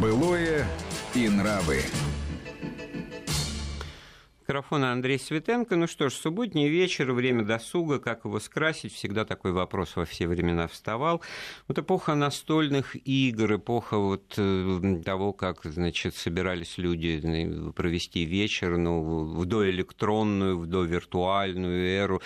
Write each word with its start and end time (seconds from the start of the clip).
Былое 0.00 0.66
и 1.14 1.26
нравы 1.30 1.80
микрофона 4.46 4.92
Андрей 4.92 5.18
Светенко. 5.18 5.74
Ну 5.74 5.88
что 5.88 6.08
ж, 6.08 6.12
субботний 6.12 6.68
вечер, 6.68 7.10
время 7.10 7.44
досуга, 7.44 7.98
как 7.98 8.24
его 8.24 8.38
скрасить, 8.38 8.94
всегда 8.94 9.24
такой 9.24 9.50
вопрос 9.50 9.96
во 9.96 10.04
все 10.04 10.28
времена 10.28 10.68
вставал. 10.68 11.20
Вот 11.66 11.80
эпоха 11.80 12.14
настольных 12.14 12.94
игр, 13.04 13.56
эпоха 13.56 13.98
вот 13.98 14.34
э, 14.36 15.02
того, 15.04 15.32
как, 15.32 15.64
значит, 15.64 16.14
собирались 16.14 16.78
люди 16.78 17.20
э, 17.24 17.72
провести 17.72 18.24
вечер, 18.24 18.76
ну, 18.76 19.24
в 19.24 19.44
доэлектронную, 19.46 20.58
в 20.58 20.66
довиртуальную 20.66 21.84
эру. 21.84 22.22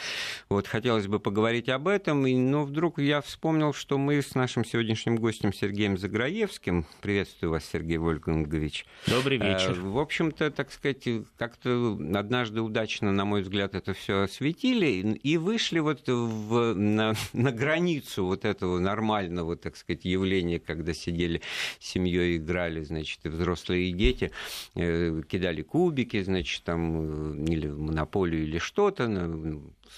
Вот 0.51 0.67
хотелось 0.67 1.07
бы 1.07 1.21
поговорить 1.21 1.71
об 1.71 1.89
этом, 1.89 2.25
но 2.51 2.65
вдруг 2.65 2.99
я 2.99 3.23
вспомнил, 3.23 3.73
что 3.73 3.97
мы 3.97 4.21
с 4.21 4.35
нашим 4.35 4.67
сегодняшним 4.67 5.17
гостем 5.17 5.55
Сергеем 5.55 5.97
Заграевским, 5.97 6.85
приветствую 7.01 7.53
вас, 7.53 7.65
Сергей 7.65 7.97
Вольфгангович. 7.97 8.85
Добрый 9.07 9.39
вечер. 9.39 9.73
В 9.81 9.99
общем-то, 9.99 10.51
так 10.51 10.71
сказать, 10.71 11.09
как-то 11.39 11.97
однажды 12.15 12.61
удачно, 12.61 13.13
на 13.13 13.25
мой 13.25 13.43
взгляд, 13.43 13.75
это 13.75 13.95
все 13.95 14.23
осветили 14.23 15.19
и 15.23 15.37
вышли 15.37 15.79
вот 15.79 16.07
в, 16.07 16.75
на, 16.75 17.15
на 17.33 17.53
границу 17.53 18.25
вот 18.25 18.45
этого 18.45 18.79
нормального, 18.79 19.57
так 19.57 19.77
сказать, 19.77 20.05
явления, 20.05 20.61
когда 20.61 20.95
сидели 20.95 21.43
с 21.79 21.87
семьей, 21.89 22.37
играли, 22.37 22.83
значит, 22.83 23.21
и 23.25 23.29
взрослые 23.29 23.91
и 23.91 23.93
дети, 23.93 24.31
э, 24.75 25.23
кидали 25.29 25.63
кубики, 25.63 26.23
значит, 26.23 26.65
там, 26.65 27.43
э, 27.43 27.53
или 27.53 27.69
монополию, 27.69 28.43
или 28.43 28.59
что-то, 28.59 29.09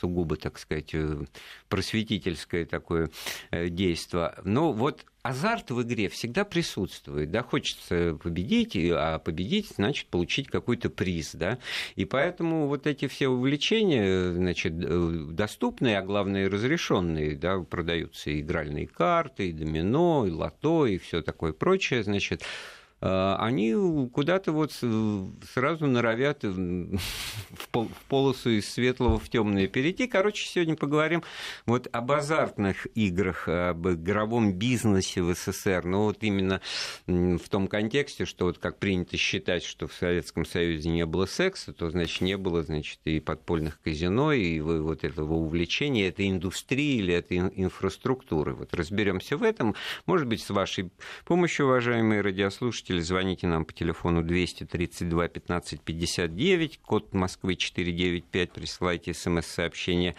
сугубо, 0.00 0.36
так 0.36 0.58
сказать, 0.58 0.94
э, 0.94 1.24
просветительское 1.68 2.64
такое 2.64 3.10
действие. 3.50 4.34
Но 4.44 4.72
вот 4.72 5.04
азарт 5.22 5.70
в 5.70 5.82
игре 5.82 6.08
всегда 6.08 6.44
присутствует, 6.44 7.30
да, 7.30 7.42
хочется 7.42 8.18
победить, 8.22 8.76
а 8.76 9.18
победить 9.18 9.68
значит 9.76 10.08
получить 10.08 10.48
какой-то 10.48 10.90
приз, 10.90 11.34
да, 11.34 11.58
и 11.94 12.04
поэтому 12.04 12.66
вот 12.66 12.86
эти 12.86 13.06
все 13.06 13.28
увлечения, 13.28 14.32
значит, 14.32 14.72
э, 14.76 15.26
доступные, 15.30 15.98
а 15.98 16.02
главное 16.02 16.50
разрешенные, 16.50 17.36
да, 17.36 17.60
продаются 17.60 18.30
и 18.30 18.40
игральные 18.40 18.88
карты, 18.88 19.50
и 19.50 19.52
домино, 19.52 20.26
и 20.26 20.30
лото, 20.30 20.86
и 20.86 20.98
все 20.98 21.22
такое 21.22 21.52
прочее, 21.52 22.02
значит, 22.02 22.42
они 23.02 24.08
куда-то 24.12 24.52
вот 24.52 24.72
сразу 24.72 25.86
норовят 25.86 26.44
в 26.44 27.88
полосу 28.08 28.50
из 28.50 28.68
светлого 28.70 29.18
в 29.18 29.28
темное 29.28 29.66
перейти. 29.66 30.06
Короче, 30.06 30.46
сегодня 30.46 30.76
поговорим 30.76 31.24
вот 31.66 31.88
об 31.92 32.12
азартных 32.12 32.86
играх, 32.94 33.48
об 33.48 33.88
игровом 33.88 34.52
бизнесе 34.52 35.20
в 35.20 35.34
СССР. 35.34 35.84
Но 35.84 36.04
вот 36.04 36.18
именно 36.20 36.60
в 37.06 37.48
том 37.50 37.66
контексте, 37.66 38.24
что 38.24 38.44
вот 38.44 38.58
как 38.58 38.78
принято 38.78 39.16
считать, 39.16 39.64
что 39.64 39.88
в 39.88 39.94
Советском 39.94 40.44
Союзе 40.44 40.90
не 40.90 41.04
было 41.04 41.26
секса, 41.26 41.72
то, 41.72 41.90
значит, 41.90 42.20
не 42.20 42.36
было, 42.36 42.62
значит, 42.62 43.00
и 43.04 43.18
подпольных 43.18 43.80
казино, 43.82 44.32
и 44.32 44.60
вот 44.60 45.02
этого 45.02 45.34
увлечения, 45.34 46.06
этой 46.06 46.30
индустрии 46.30 46.98
или 46.98 47.14
этой 47.14 47.38
инфраструктуры. 47.38 48.54
Вот 48.54 48.74
разберемся 48.74 49.36
в 49.36 49.42
этом. 49.42 49.74
Может 50.06 50.28
быть, 50.28 50.42
с 50.42 50.50
вашей 50.50 50.90
помощью, 51.24 51.66
уважаемые 51.66 52.20
радиослушатели, 52.20 52.91
слушатели, 52.92 53.00
звоните 53.00 53.46
нам 53.46 53.64
по 53.64 53.72
телефону 53.72 54.22
232 54.22 55.28
15 55.28 55.80
59, 55.80 56.78
код 56.78 57.14
Москвы 57.14 57.56
495, 57.56 58.52
присылайте 58.52 59.14
смс-сообщение 59.14 60.14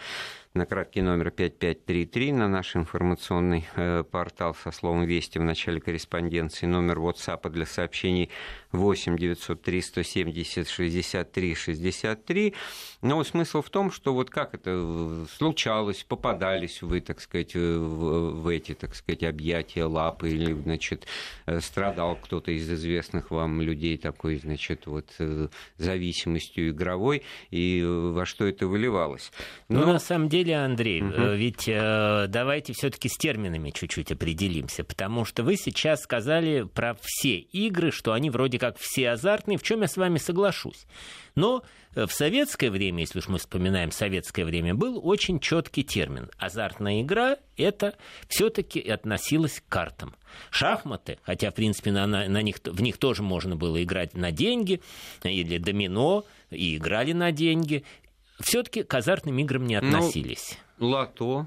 на 0.54 0.66
краткий 0.66 1.02
номер 1.02 1.30
5533 1.30 2.32
на 2.32 2.48
наш 2.48 2.76
информационный 2.76 3.66
э, 3.76 4.04
портал 4.04 4.54
со 4.54 4.70
словом 4.70 5.04
«Вести» 5.04 5.38
в 5.38 5.42
начале 5.42 5.80
корреспонденции, 5.80 6.66
номер 6.66 6.98
WhatsApp 6.98 7.50
для 7.50 7.66
сообщений 7.66 8.30
8 8.76 9.16
903 9.16 9.80
170 9.80 10.68
63 10.68 11.54
63. 11.54 12.54
Но 13.02 13.24
смысл 13.24 13.62
в 13.62 13.70
том, 13.70 13.90
что 13.90 14.14
вот 14.14 14.30
как 14.30 14.54
это 14.54 15.26
случалось, 15.36 16.04
попадались 16.04 16.82
вы, 16.82 17.00
так 17.00 17.20
сказать, 17.20 17.54
в, 17.54 18.48
эти, 18.48 18.74
так 18.74 18.94
сказать, 18.94 19.22
объятия, 19.22 19.84
лапы, 19.84 20.30
или, 20.30 20.52
значит, 20.52 21.06
э, 21.46 21.60
страдал 21.60 22.16
кто-то 22.16 22.50
из 22.50 22.70
известных 22.70 23.30
вам 23.30 23.60
людей 23.60 23.96
такой, 23.98 24.36
значит, 24.38 24.86
вот 24.86 25.06
э, 25.18 25.48
зависимостью 25.78 26.70
игровой, 26.70 27.22
и 27.50 27.82
во 27.84 28.24
что 28.26 28.46
это 28.46 28.66
выливалось. 28.66 29.32
Но... 29.68 29.80
Ну, 29.80 29.92
на 29.92 29.98
самом 29.98 30.28
деле 30.28 30.34
деле, 30.34 30.56
Андрей, 30.56 31.02
угу. 31.02 31.32
ведь 31.34 31.68
э, 31.68 32.26
давайте 32.28 32.72
все-таки 32.72 33.08
с 33.08 33.16
терминами 33.16 33.70
чуть-чуть 33.70 34.10
определимся, 34.10 34.84
потому 34.84 35.24
что 35.24 35.42
вы 35.42 35.56
сейчас 35.56 36.02
сказали 36.02 36.62
про 36.62 36.96
все 37.00 37.36
игры, 37.38 37.92
что 37.92 38.12
они 38.12 38.30
вроде 38.30 38.58
как 38.58 38.63
все 38.72 39.10
азартные, 39.10 39.58
в 39.58 39.62
чем 39.62 39.82
я 39.82 39.88
с 39.88 39.96
вами 39.96 40.18
соглашусь. 40.18 40.86
Но 41.34 41.62
э, 41.94 42.06
в 42.06 42.12
советское 42.12 42.70
время, 42.70 43.00
если 43.00 43.18
уж 43.18 43.28
мы 43.28 43.38
вспоминаем 43.38 43.90
советское 43.90 44.44
время, 44.44 44.74
был 44.74 45.00
очень 45.06 45.40
четкий 45.40 45.84
термин. 45.84 46.30
Азартная 46.38 47.02
игра 47.02 47.36
это 47.56 47.94
все-таки 48.28 48.80
относилось 48.80 49.60
к 49.60 49.70
картам. 49.70 50.14
Шахматы, 50.50 51.18
хотя, 51.22 51.50
в 51.50 51.54
принципе, 51.54 51.92
на, 51.92 52.06
на 52.06 52.42
них, 52.42 52.56
в 52.64 52.82
них 52.82 52.98
тоже 52.98 53.22
можно 53.22 53.56
было 53.56 53.82
играть 53.82 54.14
на 54.14 54.32
деньги, 54.32 54.80
или 55.22 55.58
домино, 55.58 56.24
и 56.50 56.76
играли 56.76 57.12
на 57.12 57.32
деньги 57.32 57.84
все-таки 58.40 58.82
к 58.82 58.94
азартным 58.94 59.38
играм 59.38 59.66
не 59.66 59.80
ну, 59.80 59.98
относились. 59.98 60.58
Ну, 60.78 60.88
лото. 60.88 61.46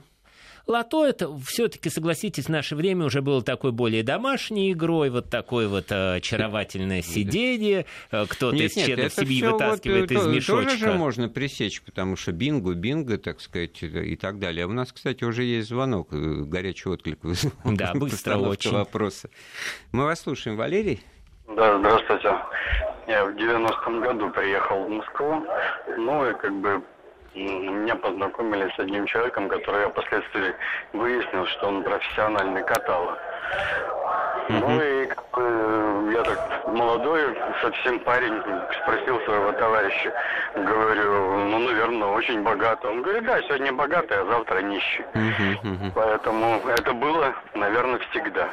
Лото 0.68 1.06
это 1.06 1.34
все-таки, 1.40 1.90
согласитесь, 1.90 2.46
в 2.46 2.50
наше 2.50 2.76
время 2.76 3.06
уже 3.06 3.22
было 3.22 3.42
такой 3.42 3.72
более 3.72 4.04
домашней 4.04 4.74
игрой, 4.74 5.10
вот 5.10 5.30
такое 5.30 5.70
вот 5.70 5.92
э, 5.92 6.16
очаровательное 6.16 7.02
сидение, 7.02 7.86
э, 8.12 8.26
кто-то 8.28 8.58
из 8.58 8.74
членов 8.74 9.14
семьи 9.14 9.42
вытаскивает 9.42 10.12
вот, 10.12 10.20
из 10.20 10.28
мешочка. 10.28 10.72
Тоже 10.72 10.78
же 10.78 10.94
можно 10.94 11.30
пресечь, 11.30 11.82
потому 11.82 12.18
что 12.18 12.34
бинго, 12.34 12.74
бинго, 12.74 13.18
так 13.18 13.40
сказать, 13.40 13.82
и 13.82 14.18
так 14.18 14.40
далее. 14.40 14.66
А 14.66 14.68
у 14.68 14.74
нас, 14.74 14.92
кстати, 14.92 15.24
уже 15.24 15.44
есть 15.44 15.70
звонок, 15.70 16.10
э, 16.12 16.16
горячий 16.44 16.90
отклик. 16.90 17.20
Да, 17.64 17.94
быстро 17.94 18.36
очень. 18.38 18.72
Вопроса. 18.72 19.30
Мы 19.94 20.04
вас 20.04 20.22
слушаем, 20.22 20.58
Валерий. 20.58 21.02
Да, 21.56 21.78
здравствуйте. 21.80 22.36
Я 23.08 23.24
в 23.24 23.36
90-м 23.36 24.02
году 24.02 24.30
приехал 24.32 24.84
в 24.84 24.90
Москву, 24.90 25.46
ну 25.98 26.30
и 26.30 26.34
как 26.34 26.54
бы 26.60 26.84
меня 27.38 27.96
познакомили 27.96 28.72
с 28.76 28.80
одним 28.80 29.06
человеком, 29.06 29.48
который 29.48 29.82
я 29.82 29.90
впоследствии 29.90 30.54
выяснил, 30.94 31.46
что 31.46 31.68
он 31.68 31.84
профессиональный 31.84 32.64
каталог. 32.64 33.18
Ну 34.50 34.82
и 34.82 34.97
как 35.08 35.24
бы, 35.32 36.12
я 36.14 36.24
так 36.24 36.68
молодой, 36.68 37.36
совсем 37.62 38.00
парень, 38.02 38.34
спросил 38.82 39.20
своего 39.22 39.52
товарища, 39.54 40.14
говорю, 40.56 41.38
ну, 41.50 41.60
наверное, 41.60 42.08
очень 42.10 42.44
богато. 42.44 42.90
Он 42.90 43.02
говорит, 43.02 43.26
да, 43.26 43.42
сегодня 43.44 43.74
богатый, 43.74 44.18
а 44.20 44.26
завтра 44.26 44.62
нищий. 44.62 45.04
Поэтому 45.96 46.62
это 46.68 46.94
было, 46.94 47.34
наверное, 47.56 48.00
всегда. 48.10 48.50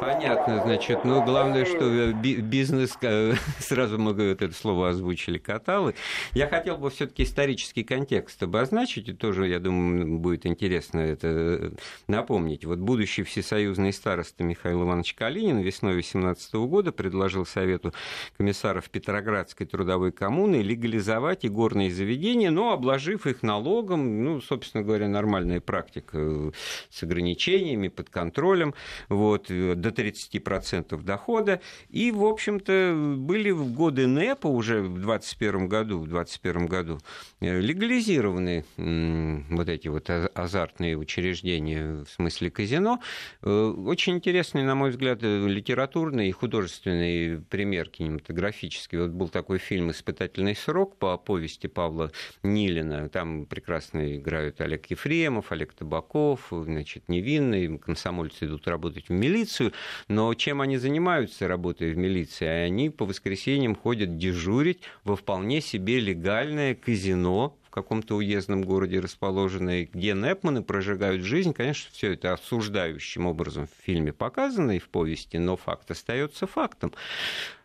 Понятно, 0.00 0.62
значит, 0.62 1.04
ну, 1.04 1.22
главное, 1.24 1.64
что 1.64 1.84
э, 1.84 2.12
бизнес, 2.12 2.96
э, 3.02 3.32
сразу 3.58 3.98
мы 3.98 4.12
вот 4.12 4.42
это 4.42 4.54
слово 4.54 4.90
озвучили, 4.90 5.38
каталы. 5.38 5.94
Я 6.32 6.48
хотел 6.48 6.76
бы 6.78 6.90
все-таки 6.90 7.24
исторический 7.24 7.84
контекст 7.84 8.42
обозначить, 8.42 9.08
и 9.08 9.12
тоже, 9.12 9.48
я 9.48 9.58
думаю, 9.58 10.18
будет 10.18 10.46
интересно 10.46 11.00
это 11.00 11.26
э, 11.28 11.70
напомнить. 12.06 12.64
Вот 12.64 12.78
будущий 12.78 13.22
всесоюзный 13.22 13.92
староста 13.92 14.44
Михаил 14.44 14.84
Иванович 14.84 15.14
Калинин 15.14 15.58
весной 15.70 15.92
2018 15.94 16.54
года 16.54 16.92
предложил 16.92 17.46
Совету 17.46 17.94
комиссаров 18.36 18.90
Петроградской 18.90 19.66
трудовой 19.66 20.12
коммуны 20.12 20.56
легализовать 20.62 21.46
игорные 21.46 21.90
заведения, 21.90 22.50
но 22.50 22.72
обложив 22.72 23.26
их 23.26 23.42
налогом, 23.42 24.24
ну, 24.24 24.40
собственно 24.40 24.82
говоря, 24.82 25.08
нормальная 25.08 25.60
практика 25.60 26.18
э, 26.18 26.50
с 26.90 27.02
ограничениями, 27.02 27.88
под 27.88 28.10
контролем, 28.10 28.74
вот, 29.08 29.50
э, 29.50 29.74
до 29.74 29.90
30% 29.90 31.02
дохода. 31.02 31.60
И, 31.88 32.10
в 32.10 32.24
общем-то, 32.24 33.16
были 33.16 33.50
в 33.50 33.72
годы 33.72 34.06
НЭПа 34.06 34.48
уже 34.48 34.82
в 34.82 34.94
2021 34.94 35.68
году, 35.68 35.98
в 35.98 36.08
2021 36.08 36.66
году 36.66 36.98
э, 37.40 37.60
легализированы 37.60 38.64
вот 38.76 39.68
эти 39.68 39.88
вот 39.88 40.10
азартные 40.10 40.96
учреждения 40.96 42.04
в 42.04 42.08
смысле 42.08 42.50
казино. 42.50 43.00
Очень 43.42 44.16
интересный, 44.16 44.62
на 44.64 44.74
мой 44.74 44.90
взгляд, 44.90 45.22
взгляд, 45.60 45.70
литературный 45.70 46.28
и 46.28 46.32
художественный 46.32 47.40
пример 47.40 47.88
кинематографический. 47.88 48.98
Вот 48.98 49.10
был 49.10 49.28
такой 49.28 49.58
фильм 49.58 49.90
«Испытательный 49.90 50.56
срок» 50.56 50.96
по 50.96 51.16
повести 51.18 51.68
Павла 51.68 52.10
Нилина. 52.42 53.08
Там 53.08 53.46
прекрасно 53.46 54.16
играют 54.16 54.60
Олег 54.60 54.90
Ефремов, 54.90 55.52
Олег 55.52 55.72
Табаков, 55.72 56.48
значит, 56.50 57.08
невинные, 57.08 57.78
комсомольцы 57.78 58.46
идут 58.46 58.66
работать 58.66 59.08
в 59.08 59.12
милицию. 59.12 59.72
Но 60.08 60.34
чем 60.34 60.60
они 60.60 60.78
занимаются, 60.78 61.48
работая 61.48 61.92
в 61.92 61.96
милиции? 61.96 62.46
Они 62.46 62.90
по 62.90 63.04
воскресеньям 63.04 63.74
ходят 63.74 64.16
дежурить 64.16 64.80
во 65.04 65.16
вполне 65.16 65.60
себе 65.60 66.00
легальное 66.00 66.74
казино 66.74 67.59
в 67.70 67.72
каком-то 67.72 68.16
уездном 68.16 68.64
городе 68.64 68.98
расположенной, 68.98 69.88
где 69.92 70.12
Непманы 70.12 70.60
прожигают 70.60 71.22
жизнь. 71.22 71.52
Конечно, 71.52 71.88
все 71.92 72.14
это 72.14 72.32
осуждающим 72.32 73.26
образом 73.26 73.68
в 73.68 73.84
фильме 73.84 74.12
показано 74.12 74.72
и 74.72 74.80
в 74.80 74.88
повести, 74.88 75.36
но 75.36 75.56
факт 75.56 75.88
остается 75.88 76.48
фактом. 76.48 76.92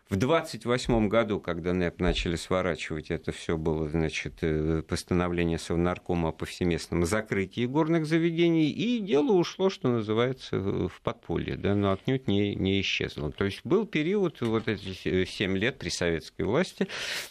В 0.08 0.14
28 0.14 1.08
году, 1.08 1.40
когда 1.40 1.72
НЭП 1.72 1.98
начали 1.98 2.36
сворачивать, 2.36 3.10
это 3.10 3.32
все 3.32 3.56
было, 3.56 3.88
значит, 3.88 4.34
э, 4.42 4.84
постановление 4.86 5.58
Совнаркома 5.58 6.28
о 6.28 6.32
повсеместном 6.32 7.04
закрытии 7.04 7.66
горных 7.66 8.06
заведений, 8.06 8.70
и 8.70 9.00
дело 9.00 9.32
ушло, 9.32 9.68
что 9.68 9.88
называется, 9.88 10.60
в 10.60 11.00
подполье, 11.02 11.56
да, 11.56 11.74
но 11.74 11.90
отнюдь 11.90 12.28
не, 12.28 12.54
не 12.54 12.80
исчезло. 12.82 13.32
То 13.32 13.46
есть 13.46 13.62
был 13.64 13.84
период, 13.84 14.40
вот 14.42 14.68
эти 14.68 15.24
7 15.24 15.58
лет 15.58 15.80
при 15.80 15.88
советской 15.88 16.42
власти, 16.42 16.86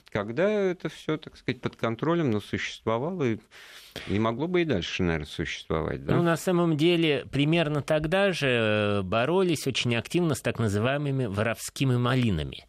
когда 0.10 0.50
это 0.50 0.90
все, 0.90 1.16
так 1.16 1.38
сказать, 1.38 1.62
под 1.62 1.78
контролем, 1.78 2.30
но 2.30 2.42
существовало, 2.42 3.24
и 3.24 3.38
и 4.08 4.20
могло 4.20 4.48
бы 4.48 4.62
и 4.62 4.66
дальше, 4.66 5.04
наверное, 5.04 5.26
существовать. 5.26 6.06
Да? 6.06 6.16
Ну, 6.16 6.24
на 6.24 6.38
самом 6.38 6.78
деле, 6.78 7.26
примерно 7.32 7.82
тогда 7.82 8.32
же 8.32 8.48
э, 8.48 9.02
боролись 9.02 9.68
очень 9.68 9.96
активно 9.96 10.36
с 10.36 10.42
так 10.42 10.60
называемыми 10.60 11.26
воровскими 11.26 11.96
малинами 11.98 12.66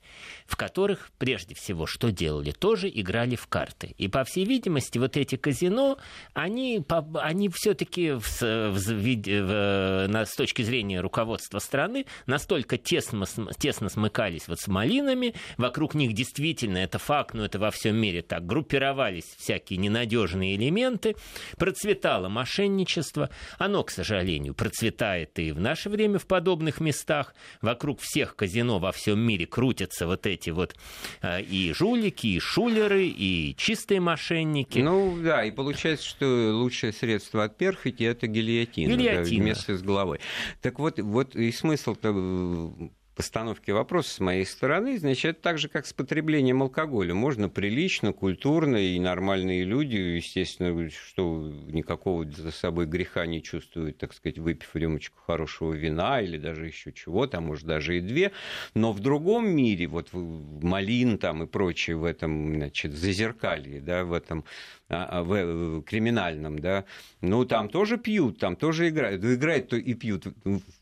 в 0.46 0.56
которых, 0.56 1.10
прежде 1.18 1.54
всего, 1.54 1.86
что 1.86 2.12
делали? 2.12 2.52
Тоже 2.52 2.88
играли 2.88 3.36
в 3.36 3.46
карты. 3.48 3.94
И, 3.98 4.08
по 4.08 4.24
всей 4.24 4.44
видимости, 4.44 4.98
вот 4.98 5.16
эти 5.16 5.36
казино, 5.36 5.98
они, 6.34 6.84
они 7.14 7.48
все-таки 7.48 8.14
с 8.20 10.36
точки 10.36 10.62
зрения 10.62 11.00
руководства 11.00 11.58
страны 11.58 12.06
настолько 12.26 12.78
тесно, 12.78 13.26
тесно 13.58 13.88
смыкались 13.88 14.48
вот 14.48 14.60
с 14.60 14.68
малинами, 14.68 15.34
вокруг 15.56 15.94
них 15.94 16.12
действительно, 16.12 16.78
это 16.78 16.98
факт, 16.98 17.34
но 17.34 17.44
это 17.44 17.58
во 17.58 17.70
всем 17.70 17.96
мире 17.96 18.22
так, 18.22 18.46
группировались 18.46 19.34
всякие 19.38 19.78
ненадежные 19.78 20.56
элементы, 20.56 21.16
процветало 21.58 22.28
мошенничество, 22.28 23.30
оно, 23.58 23.82
к 23.82 23.90
сожалению, 23.90 24.54
процветает 24.54 25.38
и 25.38 25.52
в 25.52 25.60
наше 25.60 25.90
время 25.90 26.18
в 26.18 26.26
подобных 26.26 26.80
местах, 26.80 27.34
вокруг 27.60 28.00
всех 28.00 28.36
казино 28.36 28.78
во 28.78 28.92
всем 28.92 29.18
мире 29.18 29.46
крутятся 29.46 30.06
вот 30.06 30.26
эти 30.26 30.35
вот 30.44 30.76
э, 31.22 31.42
и 31.42 31.72
жулики, 31.72 32.26
и 32.26 32.38
шулеры, 32.38 33.06
и 33.06 33.54
чистые 33.56 34.00
мошенники. 34.00 34.78
Ну 34.78 35.18
да, 35.22 35.44
и 35.44 35.50
получается, 35.50 36.06
что 36.06 36.26
лучшее 36.52 36.92
средство 36.92 37.44
от 37.44 37.56
перхоти 37.56 38.04
это 38.04 38.26
гильотина, 38.26 38.90
гильотина. 38.90 39.22
Да, 39.22 39.22
вместо 39.22 39.76
с 39.76 39.82
головой. 39.82 40.20
Так 40.62 40.78
вот, 40.78 40.98
вот 41.00 41.34
и 41.34 41.50
смысл-то 41.50 42.90
постановки 43.16 43.70
вопроса 43.70 44.10
с 44.10 44.20
моей 44.20 44.44
стороны, 44.44 44.98
значит, 44.98 45.24
это 45.32 45.40
так 45.40 45.58
же, 45.58 45.68
как 45.68 45.86
с 45.86 45.92
потреблением 45.94 46.62
алкоголя. 46.62 47.14
Можно 47.14 47.48
прилично, 47.48 48.12
культурно, 48.12 48.76
и 48.76 48.98
нормальные 49.00 49.64
люди, 49.64 49.96
естественно, 49.96 50.90
что 50.90 51.50
никакого 51.66 52.30
за 52.30 52.50
собой 52.50 52.84
греха 52.84 53.24
не 53.24 53.42
чувствуют, 53.42 53.96
так 53.96 54.12
сказать, 54.12 54.38
выпив 54.38 54.68
рюмочку 54.74 55.18
хорошего 55.26 55.72
вина 55.72 56.20
или 56.20 56.36
даже 56.36 56.66
еще 56.66 56.92
чего-то, 56.92 57.38
а 57.38 57.40
может 57.40 57.64
даже 57.64 57.96
и 57.96 58.00
две. 58.00 58.32
Но 58.74 58.92
в 58.92 59.00
другом 59.00 59.48
мире, 59.48 59.86
вот 59.86 60.10
малин 60.12 61.16
там 61.16 61.42
и 61.42 61.46
прочее 61.46 61.96
в 61.96 62.04
этом, 62.04 62.54
значит, 62.54 62.92
зазеркалье, 62.92 63.80
да, 63.80 64.04
в 64.04 64.12
этом 64.12 64.44
в 64.88 65.82
криминальном, 65.82 66.58
да, 66.58 66.84
ну, 67.20 67.44
там 67.44 67.68
тоже 67.68 67.98
пьют, 67.98 68.38
там 68.38 68.56
тоже 68.56 68.88
играют. 68.88 69.22
Ну, 69.22 69.34
играют 69.34 69.68
то 69.68 69.76
и 69.76 69.94
пьют, 69.94 70.26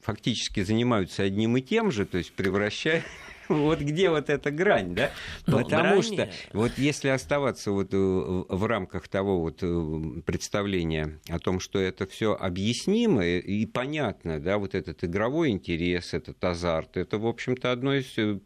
фактически 0.01 0.63
занимаются 0.63 1.23
одним 1.23 1.57
и 1.57 1.63
тем 1.63 1.91
же, 1.91 2.05
то 2.05 2.19
есть 2.19 2.33
превращая 2.33 3.03
вот 3.49 3.81
где 3.81 4.11
вот 4.11 4.31
эта 4.31 4.51
грань, 4.51 4.95
да? 4.95 5.11
Ну, 5.47 5.59
Потому 5.59 6.01
грани... 6.01 6.03
что 6.03 6.31
вот 6.53 6.73
если 6.77 7.09
оставаться 7.09 7.71
вот 7.71 7.89
э, 7.93 7.97
в 7.97 8.67
рамках 8.67 9.09
того 9.09 9.41
вот 9.41 9.59
э, 9.63 10.21
представления 10.25 11.21
о 11.29 11.39
том, 11.39 11.61
что 11.61 11.79
это 11.79 12.07
все 12.07 12.35
объяснимо 12.35 13.25
и 13.25 13.67
понятно, 13.67 14.41
да, 14.41 14.59
вот 14.59 14.75
этот 14.75 15.05
игровой 15.05 15.51
интерес, 15.51 16.15
этот 16.15 16.43
азарт, 16.45 16.97
это, 16.97 17.19
в 17.19 17.27
общем-то, 17.27 17.73
одно 17.73 17.95
из 17.95 18.13
э, 18.17 18.39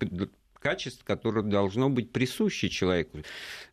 качеств, 0.58 1.04
которое 1.04 1.42
должно 1.42 1.88
быть 1.88 2.12
присуще 2.12 2.68
человеку. 2.68 3.18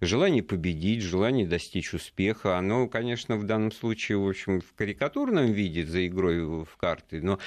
Желание 0.01 0.43
победить, 0.43 1.01
желание 1.01 1.47
достичь 1.47 1.93
успеха, 1.93 2.57
оно, 2.57 2.87
конечно, 2.87 3.37
в 3.37 3.43
данном 3.43 3.71
случае, 3.71 4.17
в 4.17 4.27
общем, 4.27 4.61
в 4.61 4.73
карикатурном 4.73 5.51
виде 5.51 5.85
за 5.85 6.05
игрой 6.07 6.43
в 6.45 6.77
карты, 6.77 7.21
но 7.21 7.39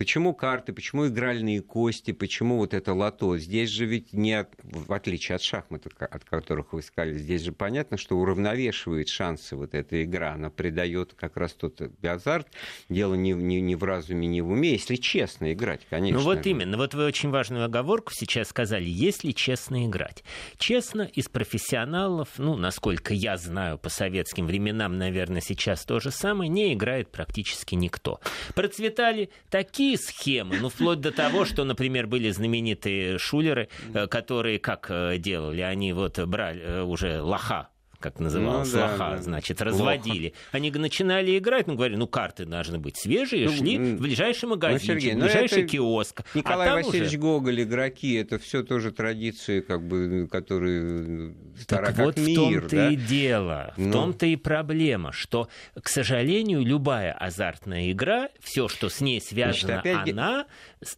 Почему 0.00 0.32
карты, 0.32 0.72
почему 0.72 1.08
игральные 1.08 1.60
кости, 1.60 2.12
почему 2.12 2.56
вот 2.56 2.72
это 2.72 2.94
лото? 2.94 3.36
Здесь 3.36 3.68
же 3.68 3.84
ведь 3.84 4.14
не, 4.14 4.46
в 4.62 4.94
отличие 4.94 5.36
от 5.36 5.42
шахмат, 5.42 5.84
от 5.98 6.24
которых 6.24 6.72
вы 6.72 6.80
сказали, 6.80 7.18
здесь 7.18 7.42
же 7.42 7.52
понятно, 7.52 7.98
что 7.98 8.16
уравновешивает 8.16 9.10
шансы 9.10 9.56
вот 9.56 9.74
эта 9.74 10.02
игра. 10.02 10.32
Она 10.32 10.48
придает 10.48 11.12
как 11.12 11.36
раз 11.36 11.52
тот 11.52 11.82
азарт. 12.02 12.48
Дело 12.88 13.14
не, 13.14 13.32
не, 13.32 13.60
не 13.60 13.76
в 13.76 13.84
разуме, 13.84 14.26
не 14.26 14.40
в 14.40 14.48
уме, 14.48 14.72
если 14.72 14.96
честно 14.96 15.52
играть, 15.52 15.82
конечно. 15.90 16.18
Ну 16.18 16.24
вот 16.24 16.46
именно. 16.46 16.78
Вот 16.78 16.94
вы 16.94 17.04
очень 17.04 17.28
важную 17.28 17.66
оговорку 17.66 18.14
сейчас 18.14 18.48
сказали. 18.48 18.86
Если 18.88 19.32
честно 19.32 19.84
играть. 19.84 20.24
Честно, 20.56 21.02
из 21.12 21.28
профессионалов, 21.28 22.30
ну, 22.38 22.56
насколько 22.56 23.12
я 23.12 23.36
знаю, 23.36 23.76
по 23.76 23.90
советским 23.90 24.46
временам, 24.46 24.96
наверное, 24.96 25.42
сейчас 25.42 25.84
то 25.84 26.00
же 26.00 26.10
самое, 26.10 26.48
не 26.48 26.72
играет 26.72 27.10
практически 27.10 27.74
никто. 27.74 28.18
Процветали 28.54 29.28
такие 29.50 29.89
другие 29.90 29.98
схемы, 29.98 30.58
ну, 30.60 30.68
вплоть 30.68 31.00
до 31.00 31.10
того, 31.10 31.44
что, 31.44 31.64
например, 31.64 32.06
были 32.06 32.30
знаменитые 32.30 33.18
шулеры, 33.18 33.68
э, 33.94 34.06
которые 34.06 34.58
как 34.58 34.86
э, 34.90 35.18
делали? 35.18 35.62
Они 35.62 35.92
вот 35.92 36.18
брали 36.18 36.60
э, 36.60 36.82
уже 36.82 37.20
лоха 37.22 37.68
как 38.00 38.18
называлось, 38.18 38.72
ну, 38.72 38.78
да, 38.78 38.86
лоха, 38.86 38.98
да. 38.98 39.22
значит, 39.22 39.60
разводили. 39.60 40.28
Лоха. 40.28 40.36
Они 40.52 40.70
начинали 40.70 41.38
играть, 41.38 41.66
ну, 41.66 41.74
говорили, 41.74 41.96
ну, 41.96 42.06
карты 42.06 42.46
должны 42.46 42.78
быть 42.78 42.96
свежие, 42.96 43.48
ну, 43.48 43.56
шли 43.56 43.78
в 43.78 44.00
ближайший 44.00 44.46
ну, 44.46 44.50
магазин, 44.50 44.78
ну, 44.94 45.00
Сергей, 45.00 45.14
в 45.14 45.18
ближайший 45.18 45.66
киоск. 45.66 46.20
А 46.20 46.38
Николай 46.38 46.68
а 46.68 46.74
Васильевич 46.76 47.08
уже... 47.08 47.18
Гоголь, 47.18 47.62
игроки, 47.62 48.14
это 48.14 48.38
все 48.38 48.62
тоже 48.62 48.90
традиции, 48.90 49.60
как 49.60 49.86
бы, 49.86 50.26
которые 50.30 51.34
стара 51.60 51.86
так 51.86 51.98
вот 51.98 52.16
мир. 52.16 52.26
в 52.26 52.34
том-то 52.34 52.76
да? 52.76 52.90
и 52.90 52.96
дело, 52.96 53.74
в 53.76 53.80
ну... 53.80 53.92
том-то 53.92 54.26
и 54.26 54.36
проблема, 54.36 55.12
что, 55.12 55.48
к 55.80 55.88
сожалению, 55.88 56.64
любая 56.64 57.12
азартная 57.12 57.92
игра, 57.92 58.30
все, 58.40 58.68
что 58.68 58.88
с 58.88 59.00
ней 59.00 59.20
связано, 59.20 59.50
Значит, 59.50 59.70
опять... 59.70 60.12
она 60.12 60.46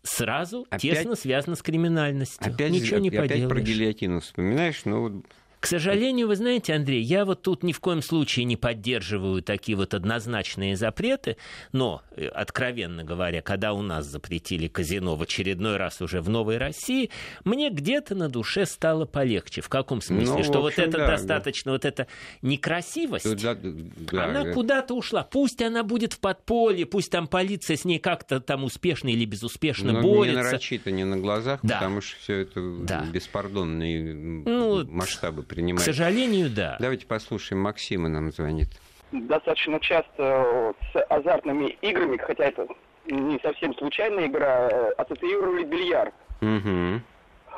сразу 0.02 0.66
опять... 0.70 0.80
тесно 0.82 1.16
связана 1.16 1.56
с 1.56 1.62
криминальностью. 1.62 2.52
Опять, 2.52 2.70
Ничего 2.70 2.98
не 2.98 3.08
опять 3.08 3.30
поделаешь. 3.30 3.48
про 3.48 3.60
гильотину 3.60 4.20
вспоминаешь, 4.20 4.84
ну, 4.84 5.24
к 5.62 5.66
сожалению, 5.68 6.26
вы 6.26 6.34
знаете, 6.34 6.74
Андрей, 6.74 7.02
я 7.02 7.24
вот 7.24 7.42
тут 7.42 7.62
ни 7.62 7.70
в 7.70 7.78
коем 7.78 8.02
случае 8.02 8.46
не 8.46 8.56
поддерживаю 8.56 9.42
такие 9.42 9.76
вот 9.76 9.94
однозначные 9.94 10.76
запреты, 10.76 11.36
но, 11.70 12.02
э, 12.16 12.26
откровенно 12.26 13.04
говоря, 13.04 13.42
когда 13.42 13.72
у 13.72 13.80
нас 13.80 14.06
запретили 14.06 14.66
казино 14.66 15.14
в 15.14 15.22
очередной 15.22 15.76
раз 15.76 16.02
уже 16.02 16.20
в 16.20 16.28
Новой 16.28 16.58
России, 16.58 17.10
мне 17.44 17.70
где-то 17.70 18.16
на 18.16 18.28
душе 18.28 18.66
стало 18.66 19.04
полегче. 19.04 19.60
В 19.60 19.68
каком 19.68 20.02
смысле? 20.02 20.38
Ну, 20.38 20.42
что 20.42 20.58
общем, 20.58 20.62
вот 20.62 20.78
это 20.80 20.98
да, 20.98 21.06
достаточно, 21.06 21.70
да. 21.70 21.74
вот 21.74 21.84
эта 21.84 22.08
некрасивость, 22.42 23.40
да, 23.40 23.54
да, 23.54 24.24
она 24.24 24.42
да. 24.42 24.52
куда-то 24.52 24.94
ушла. 24.94 25.22
Пусть 25.22 25.62
она 25.62 25.84
будет 25.84 26.12
в 26.14 26.18
подполье, 26.18 26.86
пусть 26.86 27.12
там 27.12 27.28
полиция 27.28 27.76
с 27.76 27.84
ней 27.84 28.00
как-то 28.00 28.40
там 28.40 28.64
успешно 28.64 29.10
или 29.10 29.24
безуспешно 29.24 29.92
но 29.92 30.02
борется. 30.02 30.38
Не 30.38 30.44
нарочито, 30.44 30.90
не 30.90 31.04
на 31.04 31.18
глазах, 31.18 31.60
да. 31.62 31.76
потому 31.76 32.00
что 32.00 32.18
все 32.18 32.38
это 32.38 32.60
да. 32.82 33.06
беспардонные 33.12 34.12
ну, 34.12 34.84
масштабы 34.90 35.44
принимает. 35.52 35.82
К 35.82 35.84
сожалению, 35.84 36.48
да. 36.50 36.76
Давайте 36.80 37.06
послушаем, 37.06 37.62
Максима 37.62 38.08
нам 38.08 38.32
звонит. 38.32 38.68
Достаточно 39.12 39.78
часто 39.78 40.74
с 40.92 41.02
азартными 41.10 41.76
играми, 41.82 42.16
хотя 42.16 42.44
это 42.44 42.66
не 43.06 43.38
совсем 43.40 43.74
случайная 43.74 44.26
игра, 44.26 44.68
ассоциировали 44.96 45.64
бильярд. 45.64 46.14
Угу. 46.40 47.02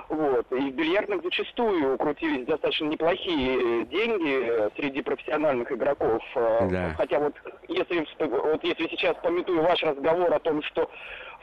Вот. 0.08 0.52
И 0.52 0.70
в 0.70 0.74
бильярдных 0.74 1.22
зачастую 1.22 1.96
крутились 1.96 2.46
достаточно 2.46 2.86
неплохие 2.86 3.84
деньги 3.86 4.70
среди 4.76 5.02
профессиональных 5.02 5.70
игроков. 5.72 6.22
Да. 6.34 6.94
Хотя 6.96 7.20
вот 7.20 7.34
если, 7.68 8.04
вот 8.26 8.64
если 8.64 8.88
сейчас 8.88 9.16
пометую 9.22 9.62
ваш 9.62 9.82
разговор 9.82 10.34
о 10.34 10.40
том, 10.40 10.62
что 10.64 10.90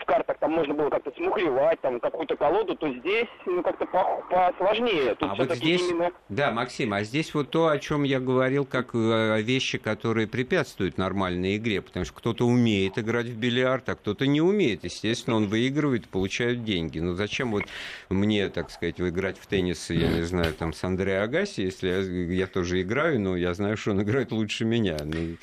в 0.02 0.06
картах 0.06 0.38
там 0.40 0.52
можно 0.52 0.74
было 0.74 0.90
как-то 0.90 1.12
смухлевать, 1.16 1.80
там 1.82 2.00
какую-то 2.00 2.36
колоду, 2.36 2.76
то 2.76 2.92
здесь 2.92 3.28
ну 3.46 3.62
как-то 3.62 3.86
посложнее. 3.86 5.16
Тут 5.16 5.30
а 5.32 5.36
вот 5.36 5.52
здесь, 5.56 5.82
именно... 5.82 6.12
да, 6.30 6.52
Максим, 6.52 6.94
а 6.94 7.04
здесь 7.04 7.34
вот 7.34 7.52
то, 7.52 7.68
о 7.68 7.78
чем 7.80 8.04
я 8.04 8.20
говорил, 8.20 8.66
как 8.66 8.94
э, 8.94 9.42
вещи, 9.42 9.78
которые 9.78 10.28
препятствуют 10.28 10.98
нормальной 10.98 11.58
игре, 11.58 11.82
потому 11.82 12.06
что 12.06 12.16
кто-то 12.16 12.46
умеет 12.46 12.98
играть 12.98 13.28
в 13.28 13.38
бильярд, 13.38 13.90
а 13.90 13.96
кто-то 13.96 14.26
не 14.28 14.42
умеет. 14.42 14.84
Естественно, 14.84 15.38
он 15.38 15.48
выигрывает, 15.48 16.08
получает 16.08 16.64
деньги. 16.64 17.00
Но 17.00 17.14
зачем 17.14 17.52
вот 17.52 17.64
мне, 18.10 18.50
так 18.50 18.72
сказать, 18.72 19.00
играть 19.00 19.38
в 19.38 19.48
теннис, 19.48 19.90
я 19.90 20.08
не 20.08 20.22
знаю, 20.24 20.54
там 20.54 20.74
с 20.74 20.84
Андреа 20.84 21.24
Агаси, 21.24 21.62
если 21.62 21.88
я, 21.88 22.00
я 22.42 22.48
тоже 22.48 22.82
играю, 22.82 23.20
но 23.20 23.36
я 23.36 23.54
знаю, 23.54 23.78
что 23.78 23.92
он 23.92 24.02
играет 24.02 24.32
лучше 24.32 24.66
меня. 24.66 24.98
Ну, 25.04 25.38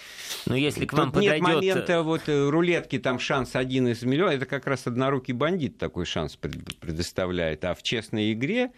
но 0.46 0.56
если 0.56 0.86
к 0.86 0.92
вам 0.92 1.06
Тут 1.06 1.22
подойдет... 1.22 1.40
нет 1.40 1.54
момента 1.54 2.02
вот 2.02 2.28
э, 2.28 2.48
рулетки, 2.48 2.98
там 2.98 3.18
шанс 3.18 3.54
один 3.54 3.88
из 3.88 4.02
миллиона, 4.02 4.32
это 4.32 4.46
как 4.48 4.66
раз 4.66 4.86
однорукий 4.86 5.34
бандит 5.34 5.78
такой 5.78 6.04
шанс 6.04 6.36
предоставляет. 6.36 7.64
А 7.64 7.74
в 7.74 7.82
честной 7.82 8.32
игре, 8.32 8.72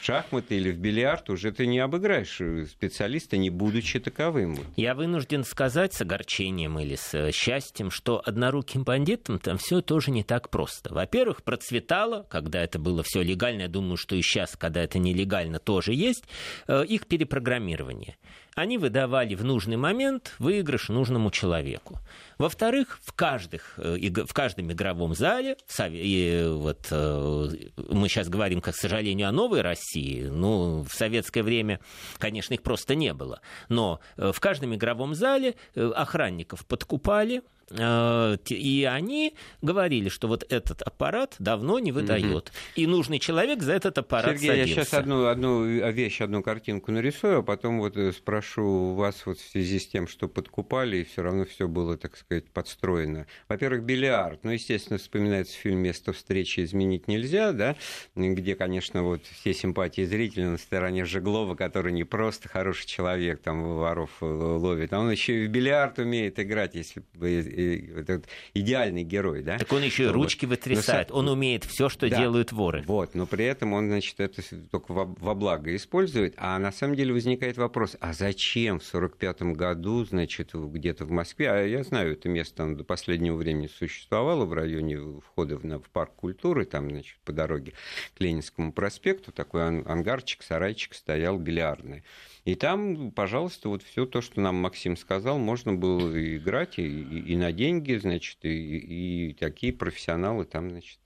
в 0.00 0.04
шахматы 0.04 0.56
или 0.56 0.72
в 0.72 0.78
бильярд, 0.78 1.28
уже 1.28 1.52
ты 1.52 1.66
не 1.66 1.78
обыграешь 1.78 2.40
специалиста, 2.70 3.36
не 3.36 3.50
будучи 3.50 4.00
таковым. 4.00 4.58
Я 4.76 4.94
вынужден 4.94 5.44
сказать 5.44 5.92
с 5.92 6.00
огорчением 6.00 6.78
или 6.78 6.94
с 6.94 7.12
э, 7.14 7.32
счастьем, 7.32 7.90
что 7.90 8.22
одноруким 8.24 8.84
бандитам 8.84 9.38
там 9.38 9.58
все 9.58 9.82
тоже 9.82 10.10
не 10.10 10.22
так 10.22 10.48
просто. 10.48 10.94
Во-первых, 10.94 11.42
процветало, 11.42 12.26
когда 12.30 12.62
это 12.62 12.78
было 12.78 13.02
все 13.02 13.22
легально, 13.22 13.62
я 13.62 13.68
думаю, 13.68 13.96
что 13.96 14.16
и 14.16 14.22
сейчас, 14.22 14.56
когда 14.56 14.82
это 14.82 14.98
нелегально, 14.98 15.58
тоже 15.58 15.92
есть, 15.92 16.24
э, 16.68 16.84
их 16.86 17.06
перепрограммирование 17.06 18.16
они 18.56 18.78
выдавали 18.78 19.34
в 19.34 19.44
нужный 19.44 19.76
момент 19.76 20.34
выигрыш 20.38 20.88
нужному 20.88 21.30
человеку. 21.30 21.98
Во-вторых, 22.38 22.98
в, 23.04 23.12
каждых, 23.12 23.74
э, 23.76 23.98
в 24.24 24.32
каждом 24.32 24.72
игровом 24.72 25.14
зале, 25.14 25.58
и 25.78 26.48
вот 26.50 26.88
э, 26.90 27.48
мы 27.90 28.08
сейчас 28.08 28.30
говорим, 28.30 28.62
к 28.62 28.72
сожалению, 28.72 29.28
о 29.28 29.32
новой 29.32 29.60
России, 29.60 30.22
ну, 30.24 30.84
в 30.88 30.94
советское 30.94 31.42
время, 31.42 31.80
конечно, 32.16 32.54
их 32.54 32.62
просто 32.62 32.94
не 32.94 33.12
было, 33.12 33.42
но 33.68 34.00
э, 34.16 34.32
в 34.32 34.40
каждом 34.40 34.74
игровом 34.74 35.14
зале 35.14 35.54
охранников 35.74 36.64
подкупали, 36.64 37.36
Э, 37.36 37.55
и 37.70 38.88
они 38.88 39.34
говорили, 39.60 40.08
что 40.08 40.28
вот 40.28 40.44
этот 40.48 40.82
аппарат 40.82 41.34
давно 41.40 41.80
не 41.80 41.90
выдает. 41.90 42.48
Угу. 42.48 42.56
И 42.76 42.86
нужный 42.86 43.18
человек 43.18 43.62
за 43.62 43.72
этот 43.72 43.98
аппарат 43.98 44.38
Сергей, 44.38 44.50
садился. 44.50 44.68
я 44.68 44.84
сейчас 44.84 44.94
одну, 44.94 45.26
одну 45.26 45.64
вещь, 45.64 46.20
одну 46.20 46.42
картинку 46.42 46.92
нарисую, 46.92 47.38
а 47.38 47.42
потом 47.42 47.80
вот 47.80 47.96
э, 47.96 48.12
спрошу 48.12 48.94
вас 48.94 49.26
вот 49.26 49.38
в 49.38 49.50
связи 49.50 49.80
с 49.80 49.88
тем, 49.88 50.06
что 50.06 50.28
подкупали, 50.28 50.98
и 50.98 51.04
все 51.04 51.22
равно 51.22 51.44
все 51.44 51.66
было, 51.66 51.96
так 51.96 52.16
сказать, 52.16 52.44
подстроено. 52.50 53.26
Во-первых, 53.48 53.82
бильярд. 53.82 54.44
Ну, 54.44 54.52
естественно, 54.52 54.98
вспоминается 54.98 55.56
фильм 55.56 55.78
«Место 55.80 56.12
встречи 56.12 56.60
изменить 56.60 57.08
нельзя», 57.08 57.52
да, 57.52 57.76
где, 58.14 58.54
конечно, 58.54 59.02
вот 59.02 59.22
все 59.40 59.52
симпатии 59.52 60.04
зрителя 60.04 60.50
на 60.50 60.58
стороне 60.58 61.04
Жеглова, 61.04 61.56
который 61.56 61.92
не 61.92 62.04
просто 62.04 62.48
хороший 62.48 62.86
человек, 62.86 63.42
там, 63.42 63.76
воров 63.76 64.10
э, 64.20 64.24
ловит, 64.24 64.92
а 64.92 65.00
он 65.00 65.10
еще 65.10 65.42
и 65.42 65.46
в 65.48 65.50
бильярд 65.50 65.98
умеет 65.98 66.38
играть, 66.38 66.76
если 66.76 67.02
бы 67.14 67.55
этот 67.56 68.26
идеальный 68.54 69.02
герой, 69.02 69.42
да? 69.42 69.58
Так 69.58 69.72
он 69.72 69.82
еще 69.82 70.04
и 70.04 70.06
ручки 70.06 70.44
вот. 70.44 70.50
вытрясает, 70.56 71.10
но, 71.10 71.16
он 71.16 71.28
умеет 71.28 71.64
все, 71.64 71.88
что 71.88 72.08
да, 72.08 72.16
делают 72.16 72.52
воры. 72.52 72.82
Вот, 72.86 73.14
но 73.14 73.26
при 73.26 73.44
этом 73.44 73.72
он, 73.72 73.88
значит, 73.88 74.20
это 74.20 74.42
только 74.70 74.92
во, 74.92 75.04
во 75.04 75.34
благо 75.34 75.74
использует, 75.74 76.34
а 76.36 76.58
на 76.58 76.72
самом 76.72 76.96
деле 76.96 77.12
возникает 77.12 77.56
вопрос, 77.56 77.96
а 78.00 78.12
зачем 78.12 78.78
в 78.78 78.84
45 78.84 79.42
году, 79.54 80.04
значит, 80.04 80.50
где-то 80.54 81.04
в 81.04 81.10
Москве, 81.10 81.50
а 81.50 81.62
я 81.62 81.82
знаю, 81.82 82.12
это 82.12 82.28
место 82.28 82.56
там 82.56 82.76
до 82.76 82.84
последнего 82.84 83.36
времени 83.36 83.66
существовало 83.66 84.44
в 84.44 84.52
районе 84.52 84.98
входа 85.20 85.56
в, 85.56 85.62
в 85.62 85.90
парк 85.90 86.14
культуры, 86.14 86.64
там, 86.64 86.90
значит, 86.90 87.16
по 87.24 87.32
дороге 87.32 87.72
к 88.16 88.20
Ленинскому 88.20 88.72
проспекту, 88.72 89.32
такой 89.32 89.66
ангарчик, 89.66 90.42
сарайчик 90.42 90.94
стоял 90.94 91.38
бильярдный. 91.38 92.02
И 92.46 92.54
там, 92.54 93.10
пожалуйста, 93.10 93.68
вот 93.68 93.82
все 93.82 94.06
то, 94.06 94.20
что 94.20 94.40
нам 94.40 94.54
Максим 94.54 94.96
сказал, 94.96 95.36
можно 95.36 95.74
было 95.74 96.36
играть 96.36 96.78
и, 96.78 96.86
и, 96.86 97.32
и 97.32 97.36
на 97.36 97.50
деньги, 97.50 97.96
значит, 97.96 98.38
и, 98.42 99.30
и 99.30 99.32
такие 99.34 99.72
профессионалы 99.72 100.44
там, 100.44 100.70
значит, 100.70 101.00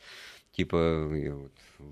типа 0.53 1.09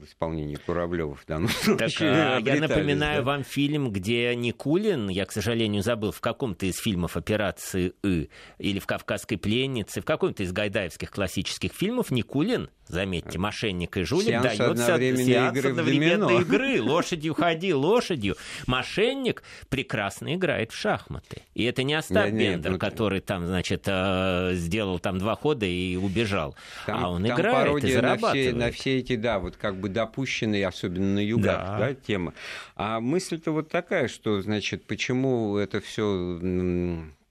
в 0.00 0.04
исполнении 0.04 0.56
Куравлева 0.56 1.14
в 1.14 1.24
данном 1.26 1.48
случае. 1.48 1.88
Так, 1.88 1.92
а, 2.00 2.38
я 2.40 2.60
напоминаю 2.60 3.22
да? 3.22 3.32
вам 3.32 3.44
фильм, 3.44 3.90
где 3.90 4.34
Никулин, 4.34 5.08
я, 5.08 5.24
к 5.26 5.32
сожалению, 5.32 5.82
забыл, 5.82 6.12
в 6.12 6.20
каком-то 6.20 6.66
из 6.66 6.76
фильмов 6.76 7.16
«Операции 7.16 7.92
И» 8.04 8.28
или 8.58 8.78
в 8.78 8.86
«Кавказской 8.86 9.36
пленнице», 9.36 10.00
в 10.00 10.04
каком-то 10.04 10.42
из 10.42 10.52
гайдаевских 10.52 11.10
классических 11.10 11.72
фильмов 11.72 12.10
Никулин 12.10 12.70
заметьте, 12.88 13.38
мошенник 13.38 13.96
и 13.96 14.02
жулик 14.02 14.28
сеанс 14.28 14.78
дает 14.78 14.78
сеанс 14.78 15.58
игры 15.58 15.70
одновременной 15.70 16.40
игры. 16.40 16.82
Лошадью 16.88 17.34
ходи, 17.34 17.74
лошадью. 17.74 18.36
Мошенник 18.66 19.42
прекрасно 19.68 20.34
играет 20.34 20.72
в 20.72 20.76
шахматы. 20.76 21.42
И 21.54 21.64
это 21.64 21.82
не 21.82 21.94
Остап 21.94 22.26
нет, 22.26 22.34
Бендер, 22.34 22.72
нет, 22.72 22.80
который 22.80 23.20
там, 23.20 23.46
значит, 23.46 23.84
э, 23.86 24.52
сделал 24.54 24.98
там 24.98 25.18
два 25.18 25.34
хода 25.34 25.66
и 25.66 25.96
убежал. 25.96 26.54
Там, 26.86 27.04
а 27.04 27.10
он 27.10 27.26
играет 27.26 27.84
и 27.84 27.92
зарабатывает. 27.92 28.56
На 28.56 28.70
все, 28.70 28.70
на 28.70 28.70
все 28.72 28.98
эти, 28.98 29.16
да, 29.16 29.38
вот 29.38 29.56
как 29.56 29.77
бы 29.78 29.88
допущенные, 29.88 30.66
особенно 30.66 31.14
на 31.14 31.24
югах, 31.24 31.44
да. 31.44 31.78
Да, 31.78 31.94
тема. 31.94 32.34
А 32.76 33.00
мысль-то 33.00 33.52
вот 33.52 33.68
такая, 33.68 34.08
что, 34.08 34.42
значит, 34.42 34.84
почему 34.86 35.56
это 35.56 35.80
все 35.80 36.38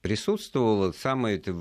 присутствовало, 0.02 0.92
самое 0.92 1.38
это 1.38 1.56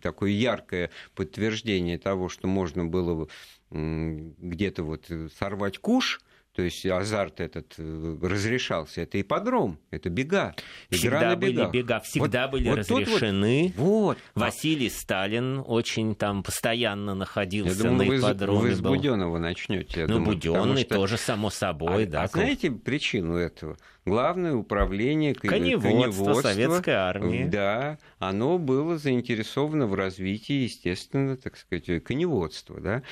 такое 0.00 0.30
яркое 0.30 0.90
подтверждение 1.14 1.98
того, 1.98 2.28
что 2.28 2.46
можно 2.46 2.84
было 2.84 3.28
где-то 3.70 4.82
вот 4.84 5.10
сорвать 5.38 5.78
куш, 5.78 6.20
то 6.56 6.62
есть 6.62 6.86
азарт 6.86 7.40
этот 7.40 7.74
э, 7.76 8.16
разрешался. 8.22 9.02
Это 9.02 9.20
ипподром, 9.20 9.78
это 9.90 10.08
бега. 10.08 10.54
Игра 10.88 10.98
всегда 10.98 11.28
на 11.28 11.36
были 11.36 11.70
бега, 11.70 12.00
всегда 12.00 12.42
вот, 12.44 12.52
были 12.52 12.68
вот 12.70 12.78
разрешены. 12.78 13.74
Вот, 13.76 14.16
вот. 14.34 14.42
Василий 14.42 14.88
Сталин 14.88 15.62
очень 15.66 16.14
там 16.14 16.42
постоянно 16.42 17.14
находился 17.14 17.76
я 17.76 17.90
думаю, 17.90 18.08
на 18.08 18.18
ипподроме. 18.18 18.58
Вы, 18.58 18.68
вы 18.68 18.74
с 18.74 18.80
Буденова 18.80 19.38
начнете. 19.38 20.06
Ну, 20.06 20.24
Буденный 20.24 20.84
что... 20.84 20.94
тоже, 20.94 21.18
само 21.18 21.50
собой, 21.50 22.04
а, 22.04 22.06
да. 22.06 22.22
А 22.22 22.26
знаете 22.28 22.70
причину 22.70 23.36
этого? 23.36 23.76
Главное 24.06 24.54
управление 24.54 25.34
коневодство, 25.34 25.90
коневодство 25.90 26.40
советской 26.40 26.94
армии. 26.94 27.44
Да, 27.44 27.98
оно 28.18 28.56
было 28.56 28.96
заинтересовано 28.96 29.86
в 29.86 29.94
развитии, 29.94 30.62
естественно, 30.62 31.36
так 31.36 31.58
сказать, 31.58 32.02
коневодства, 32.02 32.80
да 32.80 33.02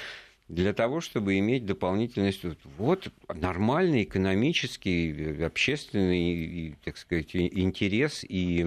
для 0.55 0.73
того, 0.73 1.01
чтобы 1.01 1.39
иметь 1.39 1.67
дополнительность. 1.67 2.43
Вот 2.79 3.09
нормальный 3.29 4.05
экономический, 4.05 5.43
общественный, 5.45 6.77
так 6.85 6.97
сказать, 6.97 7.35
интерес 7.35 8.25
и 8.25 8.61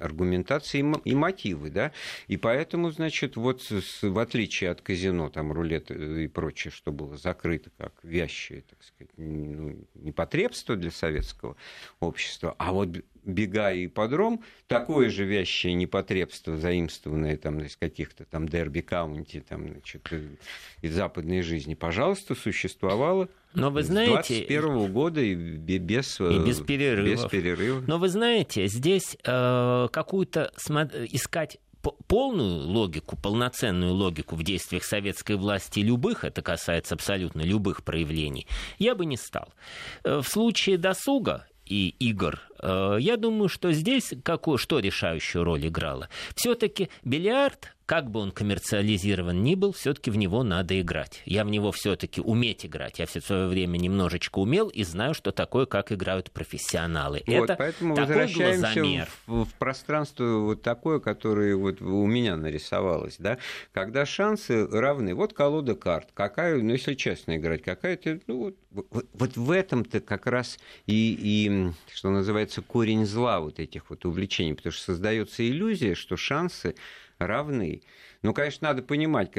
аргументации 0.00 0.84
и 1.04 1.14
мотивы, 1.14 1.70
да. 1.70 1.92
И 2.28 2.36
поэтому, 2.36 2.90
значит, 2.90 3.36
вот 3.36 3.62
в 4.02 4.18
отличие 4.18 4.70
от 4.70 4.82
казино, 4.82 5.30
там 5.30 5.52
рулет 5.52 5.90
и 5.90 6.28
прочее, 6.28 6.70
что 6.70 6.92
было 6.92 7.16
закрыто 7.16 7.70
как 7.78 7.92
вящее, 8.02 8.62
так 8.68 8.82
сказать, 8.82 9.10
ну, 9.16 9.76
непотребство 9.94 10.76
для 10.76 10.90
советского 10.90 11.56
общества, 12.00 12.54
а 12.58 12.72
вот 12.72 12.88
бега 13.24 13.72
и 13.72 13.86
подром, 13.86 14.42
такое 14.66 15.10
же 15.10 15.24
вящее 15.24 15.74
непотребство, 15.74 16.56
заимствованное 16.56 17.36
там 17.36 17.60
из 17.60 17.76
каких-то 17.76 18.24
там 18.24 18.48
дерби-каунти, 18.48 19.40
там, 19.40 19.68
значит, 19.68 20.10
из 20.80 20.94
западной 20.94 21.42
жизни, 21.42 21.74
пожалуйста, 21.74 22.34
существовало 22.34 23.28
но 23.54 23.70
вы 23.70 23.82
знаете, 23.82 24.44
с 24.44 24.46
21 24.46 24.92
года 24.92 25.20
и 25.20 25.34
без, 25.34 26.20
и 26.20 26.38
без, 26.38 26.60
перерывов. 26.60 27.24
без 27.24 27.30
перерыва. 27.30 27.84
Но 27.86 27.98
вы 27.98 28.08
знаете, 28.08 28.66
здесь 28.66 29.16
э, 29.24 29.88
какую-то 29.92 30.52
искать 31.10 31.58
полную 32.06 32.66
логику, 32.68 33.16
полноценную 33.16 33.92
логику 33.92 34.36
в 34.36 34.42
действиях 34.44 34.84
советской 34.84 35.36
власти 35.36 35.80
любых, 35.80 36.24
это 36.24 36.40
касается 36.42 36.94
абсолютно 36.94 37.42
любых 37.42 37.82
проявлений, 37.84 38.46
я 38.78 38.94
бы 38.94 39.04
не 39.04 39.16
стал. 39.16 39.52
Э, 40.04 40.20
в 40.22 40.28
случае 40.28 40.78
досуга 40.78 41.46
и 41.72 41.94
игр 41.98 42.38
Э, 42.62 42.96
я 42.98 43.16
думаю, 43.16 43.48
что 43.48 43.72
здесь 43.72 44.14
какую, 44.22 44.56
что 44.56 44.78
решающую 44.78 45.44
роль 45.44 45.66
играло? 45.66 46.08
Все-таки 46.34 46.88
бильярд 47.04 47.74
как 47.92 48.10
бы 48.10 48.20
он 48.20 48.32
коммерциализирован 48.32 49.42
ни 49.42 49.54
был, 49.54 49.72
все-таки 49.72 50.10
в 50.10 50.16
него 50.16 50.42
надо 50.42 50.80
играть. 50.80 51.20
Я 51.26 51.44
в 51.44 51.50
него 51.50 51.72
все-таки 51.72 52.22
уметь 52.22 52.64
играть. 52.64 52.98
Я 52.98 53.04
все 53.04 53.20
свое 53.20 53.48
время 53.48 53.76
немножечко 53.76 54.38
умел 54.38 54.68
и 54.68 54.82
знаю, 54.82 55.12
что 55.12 55.30
такое, 55.30 55.66
как 55.66 55.92
играют 55.92 56.30
профессионалы. 56.30 57.22
Вот, 57.26 57.50
Это 57.50 57.54
поэтому 57.54 57.94
такой 57.94 58.16
возвращаемся 58.16 59.08
в, 59.26 59.44
в 59.44 59.54
пространство 59.56 60.24
вот 60.38 60.62
такое, 60.62 61.00
которое 61.00 61.54
вот 61.54 61.82
у 61.82 62.06
меня 62.06 62.34
нарисовалось, 62.36 63.16
да, 63.18 63.36
когда 63.72 64.06
шансы 64.06 64.66
равны. 64.68 65.14
Вот 65.14 65.34
колода 65.34 65.74
карт, 65.74 66.08
какая, 66.14 66.62
ну 66.62 66.72
если 66.72 66.94
честно 66.94 67.36
играть, 67.36 67.62
какая-то, 67.62 68.20
ну 68.26 68.38
вот, 68.38 68.56
вот, 68.70 69.06
вот 69.12 69.36
в 69.36 69.50
этом-то 69.50 70.00
как 70.00 70.26
раз 70.26 70.58
и, 70.86 71.14
и 71.20 71.72
что 71.92 72.08
называется 72.08 72.62
корень 72.62 73.04
зла 73.04 73.40
вот 73.40 73.60
этих 73.60 73.90
вот 73.90 74.06
увлечений, 74.06 74.54
потому 74.54 74.72
что 74.72 74.82
создается 74.82 75.46
иллюзия, 75.46 75.94
что 75.94 76.16
шансы 76.16 76.74
равны. 77.26 77.82
Ну, 78.22 78.32
конечно, 78.32 78.68
надо 78.68 78.82
понимать, 78.82 79.30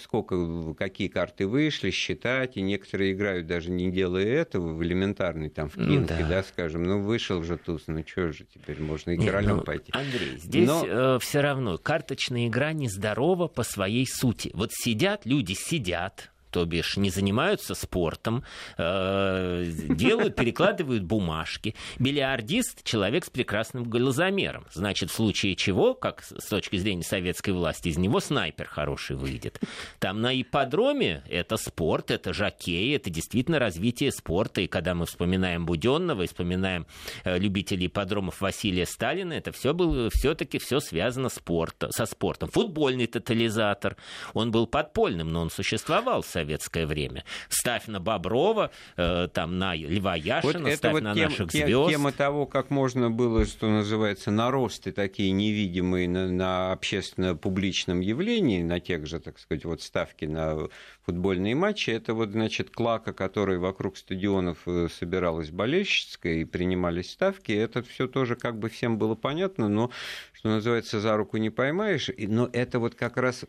сколько, 0.00 0.74
какие 0.74 1.08
карты 1.08 1.46
вышли, 1.46 1.90
считать, 1.90 2.56
и 2.56 2.62
некоторые 2.62 3.12
играют 3.12 3.46
даже 3.46 3.70
не 3.70 3.90
делая 3.90 4.24
этого, 4.24 4.72
в 4.72 4.82
элементарный 4.82 5.48
там 5.48 5.68
в 5.68 5.74
кинке, 5.74 6.16
да. 6.20 6.28
да, 6.28 6.42
скажем, 6.42 6.84
ну, 6.84 7.00
вышел 7.00 7.42
же 7.42 7.56
туз, 7.56 7.84
ну, 7.88 8.04
что 8.06 8.32
же 8.32 8.44
теперь, 8.44 8.80
можно 8.80 9.10
и 9.10 9.16
королем 9.16 9.56
ну, 9.56 9.62
пойти. 9.62 9.92
Андрей, 9.92 10.38
здесь 10.38 10.68
Но... 10.68 10.84
э, 10.86 11.18
все 11.20 11.40
равно 11.40 11.78
карточная 11.78 12.46
игра 12.46 12.72
нездорова 12.72 13.48
по 13.48 13.64
своей 13.64 14.06
сути. 14.06 14.50
Вот 14.54 14.70
сидят, 14.72 15.26
люди 15.26 15.54
сидят, 15.54 16.31
то 16.52 16.64
бишь 16.66 16.96
не 16.96 17.10
занимаются 17.10 17.74
спортом, 17.74 18.44
э, 18.76 19.64
делают, 19.88 20.36
перекладывают 20.36 21.02
бумажки. 21.02 21.74
Бильярдист– 21.98 22.82
человек 22.84 23.24
с 23.24 23.30
прекрасным 23.30 23.84
глазомером. 23.84 24.66
Значит, 24.72 25.10
в 25.10 25.14
случае 25.14 25.56
чего, 25.56 25.94
как 25.94 26.22
с 26.22 26.46
точки 26.46 26.76
зрения 26.76 27.02
советской 27.02 27.50
власти, 27.50 27.88
из 27.88 27.96
него 27.96 28.20
снайпер 28.20 28.66
хороший 28.66 29.16
выйдет. 29.16 29.60
Там 29.98 30.20
на 30.20 30.38
ипподроме 30.40 31.24
это 31.28 31.56
спорт, 31.56 32.10
это 32.10 32.34
жокей, 32.34 32.94
это 32.94 33.08
действительно 33.10 33.58
развитие 33.58 34.12
спорта. 34.12 34.60
И 34.60 34.66
когда 34.66 34.94
мы 34.94 35.06
вспоминаем 35.06 35.64
Буденного 35.64 36.22
и 36.22 36.26
вспоминаем 36.26 36.86
э, 37.24 37.38
любителей 37.38 37.86
ипподромов 37.86 38.40
Василия 38.40 38.84
Сталина, 38.84 39.32
это 39.32 39.52
все 39.52 39.72
было 39.72 40.10
все-таки 40.10 40.58
все 40.58 40.80
связано 40.80 41.30
спорта, 41.30 41.90
со 41.92 42.04
спортом. 42.04 42.50
Футбольный 42.50 43.06
тотализатор, 43.06 43.96
он 44.34 44.50
был 44.50 44.66
подпольным, 44.66 45.32
но 45.32 45.40
он 45.40 45.50
существовал 45.50 46.20
в 46.20 46.26
советское 46.42 46.86
время. 46.86 47.24
Ставь 47.48 47.86
на 47.86 48.00
Боброва, 48.00 48.70
э, 48.96 49.28
там 49.32 49.58
на 49.58 49.74
Льва 49.74 50.16
Яшина, 50.16 50.68
вот 50.68 50.76
ставь 50.76 50.92
вот 50.92 51.02
на 51.02 51.14
тем, 51.14 51.30
наших 51.30 51.52
тем, 51.52 51.66
звезд. 51.66 51.90
Тема 51.90 52.12
того, 52.12 52.46
как 52.46 52.70
можно 52.70 53.10
было, 53.10 53.44
что 53.46 53.68
называется, 53.68 54.30
наросты 54.30 54.92
такие 54.92 55.30
невидимые 55.30 56.08
на, 56.08 56.28
на 56.28 56.72
общественно-публичном 56.72 58.00
явлении, 58.00 58.62
на 58.62 58.80
тех 58.80 59.06
же, 59.06 59.20
так 59.20 59.38
сказать, 59.38 59.64
вот 59.64 59.82
ставки 59.82 60.24
на 60.24 60.68
футбольные 61.04 61.54
матчи, 61.54 61.90
это 61.90 62.14
вот, 62.14 62.30
значит, 62.30 62.70
клака, 62.70 63.12
которая 63.12 63.58
вокруг 63.58 63.96
стадионов 63.96 64.58
э, 64.66 64.88
собиралась 64.88 65.50
болельщицкая 65.50 66.34
и 66.34 66.44
принимались 66.44 67.10
ставки, 67.10 67.52
это 67.52 67.82
все 67.82 68.08
тоже 68.08 68.36
как 68.36 68.58
бы 68.58 68.68
всем 68.68 68.98
было 68.98 69.14
понятно, 69.14 69.68
но, 69.68 69.90
что 70.32 70.48
называется, 70.48 71.00
за 71.00 71.16
руку 71.16 71.36
не 71.36 71.50
поймаешь, 71.50 72.10
но 72.18 72.48
это 72.52 72.78
вот 72.78 72.94
как 72.94 73.16
раз 73.16 73.44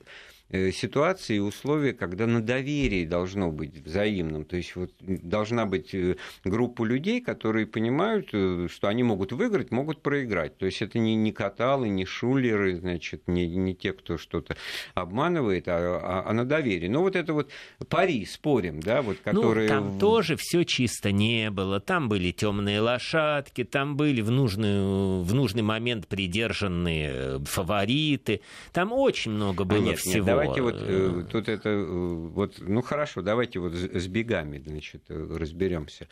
ситуации 0.53 1.37
и 1.37 1.39
условия, 1.39 1.93
когда 1.93 2.27
на 2.27 2.41
доверии 2.41 3.05
должно 3.05 3.51
быть 3.51 3.83
взаимным. 3.83 4.45
То 4.45 4.57
есть 4.57 4.75
вот 4.75 4.91
должна 4.99 5.65
быть 5.65 5.93
э, 5.95 6.17
группа 6.43 6.83
людей, 6.83 7.21
которые 7.21 7.65
понимают, 7.65 8.29
э, 8.33 8.67
что 8.69 8.87
они 8.87 9.01
могут 9.03 9.31
выиграть, 9.31 9.71
могут 9.71 10.01
проиграть. 10.01 10.57
То 10.57 10.65
есть 10.67 10.81
это 10.81 10.99
не, 10.99 11.15
не 11.15 11.31
каталы, 11.31 11.89
не 11.89 12.05
шулеры, 12.05 12.75
значит, 12.75 13.27
не, 13.27 13.47
не 13.47 13.73
те, 13.73 13.93
кто 13.93 14.17
что-то 14.17 14.55
обманывает, 14.93 15.67
а, 15.67 15.99
а, 16.01 16.29
а 16.29 16.33
на 16.33 16.45
доверии. 16.45 16.87
Но 16.87 17.01
вот 17.01 17.15
это 17.15 17.33
вот 17.33 17.49
пари, 17.89 18.25
спорим, 18.25 18.79
да, 18.79 19.01
вот 19.01 19.17
которые... 19.23 19.69
Ну, 19.69 19.75
там 19.75 19.99
тоже 19.99 20.35
все 20.37 20.63
чисто 20.63 21.11
не 21.11 21.49
было. 21.49 21.79
Там 21.79 22.09
были 22.09 22.31
темные 22.31 22.79
лошадки, 22.79 23.63
там 23.63 23.95
были 23.97 24.21
в 24.21 24.29
нужный, 24.29 25.23
в 25.23 25.33
нужный 25.33 25.63
момент 25.63 26.07
придержанные 26.07 27.39
фавориты. 27.45 28.41
Там 28.71 28.93
очень 28.93 29.31
много 29.31 29.63
было 29.63 29.79
а 29.79 29.81
нет, 29.81 29.99
всего. 29.99 30.41
Нет, 30.41 30.42
давайте 30.43 30.61
вот 30.61 30.75
э, 30.79 31.25
тут 31.29 31.49
это 31.49 31.69
э, 31.69 31.83
вот, 31.83 32.55
ну 32.59 32.81
хорошо, 32.81 33.21
давайте 33.21 33.59
вот 33.59 33.73
с 33.73 34.07
бегами, 34.07 34.63
значит, 34.65 35.03
э, 35.09 35.37
разберемся. 35.37 36.07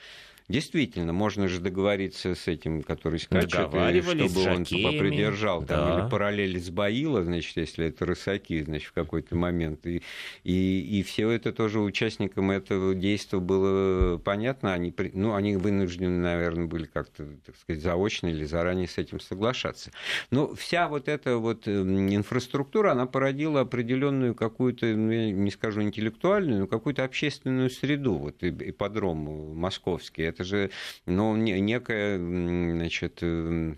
Действительно, 0.51 1.13
можно 1.13 1.47
же 1.47 1.61
договориться 1.61 2.35
с 2.35 2.47
этим, 2.47 2.83
который 2.83 3.19
скачет, 3.19 3.51
чтобы 3.51 3.77
он 3.77 4.65
попридержал 4.65 5.61
да. 5.61 5.67
там, 5.67 5.99
или 5.99 6.09
параллели 6.09 6.59
с 6.59 6.69
Баила, 6.69 7.23
значит, 7.23 7.55
если 7.55 7.87
это 7.87 8.05
рысаки, 8.05 8.61
значит, 8.61 8.89
в 8.89 8.91
какой-то 8.93 9.35
момент. 9.37 9.85
И, 9.87 10.01
и, 10.43 10.99
и 10.99 11.03
все 11.03 11.29
это 11.29 11.53
тоже 11.53 11.79
участникам 11.79 12.51
этого 12.51 12.93
действия 12.93 13.39
было 13.39 14.17
понятно. 14.17 14.73
Они, 14.73 14.93
ну, 15.13 15.35
они 15.35 15.55
вынуждены, 15.55 16.19
наверное, 16.19 16.65
были 16.65 16.85
как-то, 16.85 17.25
так 17.45 17.55
сказать, 17.55 17.81
заочно 17.81 18.27
или 18.27 18.43
заранее 18.43 18.89
с 18.89 18.97
этим 18.97 19.21
соглашаться. 19.21 19.91
Но 20.31 20.53
вся 20.55 20.89
вот 20.89 21.07
эта 21.07 21.37
вот 21.37 21.65
эм, 21.67 22.13
инфраструктура, 22.13 22.91
она 22.91 23.05
породила 23.05 23.61
определенную 23.61 24.35
какую-то, 24.35 24.85
ну, 24.85 25.11
я 25.11 25.31
не 25.31 25.51
скажу 25.51 25.81
интеллектуальную, 25.81 26.61
но 26.61 26.67
какую-то 26.67 27.05
общественную 27.05 27.69
среду, 27.69 28.15
вот 28.15 28.43
ипподром 28.43 29.55
московский. 29.55 30.23
Это 30.23 30.40
же 30.43 30.71
ну, 31.05 31.35
некое 31.35 32.17
значит, 32.17 33.19
э, 33.21 33.75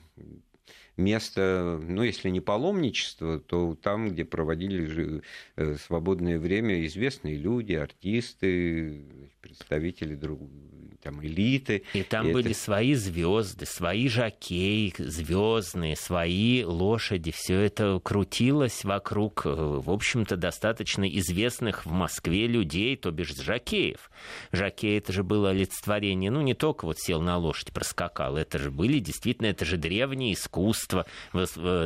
место, 0.98 1.79
ну, 1.82 2.03
если 2.03 2.29
не 2.29 2.41
паломничество, 2.41 3.39
то 3.39 3.75
там, 3.75 4.10
где 4.10 4.25
проводили 4.25 5.22
э, 5.55 5.75
свободное 5.77 6.39
время 6.39 6.86
известные 6.86 7.38
люди, 7.38 7.74
артисты, 7.74 9.29
представители 9.41 10.15
друг, 10.15 10.41
там, 11.03 11.24
элиты. 11.24 11.83
И 11.93 12.03
там 12.03 12.29
и 12.29 12.33
были 12.33 12.51
это... 12.51 12.60
свои 12.60 12.93
звезды, 12.93 13.65
свои 13.65 14.07
жакеи 14.07 14.93
звездные, 14.98 15.95
свои 15.95 16.63
лошади. 16.63 17.31
Все 17.31 17.60
это 17.60 18.00
крутилось 18.03 18.83
вокруг, 18.83 19.45
э, 19.45 19.50
в 19.50 19.89
общем-то, 19.89 20.38
достаточно 20.38 21.07
известных 21.07 21.86
в 21.86 21.91
Москве 21.91 22.48
людей, 22.48 22.95
то 22.95 23.12
бишь 23.12 23.36
жакеев. 23.36 24.10
Жакей 24.51 24.98
это 24.98 25.12
же 25.12 25.24
было 25.24 25.50
олицетворение, 25.50 26.31
ну, 26.31 26.41
не 26.41 26.53
только 26.53 26.86
вот 26.86 27.00
сел 27.00 27.22
на 27.22 27.38
лошадь, 27.38 27.71
проскакал, 27.71 28.38
это 28.38 28.58
же 28.58 28.71
были 28.71 28.99
действительно, 28.99 29.47
это 29.47 29.65
же 29.65 29.77
древнее 29.77 30.34
искусство. 30.34 31.06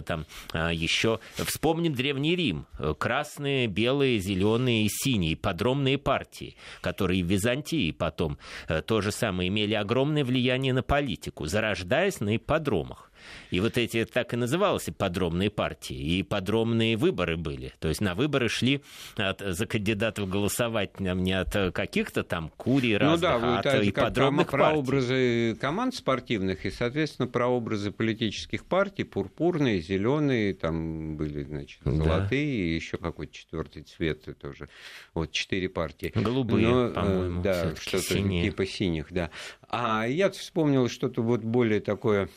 Там 0.06 0.26
а, 0.54 0.72
еще 0.72 1.20
вспомним 1.34 1.94
Древний 1.94 2.36
Рим. 2.36 2.66
Красные, 2.98 3.68
белые, 3.68 4.20
зеленые 4.20 4.86
и 4.86 4.90
синие 4.90 5.36
подромные 5.36 5.98
партии, 5.98 6.56
которые 6.82 7.24
в 7.24 7.28
Византии 7.28 7.92
потом 7.92 8.38
э, 8.68 8.82
тоже 8.82 9.07
же 9.08 9.12
самое 9.12 9.50
имели 9.50 9.74
огромное 9.74 10.24
влияние 10.24 10.74
на 10.74 10.84
политику, 10.84 11.46
зарождаясь 11.46 12.20
на 12.20 12.36
ипподромах. 12.36 13.12
И 13.52 13.60
вот 13.60 13.78
эти 13.78 14.06
так 14.06 14.34
и 14.34 14.38
называлось 14.38 14.90
подробные 14.98 15.50
партии. 15.50 15.96
И 15.96 16.24
подробные 16.24 16.98
выборы 16.98 17.38
были. 17.38 17.74
То 17.80 17.88
есть 17.88 18.02
на 18.02 18.16
выборы 18.16 18.50
шли 18.50 18.82
от, 19.16 19.42
за 19.42 19.66
кандидатов 19.66 20.30
голосовать 20.30 21.00
не 21.00 21.34
от 21.34 21.74
каких-то 21.74 22.24
там 22.24 22.52
курий 22.58 22.98
разных, 22.98 23.22
ну, 23.22 23.40
да, 23.40 23.58
а 23.58 23.60
от 23.60 23.88
ипподромных 23.88 24.50
про, 24.50 24.58
прообразы 24.58 25.56
команд 25.60 25.96
спортивных 25.96 26.66
и, 26.66 26.72
соответственно, 26.72 27.28
прообразы 27.28 27.92
политических 27.92 28.66
партий, 28.66 29.04
пурпурные, 29.04 29.82
зеленые, 29.82 30.54
там 30.54 31.18
были, 31.18 31.44
значит, 31.44 31.80
золотые, 31.84 32.28
да. 32.30 32.36
и 32.36 32.76
еще 32.76 32.98
какой-то 32.98 33.34
четвертый 33.34 33.84
цвет 33.84 34.28
тоже. 34.40 34.70
Вот 35.14 35.32
четыре 35.32 35.70
партии. 35.70 36.12
Голубые, 36.14 36.68
Но, 36.68 36.88
э, 36.88 36.94
по-моему. 36.94 37.42
Да, 37.42 37.76
что-то 37.76 38.16
типа 38.16 38.66
синих, 38.66 39.12
да. 39.12 39.30
А 39.68 40.06
я 40.06 40.30
вспомнил 40.30 40.90
что-то 40.90 41.22
вот 41.22 41.42
более 41.42 41.80
такое 41.80 42.30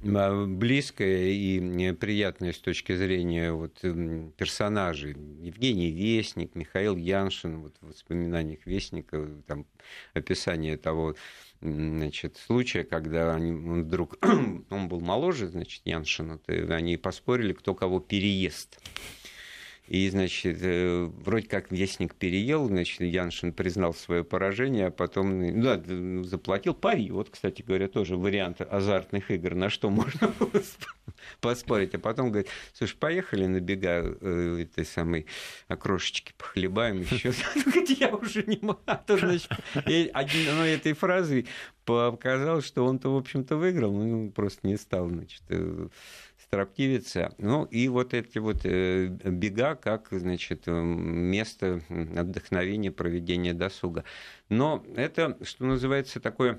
близкое 0.00 1.30
и 1.30 1.92
приятное 1.92 2.52
с 2.52 2.58
точки 2.58 2.94
зрения 2.96 3.52
вот 3.52 3.80
персонажей. 4.36 5.16
Евгений 5.40 5.90
Вестник, 5.90 6.54
Михаил 6.54 6.96
Яншин, 6.96 7.60
вот 7.60 7.74
в 7.80 7.88
воспоминаниях 7.88 8.64
Вестника, 8.64 9.28
там 9.46 9.66
описание 10.14 10.76
того 10.76 11.16
значит, 11.60 12.36
случая, 12.36 12.84
когда 12.84 13.34
они, 13.34 13.52
он 13.52 13.84
вдруг, 13.84 14.16
он 14.70 14.88
был 14.88 15.00
моложе, 15.00 15.48
значит, 15.48 15.82
Яншина, 15.84 16.40
они 16.46 16.96
поспорили, 16.96 17.52
кто 17.52 17.74
кого 17.74 18.00
переест. 18.00 18.80
И, 19.88 20.08
значит, 20.10 20.58
э, 20.60 21.10
вроде 21.24 21.48
как 21.48 21.72
Вестник 21.72 22.14
переел, 22.14 22.66
значит, 22.68 23.00
Яншин 23.00 23.52
признал 23.52 23.94
свое 23.94 24.22
поражение, 24.22 24.88
а 24.88 24.90
потом 24.90 25.40
ну 25.40 25.62
да, 25.62 26.24
заплатил 26.24 26.74
пари. 26.74 27.10
Вот, 27.10 27.30
кстати 27.30 27.62
говоря, 27.62 27.88
тоже 27.88 28.16
вариант 28.16 28.60
азартных 28.60 29.30
игр, 29.30 29.54
на 29.54 29.70
что 29.70 29.88
можно 29.90 30.28
было 30.38 30.62
поспорить. 31.40 31.94
А 31.94 31.98
потом 31.98 32.28
говорит, 32.28 32.48
слушай, 32.74 32.96
поехали 32.96 33.46
на 33.46 33.60
бега 33.60 34.02
э, 34.20 34.64
этой 34.64 34.84
самой 34.84 35.26
окрошечки 35.68 36.34
похлебаем 36.36 37.00
еще. 37.10 37.32
Я 37.98 38.14
уже 38.14 38.42
не 38.44 38.58
могу. 38.60 38.80
А 38.86 39.00
одной 39.02 40.70
этой 40.72 40.92
фразой 40.92 41.46
показалось, 41.84 42.66
что 42.66 42.84
он-то, 42.84 43.08
в 43.14 43.16
общем-то, 43.16 43.56
выиграл, 43.56 43.92
ну, 43.92 44.30
просто 44.30 44.66
не 44.66 44.76
стал, 44.76 45.08
значит, 45.08 45.42
э, 45.48 45.88
строптивица. 46.48 47.34
Ну 47.36 47.64
и 47.64 47.88
вот 47.88 48.14
эти 48.14 48.38
вот 48.38 48.64
э, 48.64 49.06
бега 49.06 49.74
как, 49.74 50.08
значит, 50.10 50.62
э, 50.66 50.72
место 50.72 51.82
отдохновения, 52.16 52.90
проведения 52.90 53.52
досуга. 53.52 54.04
Но 54.48 54.82
это, 54.96 55.36
что 55.42 55.66
называется, 55.66 56.20
такое 56.20 56.58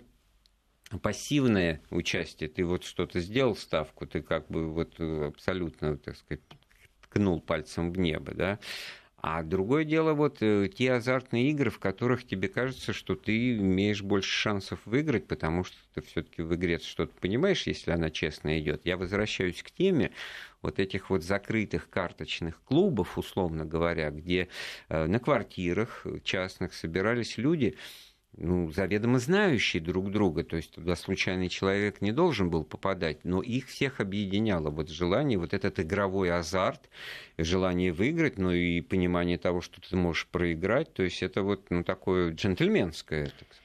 пассивное 1.02 1.82
участие. 1.90 2.50
Ты 2.50 2.66
вот 2.66 2.84
что-то 2.84 3.20
сделал 3.20 3.56
ставку, 3.56 4.06
ты 4.06 4.22
как 4.22 4.48
бы 4.48 4.72
вот 4.72 4.94
э, 5.00 5.26
абсолютно, 5.28 5.98
так 5.98 6.18
сказать, 6.18 6.44
ткнул 7.02 7.42
пальцем 7.42 7.92
в 7.92 7.98
небо, 7.98 8.34
да, 8.36 8.60
а 9.22 9.44
другое 9.44 9.84
дело 9.84 10.14
вот 10.14 10.38
э, 10.42 10.70
те 10.70 10.94
азартные 10.94 11.50
игры, 11.52 11.70
в 11.70 11.80
которых 11.80 12.26
тебе 12.26 12.48
кажется, 12.48 12.94
что 12.94 13.16
ты 13.16 13.58
имеешь 13.58 14.02
больше 14.02 14.30
шансов 14.30 14.80
выиграть, 14.86 15.28
потому 15.28 15.64
что 15.64 15.78
ты 15.94 16.02
все-таки 16.02 16.42
в 16.42 16.56
игре 16.56 16.80
что-то 16.80 17.14
понимаешь, 17.20 17.68
если 17.68 17.92
она 17.92 18.10
честно 18.10 18.60
идет. 18.60 18.82
Я 18.86 18.98
возвращаюсь 18.98 19.62
к 19.62 19.72
теме 19.72 20.12
вот 20.62 20.80
этих 20.80 21.10
вот 21.10 21.24
закрытых 21.24 21.90
карточных 21.90 22.62
клубов, 22.64 23.18
условно 23.18 23.66
говоря, 23.66 24.10
где 24.10 24.48
э, 24.88 25.06
на 25.06 25.20
квартирах 25.20 26.06
частных 26.24 26.74
собирались 26.74 27.38
люди, 27.38 27.78
ну, 28.38 28.72
заведомо 28.72 29.20
знающие 29.20 29.82
друг 29.82 30.12
друга, 30.12 30.44
то 30.44 30.56
есть 30.56 30.72
туда 30.72 30.96
случайный 30.96 31.50
человек 31.50 32.02
не 32.02 32.12
должен 32.12 32.50
был 32.50 32.64
попадать, 32.64 33.26
но 33.26 33.42
их 33.42 33.68
всех 33.68 34.00
объединяло 34.00 34.70
вот 34.70 34.90
желание, 34.90 35.38
вот 35.38 35.54
этот 35.54 35.80
игровой 35.80 36.32
азарт, 36.32 36.90
желание 37.38 37.92
выиграть, 37.92 38.38
но 38.38 38.54
и 38.54 38.82
понимание 38.82 39.38
того, 39.38 39.62
что 39.62 39.82
ты 39.82 39.96
можешь 39.96 40.28
проиграть, 40.28 40.94
то 40.94 41.04
есть 41.04 41.22
это 41.22 41.44
вот 41.44 41.70
ну, 41.70 41.84
такое 41.84 42.32
джентльменское, 42.32 43.26
так 43.26 43.34
сказать. 43.34 43.60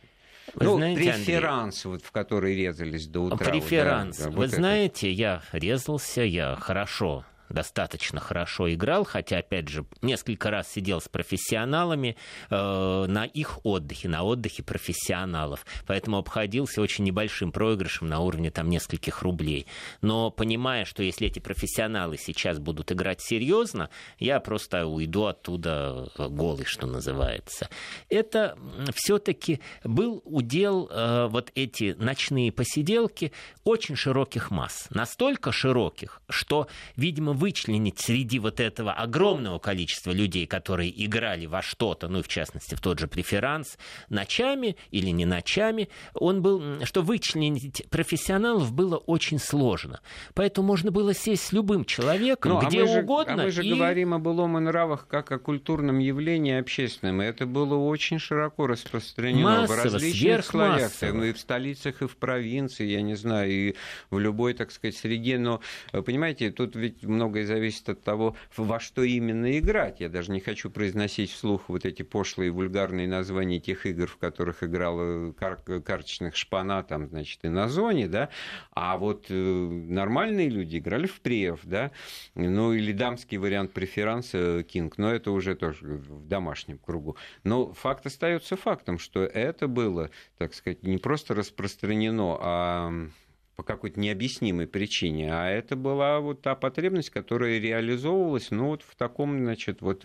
Вы 0.55 0.65
ну, 0.67 0.77
знаете, 0.77 1.01
преферанс, 1.01 1.85
Андрей, 1.85 1.93
вот, 1.93 2.07
в 2.07 2.13
который 2.13 2.57
резались 2.57 3.07
до 3.07 3.21
утра. 3.21 3.51
Преферанс. 3.51 4.19
Вот, 4.19 4.25
да, 4.25 4.31
Вы 4.31 4.37
вот 4.37 4.51
знаете, 4.51 5.13
это. 5.13 5.21
я 5.21 5.43
резался, 5.53 6.23
я 6.23 6.57
хорошо 6.57 7.25
достаточно 7.49 8.21
хорошо 8.21 8.73
играл, 8.73 9.05
хотя, 9.05 9.39
опять 9.39 9.69
же, 9.69 9.85
несколько 10.03 10.51
раз 10.51 10.73
сидел 10.73 11.01
с 11.01 11.09
профессионалами 11.09 12.17
э, 12.51 13.05
на 13.09 13.25
их 13.25 13.61
отдыхе, 13.65 14.09
на 14.09 14.23
отдыхе 14.23 14.63
профессионалов. 14.63 15.67
Поэтому 15.87 16.19
обходился 16.19 16.81
очень 16.81 17.05
небольшим 17.05 17.53
проигрышем 17.53 18.09
на 18.09 18.21
уровне 18.21 18.51
там 18.51 18.69
нескольких 18.69 19.23
рублей. 19.23 19.67
Но 20.01 20.31
понимая, 20.31 20.85
что 20.85 21.03
если 21.03 21.27
эти 21.27 21.39
профессионалы 21.39 22.17
сейчас 22.19 22.59
будут 22.59 22.93
играть 22.93 23.21
серьезно, 23.21 23.91
я 24.19 24.41
просто 24.41 24.87
уйду 24.87 25.25
оттуда 25.25 26.11
голый, 26.17 26.65
что 26.65 26.87
называется. 26.87 27.69
Это 28.09 28.57
все-таки 28.95 29.61
был 29.83 30.23
удел 30.25 30.89
э, 30.91 31.27
вот 31.29 31.51
эти 31.55 31.95
ночные 31.99 32.51
посиделки 32.53 33.33
очень 33.65 33.97
широких 33.97 34.51
масс. 34.51 34.87
Настолько 34.91 35.53
широких, 35.53 36.21
что, 36.29 36.69
видимо, 36.97 37.34
вычленить 37.35 38.01
среди 38.01 38.39
вот 38.39 38.61
этого 38.61 38.93
огромного 38.93 39.59
количества 39.59 40.11
людей, 40.11 40.47
которые 40.47 40.93
играли 41.05 41.47
во 41.47 41.63
что-то, 41.63 42.09
ну 42.09 42.21
и 42.21 42.23
в 42.23 42.29
частности 42.29 42.75
в 42.75 42.81
тот 42.81 42.99
же 42.99 43.09
преферанс, 43.09 43.79
ночами 44.09 44.77
или 44.91 45.11
не 45.11 45.25
ночами, 45.25 45.89
он 46.15 46.43
был, 46.43 46.85
что 46.85 47.03
вычленить 47.03 47.85
профессионалов 47.91 48.73
было 48.73 48.97
очень 48.97 49.39
сложно. 49.39 50.01
Поэтому 50.35 50.69
можно 50.69 50.91
было 50.91 51.15
сесть 51.15 51.47
с 51.47 51.53
любым 51.53 51.85
человеком, 51.85 52.53
ну, 52.53 52.69
где 52.69 52.83
а 52.83 53.01
угодно. 53.01 53.35
Же, 53.37 53.41
а 53.41 53.45
мы 53.45 53.51
же 53.51 53.65
и... 53.65 53.71
говорим 53.71 54.15
о 54.15 54.19
былом 54.19 54.59
и 54.59 54.61
нравах 54.61 55.07
как 55.09 55.33
о 55.33 55.39
культурном 55.39 55.99
явлении 55.99 56.59
общественном. 56.59 57.23
И 57.23 57.25
это 57.25 57.47
было 57.47 57.77
очень 57.77 58.19
широко 58.19 58.67
распространено 58.67 59.61
Массово, 59.61 59.77
в 59.77 59.85
различных 59.85 60.45
слоях. 60.45 61.03
И 61.03 61.33
в 61.33 61.39
столицах, 61.39 62.03
и 62.03 62.07
в 62.07 62.17
провинции, 62.17 62.87
я 62.87 63.03
не 63.03 63.15
знаю, 63.15 63.51
и 63.51 63.75
в 64.11 64.19
любой, 64.19 64.55
так 64.55 64.71
сказать, 64.71 64.97
среде. 64.97 65.39
Но, 65.39 65.61
понимаете, 65.93 66.51
тут 66.51 66.77
ведь 66.77 67.03
много 67.03 67.24
многое 67.25 67.47
зависит 67.47 67.89
от 67.89 68.03
того, 68.03 68.37
во 68.55 68.79
что 68.79 69.03
именно 69.03 69.59
играть. 69.59 70.01
Я 70.01 70.11
даже 70.11 70.31
не 70.31 70.41
хочу 70.41 70.71
произносить 70.71 71.31
вслух 71.31 71.69
вот 71.69 71.87
эти 71.87 72.03
пошлые 72.03 72.51
вульгарные 72.51 73.09
названия 73.09 73.61
тех 73.61 73.87
игр, 73.87 74.07
в 74.07 74.19
которых 74.19 74.63
играл 74.63 75.33
кар 75.33 75.57
карточных 75.57 76.37
шпана, 76.37 76.83
там, 76.83 77.09
значит, 77.09 77.41
и 77.45 77.49
на 77.49 77.69
зоне, 77.69 78.09
да, 78.09 78.29
а 78.73 78.99
вот 78.99 79.27
э, 79.31 79.35
нормальные 79.35 80.51
люди 80.51 80.77
играли 80.77 81.07
в 81.07 81.21
прев, 81.21 81.61
да, 81.63 81.93
ну, 82.35 82.75
или 82.75 82.93
дамский 82.93 83.39
вариант 83.39 83.73
преферанса 83.73 84.63
Кинг, 84.65 84.99
но 84.99 85.11
это 85.11 85.31
уже 85.31 85.55
тоже 85.55 85.87
в 85.87 86.29
домашнем 86.29 86.79
кругу. 86.79 87.17
Но 87.43 87.73
факт 87.73 88.05
остается 88.05 88.57
фактом, 88.57 88.99
что 88.99 89.25
это 89.25 89.67
было, 89.67 90.11
так 90.37 90.53
сказать, 90.53 90.83
не 90.83 90.99
просто 90.99 91.35
распространено, 91.35 92.37
а 92.41 93.09
по 93.57 93.63
какой-то 93.63 94.01
необъяснимой 94.01 94.67
причине, 94.67 95.33
а 95.33 95.49
это 95.49 95.77
была 95.77 96.21
вот 96.21 96.43
та 96.43 96.55
потребность, 96.55 97.11
которая 97.11 97.59
реализовывалась, 97.59 98.51
ну, 98.51 98.69
вот 98.69 98.83
в 98.83 98.95
таком, 98.97 99.39
значит, 99.39 99.81
вот 99.81 100.05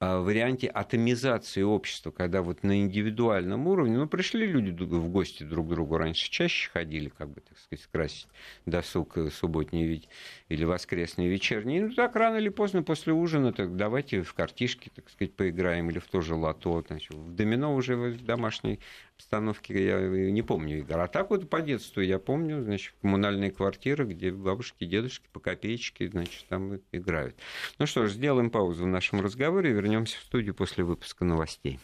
а, 0.00 0.20
варианте 0.20 0.68
атомизации 0.68 1.62
общества, 1.62 2.12
когда 2.12 2.40
вот 2.40 2.62
на 2.62 2.80
индивидуальном 2.80 3.66
уровне, 3.66 3.98
ну, 3.98 4.06
пришли 4.06 4.46
люди 4.46 4.70
в 4.70 5.08
гости 5.08 5.42
друг 5.42 5.66
к 5.66 5.70
другу, 5.70 5.98
раньше 5.98 6.30
чаще 6.30 6.70
ходили, 6.70 7.08
как 7.08 7.30
бы, 7.30 7.40
так 7.40 7.58
сказать, 7.58 7.82
скрасить 7.82 8.28
досуг 8.64 9.18
э, 9.18 9.28
субботний 9.30 9.84
ведь, 9.86 10.08
или 10.48 10.62
воскресный 10.62 11.26
вечерний. 11.26 11.80
Ну, 11.80 11.90
так 11.92 12.14
рано 12.14 12.36
или 12.36 12.48
поздно 12.48 12.84
после 12.84 13.12
ужина, 13.12 13.52
так 13.52 13.74
давайте 13.74 14.22
в 14.22 14.34
картишки, 14.34 14.88
так 14.94 15.10
сказать, 15.10 15.34
поиграем, 15.34 15.90
или 15.90 15.98
в 15.98 16.06
то 16.06 16.20
же 16.20 16.36
лото. 16.36 16.84
Значит, 16.86 17.12
в 17.14 17.34
домино 17.34 17.74
уже 17.74 17.96
в 17.96 18.24
домашней 18.24 18.78
обстановке 19.18 19.84
я 19.84 20.00
не 20.30 20.42
помню 20.42 20.78
игр. 20.78 20.98
А 20.98 21.08
так 21.08 21.30
вот 21.30 21.50
по 21.50 21.60
детству 21.60 22.00
я 22.00 22.18
помню, 22.18 22.62
значит, 22.62 22.94
коммунальные 23.02 23.50
квартиры, 23.50 24.04
где 24.04 24.30
бабушки, 24.30 24.84
дедушки 24.84 25.26
по 25.32 25.40
копеечке, 25.40 26.08
значит, 26.08 26.46
там 26.48 26.80
играют. 26.92 27.36
Ну 27.78 27.86
что 27.86 28.06
ж, 28.06 28.12
сделаем 28.12 28.50
паузу 28.50 28.84
в 28.84 28.86
нашем 28.86 29.20
разговоре, 29.20 29.72
вернемся 29.72 30.16
в 30.18 30.22
студию 30.22 30.54
после 30.54 30.84
выпуска 30.84 31.24
новостей. 31.24 31.80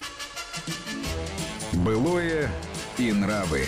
Былое 1.84 2.48
и 2.98 3.12
нравы. 3.12 3.64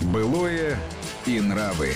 Былое 0.00 0.78
и 1.26 1.40
нравы. 1.40 1.92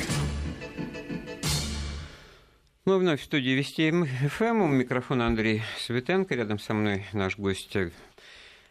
Мы 2.87 2.99
вновь 2.99 3.20
в 3.20 3.25
студии 3.25 3.51
Вести 3.51 3.90
ФМ. 3.90 4.62
У 4.62 4.68
микрофона 4.68 5.27
Андрей 5.27 5.61
Светенко. 5.81 6.37
Рядом 6.37 6.61
со 6.61 6.72
мной 6.72 7.05
наш 7.12 7.37
гость 7.37 7.77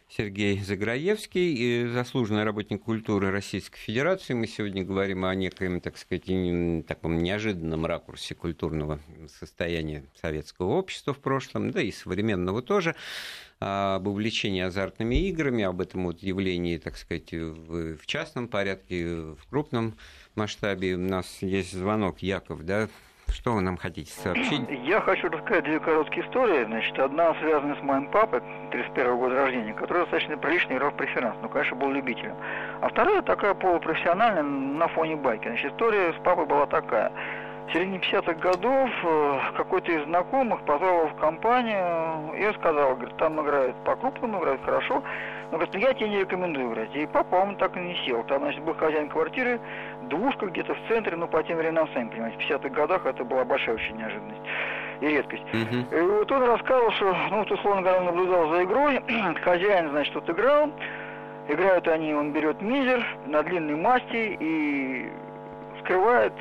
Сергей 0.07 0.57
Заграевский, 0.61 1.89
заслуженный 1.89 2.45
работник 2.45 2.81
культуры 2.81 3.29
Российской 3.29 3.77
Федерации. 3.77 4.33
Мы 4.33 4.47
сегодня 4.47 4.85
говорим 4.85 5.25
о 5.25 5.35
некоем, 5.35 5.81
так 5.81 5.97
сказать, 5.97 6.27
таком 6.87 7.17
неожиданном 7.21 7.85
ракурсе 7.85 8.35
культурного 8.35 9.01
состояния 9.37 10.05
советского 10.21 10.75
общества 10.75 11.13
в 11.13 11.19
прошлом, 11.19 11.71
да 11.71 11.81
и 11.81 11.91
современного 11.91 12.61
тоже, 12.61 12.95
об 13.59 14.07
увлечении 14.07 14.61
азартными 14.61 15.27
играми, 15.27 15.65
об 15.65 15.81
этом 15.81 16.05
вот 16.05 16.23
явлении, 16.23 16.77
так 16.77 16.95
сказать, 16.95 17.33
в 17.33 18.05
частном 18.05 18.47
порядке, 18.47 19.07
в 19.07 19.45
крупном 19.49 19.97
масштабе. 20.35 20.95
У 20.95 20.99
нас 20.99 21.41
есть 21.41 21.73
звонок, 21.73 22.19
Яков, 22.19 22.63
да, 22.63 22.87
что 23.31 23.53
вы 23.53 23.61
нам 23.61 23.77
хотите 23.77 24.11
сообщить? 24.11 24.61
Я 24.85 25.01
хочу 25.01 25.29
рассказать 25.29 25.63
две 25.63 25.79
короткие 25.79 26.25
истории. 26.25 26.65
Значит, 26.65 26.97
одна 26.99 27.33
связана 27.35 27.75
с 27.75 27.81
моим 27.81 28.09
папой, 28.09 28.41
31 28.71 29.17
года 29.17 29.35
рождения, 29.35 29.73
который 29.73 29.99
достаточно 29.99 30.37
прилично 30.37 30.73
играл 30.73 30.91
в 30.91 30.95
преферанс, 30.95 31.37
но, 31.41 31.49
конечно, 31.49 31.75
был 31.75 31.91
любителем. 31.91 32.35
А 32.81 32.89
вторая 32.89 33.21
такая 33.21 33.53
полупрофессиональная 33.53 34.43
на 34.43 34.87
фоне 34.89 35.15
байки. 35.15 35.47
Значит, 35.47 35.73
история 35.73 36.13
с 36.13 36.23
папой 36.23 36.45
была 36.45 36.65
такая. 36.65 37.11
В 37.67 37.73
середине 37.73 37.97
50-х 37.97 38.33
годов 38.33 38.89
э, 39.03 39.39
какой-то 39.57 39.91
из 39.91 40.03
знакомых 40.03 40.61
позвал 40.65 41.07
в 41.07 41.15
компанию 41.15 42.31
и 42.37 42.53
сказал, 42.59 42.95
говорит, 42.95 43.17
там 43.17 43.41
играют 43.41 43.75
по-крупному, 43.83 44.39
играют 44.39 44.61
хорошо, 44.63 45.01
но 45.51 45.57
говорит, 45.57 45.73
ну 45.73 45.79
я 45.79 45.93
тебе 45.93 46.09
не 46.09 46.19
рекомендую 46.19 46.71
играть. 46.71 46.95
И 46.95 47.07
папа, 47.07 47.35
он 47.35 47.55
так 47.55 47.75
и 47.75 47.79
не 47.79 47.95
сел. 48.05 48.23
Там, 48.25 48.41
значит, 48.41 48.63
был 48.63 48.75
хозяин 48.75 49.09
квартиры, 49.09 49.59
двушка 50.03 50.45
где-то 50.45 50.75
в 50.75 50.77
центре, 50.87 51.17
ну, 51.17 51.27
по 51.27 51.41
тем 51.41 51.57
временам, 51.57 51.89
сами 51.93 52.09
понимаете, 52.09 52.37
в 52.37 52.51
50-х 52.51 52.69
годах 52.69 53.05
это 53.05 53.23
была 53.23 53.43
большая 53.43 53.75
очень 53.75 53.97
неожиданность 53.97 54.41
и 55.01 55.07
редкость. 55.07 55.43
Uh-huh. 55.51 55.99
И 55.99 56.01
вот 56.01 56.31
он 56.31 56.43
рассказывал, 56.43 56.91
что, 56.91 57.17
ну, 57.31 57.39
вот, 57.39 57.51
условно 57.51 57.81
говоря, 57.81 57.97
он 57.99 58.05
наблюдал 58.05 58.49
за 58.49 58.63
игрой, 58.63 59.01
хозяин, 59.43 59.89
значит, 59.89 60.13
тут 60.13 60.29
играл, 60.29 60.69
играют 61.47 61.87
они, 61.87 62.13
он 62.13 62.31
берет 62.31 62.61
мизер 62.61 63.03
на 63.25 63.41
длинной 63.41 63.75
масти 63.75 64.37
и 64.39 65.11
скрывает 65.79 66.33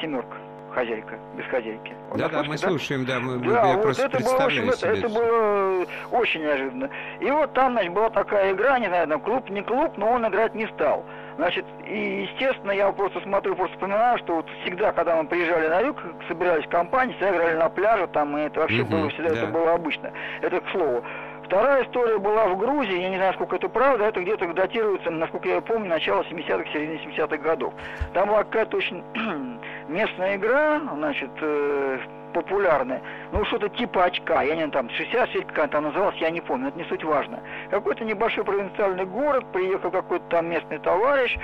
семерка 0.00 0.41
хозяйка, 0.72 1.18
без 1.36 1.44
хозяйки. 1.46 1.94
Да, 2.14 2.28
да, 2.28 2.42
мы 2.42 2.56
да? 2.56 2.68
слушаем, 2.68 3.04
да, 3.04 3.20
мы 3.20 3.38
да, 3.38 3.68
я 3.68 3.74
вот 3.74 3.82
просто 3.82 4.06
это 4.06 4.20
было, 4.20 4.44
общем, 4.44 4.68
это, 4.68 4.88
это 4.88 5.08
было 5.08 5.86
очень 6.10 6.42
неожиданно. 6.42 6.90
И 7.20 7.30
вот 7.30 7.52
там, 7.52 7.72
значит, 7.72 7.92
была 7.92 8.10
такая 8.10 8.52
игра, 8.52 8.78
не 8.78 8.86
знаю, 8.86 9.20
клуб, 9.20 9.48
не 9.50 9.62
клуб, 9.62 9.92
но 9.96 10.10
он 10.10 10.26
играть 10.26 10.54
не 10.54 10.66
стал. 10.68 11.04
Значит, 11.36 11.64
и, 11.86 12.28
естественно, 12.28 12.72
я 12.72 12.90
просто 12.92 13.20
смотрю, 13.20 13.54
просто 13.56 13.74
вспоминаю, 13.74 14.18
что 14.18 14.36
вот 14.36 14.46
всегда, 14.62 14.92
когда 14.92 15.16
мы 15.16 15.26
приезжали 15.26 15.68
на 15.68 15.80
юг, 15.80 15.96
собирались 16.28 16.64
в 16.66 16.68
компании, 16.68 17.14
всегда 17.14 17.30
играли 17.36 17.56
на 17.56 17.68
пляже, 17.68 18.06
там, 18.08 18.36
и 18.36 18.42
это 18.42 18.60
вообще 18.60 18.82
угу, 18.82 18.92
было 18.92 19.08
всегда, 19.10 19.30
да. 19.30 19.36
это 19.36 19.46
было 19.46 19.72
обычно. 19.72 20.12
Это 20.42 20.60
к 20.60 20.68
слову. 20.70 21.02
Вторая 21.44 21.84
история 21.84 22.18
была 22.18 22.46
в 22.46 22.56
Грузии, 22.56 22.98
я 22.98 23.10
не 23.10 23.16
знаю, 23.16 23.34
сколько 23.34 23.56
это 23.56 23.68
правда, 23.68 24.04
это 24.04 24.22
где-то 24.22 24.50
датируется, 24.54 25.10
насколько 25.10 25.48
я 25.48 25.60
помню, 25.60 25.88
начало 25.88 26.22
70-х, 26.22 26.64
середины 26.72 26.98
70-х 27.14 27.36
годов. 27.38 27.74
Там 28.14 28.28
была 28.28 28.44
какая-то 28.44 28.76
очень 28.78 29.04
местная 29.88 30.36
игра, 30.36 30.80
значит, 30.94 31.30
э, 31.40 31.98
популярная, 32.32 33.02
ну 33.32 33.44
что-то 33.44 33.68
типа 33.68 34.04
очка, 34.04 34.42
я 34.42 34.56
не 34.56 34.66
там 34.68 34.88
60 34.88 35.52
как 35.52 35.74
она 35.74 35.88
называлась, 35.88 36.16
я 36.16 36.30
не 36.30 36.40
помню, 36.40 36.68
это 36.68 36.78
не 36.78 36.84
суть 36.84 37.04
важно. 37.04 37.40
Какой-то 37.70 38.04
небольшой 38.04 38.44
провинциальный 38.44 39.04
город, 39.04 39.44
приехал 39.52 39.90
какой-то 39.90 40.24
там 40.28 40.48
местный 40.48 40.78
товарищ, 40.78 41.36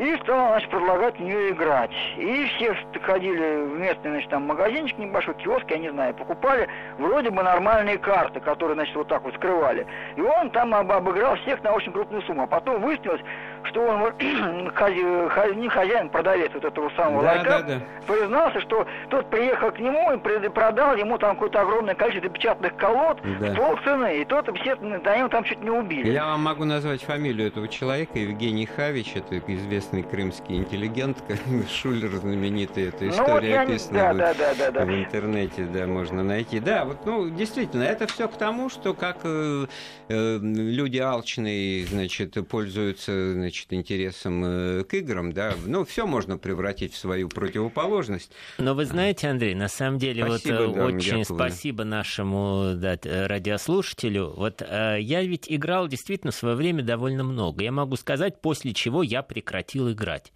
и 0.00 0.16
стал, 0.22 0.48
значит, 0.48 0.70
предлагать 0.70 1.16
в 1.16 1.20
нее 1.20 1.50
играть. 1.50 1.90
И 2.16 2.46
все 2.46 2.74
ходили 3.02 3.64
в 3.64 3.78
местный, 3.78 4.12
значит, 4.12 4.30
там 4.30 4.46
магазинчик 4.46 4.96
небольшой, 4.96 5.34
киоск, 5.34 5.70
я 5.70 5.78
не 5.78 5.90
знаю, 5.90 6.14
покупали 6.14 6.68
вроде 6.98 7.30
бы 7.30 7.42
нормальные 7.42 7.98
карты, 7.98 8.40
которые, 8.40 8.76
значит, 8.76 8.94
вот 8.96 9.08
так 9.08 9.22
вот 9.24 9.34
скрывали. 9.34 9.86
И 10.16 10.20
он 10.22 10.50
там 10.50 10.74
об 10.74 10.90
обыграл 10.90 11.36
всех 11.36 11.62
на 11.62 11.72
очень 11.72 11.92
крупную 11.92 12.22
сумму. 12.22 12.44
А 12.44 12.46
потом 12.46 12.80
выяснилось, 12.80 13.20
что 13.64 13.82
он 13.82 14.00
вот, 14.00 14.14
не 14.22 15.68
хозяин, 15.68 16.08
продавец 16.08 16.50
вот 16.54 16.64
этого 16.64 16.90
самого 16.96 17.22
да, 17.22 17.28
ларька, 17.32 17.62
да, 17.62 17.62
да. 17.62 17.80
признался, 18.06 18.60
что 18.60 18.86
тот 19.08 19.28
приехал 19.30 19.70
к 19.70 19.78
нему 19.78 20.12
и 20.12 20.48
продал 20.48 20.96
ему 20.96 21.18
там 21.18 21.34
какое-то 21.34 21.60
огромное 21.60 21.94
количество 21.94 22.30
печатных 22.30 22.76
колод 22.76 23.18
да. 23.40 23.52
в 23.52 23.56
полцены, 23.56 24.20
и 24.20 24.24
тот, 24.24 24.48
естественно, 24.48 24.98
до 25.00 25.16
него 25.16 25.28
там 25.28 25.44
чуть 25.44 25.62
не 25.62 25.70
убили. 25.70 26.10
Я 26.10 26.26
вам 26.26 26.42
могу 26.42 26.64
назвать 26.64 27.02
фамилию 27.02 27.48
этого 27.48 27.68
человека, 27.68 28.18
Евгений 28.18 28.66
Хавич, 28.66 29.16
это 29.16 29.38
известный 29.52 30.02
крымский 30.02 30.56
интеллигент, 30.56 31.18
Шулер 31.70 32.10
знаменитый, 32.16 32.88
эта 32.88 33.08
история 33.08 33.64
ну, 33.64 33.72
описана 33.72 34.14
да, 34.14 34.14
да, 34.14 34.34
да, 34.34 34.54
да, 34.54 34.70
да. 34.70 34.84
в 34.84 34.90
интернете, 34.90 35.64
да, 35.72 35.86
можно 35.86 36.22
найти. 36.22 36.60
Да, 36.60 36.84
вот, 36.84 37.04
ну, 37.04 37.28
действительно, 37.28 37.82
это 37.82 38.06
все 38.06 38.28
к 38.28 38.36
тому, 38.36 38.68
что 38.68 38.94
как 38.94 39.18
э, 39.24 39.66
э, 40.08 40.38
люди 40.40 40.98
алчные, 40.98 41.86
значит, 41.86 42.36
пользуются, 42.48 43.32
значит, 43.32 43.49
интересом 43.70 44.44
э, 44.44 44.84
к 44.84 44.94
играм, 44.94 45.32
да, 45.32 45.54
ну, 45.66 45.84
все 45.84 46.06
можно 46.06 46.38
превратить 46.38 46.92
в 46.92 46.98
свою 46.98 47.28
противоположность. 47.28 48.32
Но 48.58 48.74
вы 48.74 48.84
знаете, 48.84 49.28
Андрей, 49.28 49.54
на 49.54 49.68
самом 49.68 49.98
деле, 49.98 50.24
спасибо, 50.24 50.66
вот 50.66 50.74
да, 50.74 50.84
очень 50.86 51.24
спасибо 51.24 51.84
нашему 51.84 52.72
да, 52.74 52.98
радиослушателю. 53.02 54.32
Вот 54.36 54.62
э, 54.62 54.98
я 55.00 55.22
ведь 55.22 55.46
играл 55.48 55.88
действительно 55.88 56.32
в 56.32 56.36
свое 56.36 56.56
время 56.56 56.82
довольно 56.82 57.24
много. 57.24 57.62
Я 57.62 57.72
могу 57.72 57.96
сказать, 57.96 58.40
после 58.40 58.72
чего 58.72 59.02
я 59.02 59.22
прекратил 59.22 59.90
играть. 59.90 60.32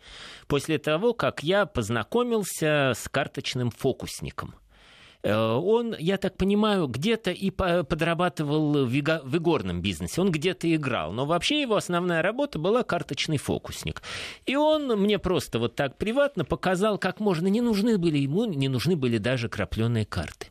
После 0.47 0.79
того, 0.79 1.15
как 1.15 1.43
я 1.43 1.67
познакомился 1.67 2.93
с 2.95 3.09
карточным 3.09 3.71
фокусником. 3.71 4.55
Э, 5.25 5.55
он, 5.55 5.97
я 5.99 6.19
так 6.19 6.37
понимаю, 6.37 6.87
где-то 6.87 7.31
и 7.31 7.51
подрабатывал 7.51 8.85
в 8.85 9.37
игорном 9.37 9.81
бизнесе, 9.81 10.21
он 10.21 10.31
где-то 10.31 10.73
играл, 10.73 11.13
но 11.13 11.25
вообще 11.25 11.63
его 11.63 11.77
основная 11.77 12.23
работа 12.23 12.59
была 12.59 12.83
карточный 12.83 13.39
фокусник. 13.39 14.03
И 14.45 14.55
он 14.55 14.89
мне 15.01 15.19
просто 15.19 15.59
вот 15.59 15.75
так 15.75 15.97
приватно 15.97 16.45
показал, 16.45 16.99
как 16.99 17.21
можно, 17.21 17.49
не 17.49 17.63
нужны 17.63 17.97
были 17.97 18.19
ему, 18.19 18.45
не 18.45 18.69
нужны 18.69 18.97
были 18.97 19.19
даже 19.19 19.49
крапленые 19.49 20.05
карты. 20.05 20.49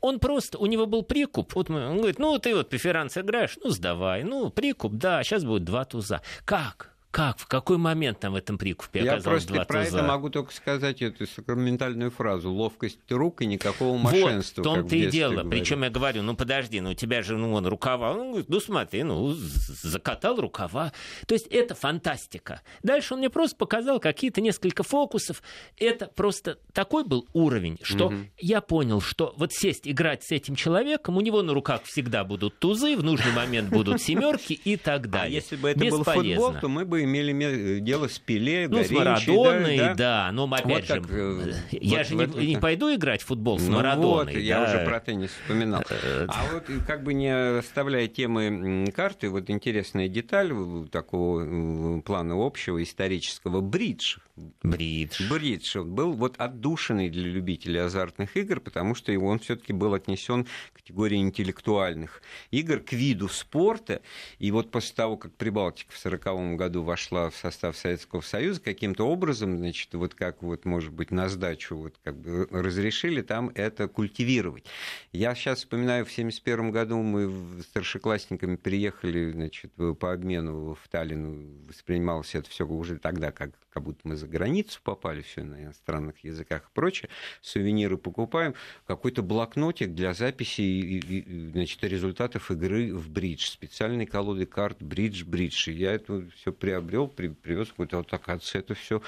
Он 0.00 0.18
просто, 0.18 0.58
у 0.58 0.66
него 0.66 0.86
был 0.86 1.02
прикуп, 1.02 1.54
вот 1.54 1.70
он 1.70 1.98
говорит, 1.98 2.18
ну 2.18 2.36
ты 2.38 2.54
вот 2.54 2.68
преферанс 2.68 3.16
играешь, 3.16 3.56
ну 3.62 3.70
сдавай, 3.70 4.24
ну 4.24 4.50
прикуп, 4.50 4.94
да, 4.94 5.22
сейчас 5.22 5.44
будет 5.44 5.64
два 5.64 5.84
туза. 5.84 6.20
Как? 6.44 6.95
Как? 7.16 7.38
В 7.38 7.46
какой 7.46 7.78
момент 7.78 8.20
там 8.20 8.34
в 8.34 8.36
этом 8.36 8.58
прикупе 8.58 9.00
Я 9.00 9.16
просто 9.16 9.54
два 9.54 9.64
про 9.64 9.84
туза? 9.84 9.96
это 9.96 10.06
могу 10.06 10.28
только 10.28 10.52
сказать 10.52 11.00
эту 11.00 11.26
сакраментальную 11.26 12.10
фразу. 12.10 12.52
Ловкость 12.52 12.98
рук 13.08 13.40
и 13.40 13.46
никакого 13.46 13.96
мошенства. 13.96 14.62
Вот, 14.62 14.70
в 14.70 14.74
том-то 14.74 14.96
и 14.96 15.06
дело. 15.06 15.42
Причем 15.48 15.82
я 15.82 15.88
говорю, 15.88 16.22
ну 16.22 16.36
подожди, 16.36 16.78
ну 16.82 16.90
у 16.90 16.94
тебя 16.94 17.22
же, 17.22 17.38
ну 17.38 17.52
вон, 17.52 17.66
рукава. 17.66 18.12
Ну, 18.12 18.28
говорит, 18.28 18.50
ну 18.50 18.60
смотри, 18.60 19.02
ну 19.02 19.32
закатал 19.34 20.38
рукава. 20.38 20.92
То 21.26 21.32
есть 21.32 21.46
это 21.46 21.74
фантастика. 21.74 22.60
Дальше 22.82 23.14
он 23.14 23.20
мне 23.20 23.30
просто 23.30 23.56
показал 23.56 23.98
какие-то 23.98 24.42
несколько 24.42 24.82
фокусов. 24.82 25.42
Это 25.78 26.08
просто 26.14 26.58
такой 26.74 27.02
был 27.04 27.26
уровень, 27.32 27.78
что 27.80 28.08
угу. 28.08 28.16
я 28.36 28.60
понял, 28.60 29.00
что 29.00 29.32
вот 29.38 29.54
сесть 29.54 29.88
играть 29.88 30.22
с 30.22 30.32
этим 30.32 30.54
человеком, 30.54 31.16
у 31.16 31.22
него 31.22 31.40
на 31.40 31.54
руках 31.54 31.84
всегда 31.84 32.24
будут 32.24 32.58
тузы, 32.58 32.94
в 32.94 33.02
нужный 33.02 33.32
момент 33.32 33.70
будут 33.70 34.02
семерки 34.02 34.52
и 34.52 34.76
так 34.76 35.06
а 35.06 35.08
далее. 35.08 35.38
А 35.38 35.40
если 35.40 35.56
бы 35.56 35.70
это 35.70 35.80
был 35.80 36.04
футбол, 36.04 36.52
то 36.60 36.68
мы 36.68 36.84
бы 36.84 37.05
имели 37.06 37.80
дело 37.80 38.08
с 38.08 38.18
Пеле, 38.18 38.68
Ну, 38.68 38.82
с 38.82 38.90
Марадоной, 38.90 39.78
да, 39.78 39.94
да. 39.94 40.30
но 40.32 40.44
опять 40.44 40.88
вот 40.88 40.96
же, 40.96 41.02
как, 41.02 41.10
э, 41.10 41.52
я 41.72 41.98
вот 41.98 42.06
же 42.06 42.14
не, 42.14 42.46
не 42.46 42.56
пойду 42.56 42.94
играть 42.94 43.22
в 43.22 43.26
футбол 43.26 43.58
с 43.58 43.66
ну 43.66 43.76
Марадоной. 43.76 44.06
Вот, 44.06 44.26
да. 44.32 44.38
я 44.38 44.64
уже 44.64 44.84
про 44.84 45.00
теннис 45.00 45.30
вспоминал. 45.30 45.82
Э, 45.88 46.26
а 46.28 46.44
вот 46.52 46.64
как 46.86 47.02
бы 47.02 47.14
не 47.14 47.58
оставляя 47.58 48.08
темы 48.08 48.90
карты, 48.94 49.28
вот 49.28 49.50
интересная 49.50 50.08
деталь 50.08 50.52
такого 50.90 52.00
плана 52.02 52.34
общего, 52.46 52.82
исторического, 52.82 53.60
бридж. 53.60 54.18
Бридж. 54.62 55.30
Бридж. 55.30 55.78
Был 55.78 56.12
вот 56.12 56.36
отдушенный 56.36 57.08
для 57.08 57.24
любителей 57.24 57.80
азартных 57.80 58.36
игр, 58.36 58.60
потому 58.60 58.94
что 58.94 59.10
его 59.12 59.28
он 59.28 59.38
все-таки 59.38 59.72
был 59.72 59.94
отнесен 59.94 60.44
к 60.44 60.76
категории 60.76 61.18
интеллектуальных 61.18 62.22
игр, 62.50 62.80
к 62.80 62.92
виду 62.92 63.28
спорта. 63.28 64.02
И 64.38 64.50
вот 64.50 64.70
после 64.70 64.94
того, 64.94 65.16
как 65.16 65.34
Прибалтика 65.34 65.92
в 65.92 65.98
1940 65.98 66.56
году 66.56 66.82
вошла 66.82 66.95
в 67.30 67.36
состав 67.36 67.76
Советского 67.76 68.20
Союза, 68.20 68.60
каким-то 68.60 69.06
образом, 69.06 69.58
значит, 69.58 69.94
вот 69.94 70.14
как 70.14 70.42
вот, 70.42 70.64
может 70.64 70.92
быть, 70.92 71.10
на 71.10 71.28
сдачу 71.28 71.76
вот 71.76 71.94
как 72.02 72.16
бы 72.16 72.46
разрешили 72.50 73.22
там 73.22 73.50
это 73.54 73.88
культивировать. 73.88 74.64
Я 75.12 75.34
сейчас 75.34 75.58
вспоминаю, 75.58 76.04
в 76.04 76.10
1971 76.10 76.70
году 76.70 77.02
мы 77.02 77.62
старшеклассниками 77.62 78.56
приехали, 78.56 79.30
значит, 79.30 79.72
по 79.98 80.12
обмену 80.12 80.74
в 80.74 80.88
Таллин, 80.88 81.66
воспринималось 81.66 82.34
это 82.34 82.48
все 82.50 82.66
уже 82.66 82.98
тогда 82.98 83.30
как 83.30 83.50
как 83.76 83.82
будто 83.82 84.08
мы 84.08 84.16
за 84.16 84.26
границу 84.26 84.80
попали, 84.82 85.20
все 85.20 85.42
на 85.42 85.64
иностранных 85.64 86.24
языках 86.24 86.62
и 86.62 86.74
прочее, 86.74 87.10
сувениры 87.42 87.98
покупаем, 87.98 88.54
какой-то 88.86 89.22
блокнотик 89.22 89.94
для 89.94 90.14
записи 90.14 91.50
значит, 91.52 91.84
результатов 91.84 92.50
игры 92.50 92.94
в 92.94 93.10
бридж, 93.10 93.50
специальные 93.50 94.06
колоды 94.06 94.46
карт 94.46 94.80
бридж-бридж. 94.80 95.70
Я 95.70 95.92
это 95.92 96.26
все 96.36 96.54
приобрел, 96.76 97.08
при, 97.08 97.28
привез 97.28 97.68
какой-то, 97.68 97.98
вот 97.98 98.12
оказывается, 98.12 98.58
это 98.58 98.74
все 98.74 99.02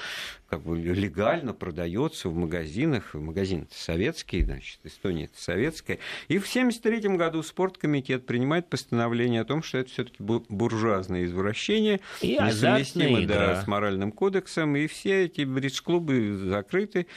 как 0.47 0.63
бы 0.63 0.77
легально 0.77 1.53
продается 1.53 2.29
в 2.29 2.35
магазинах, 2.35 3.13
магазин 3.13 3.67
советский, 3.71 4.43
значит, 4.43 4.79
Эстония 4.83 5.29
советская. 5.35 5.99
И 6.27 6.37
в 6.37 6.49
1973 6.49 7.17
году 7.17 7.43
спорткомитет 7.43 8.25
принимает 8.25 8.69
постановление 8.69 9.41
о 9.41 9.45
том, 9.45 9.61
что 9.61 9.77
это 9.77 9.89
все-таки 9.89 10.17
буржуазное 10.19 11.25
извращение, 11.25 11.99
и 12.21 12.37
несовместимо 12.37 13.25
да, 13.27 13.63
с 13.63 13.67
моральным 13.67 14.11
кодексом, 14.11 14.75
и 14.75 14.87
все 14.87 15.25
эти 15.25 15.41
бридж-клубы 15.41 16.37
закрыты, 16.37 17.07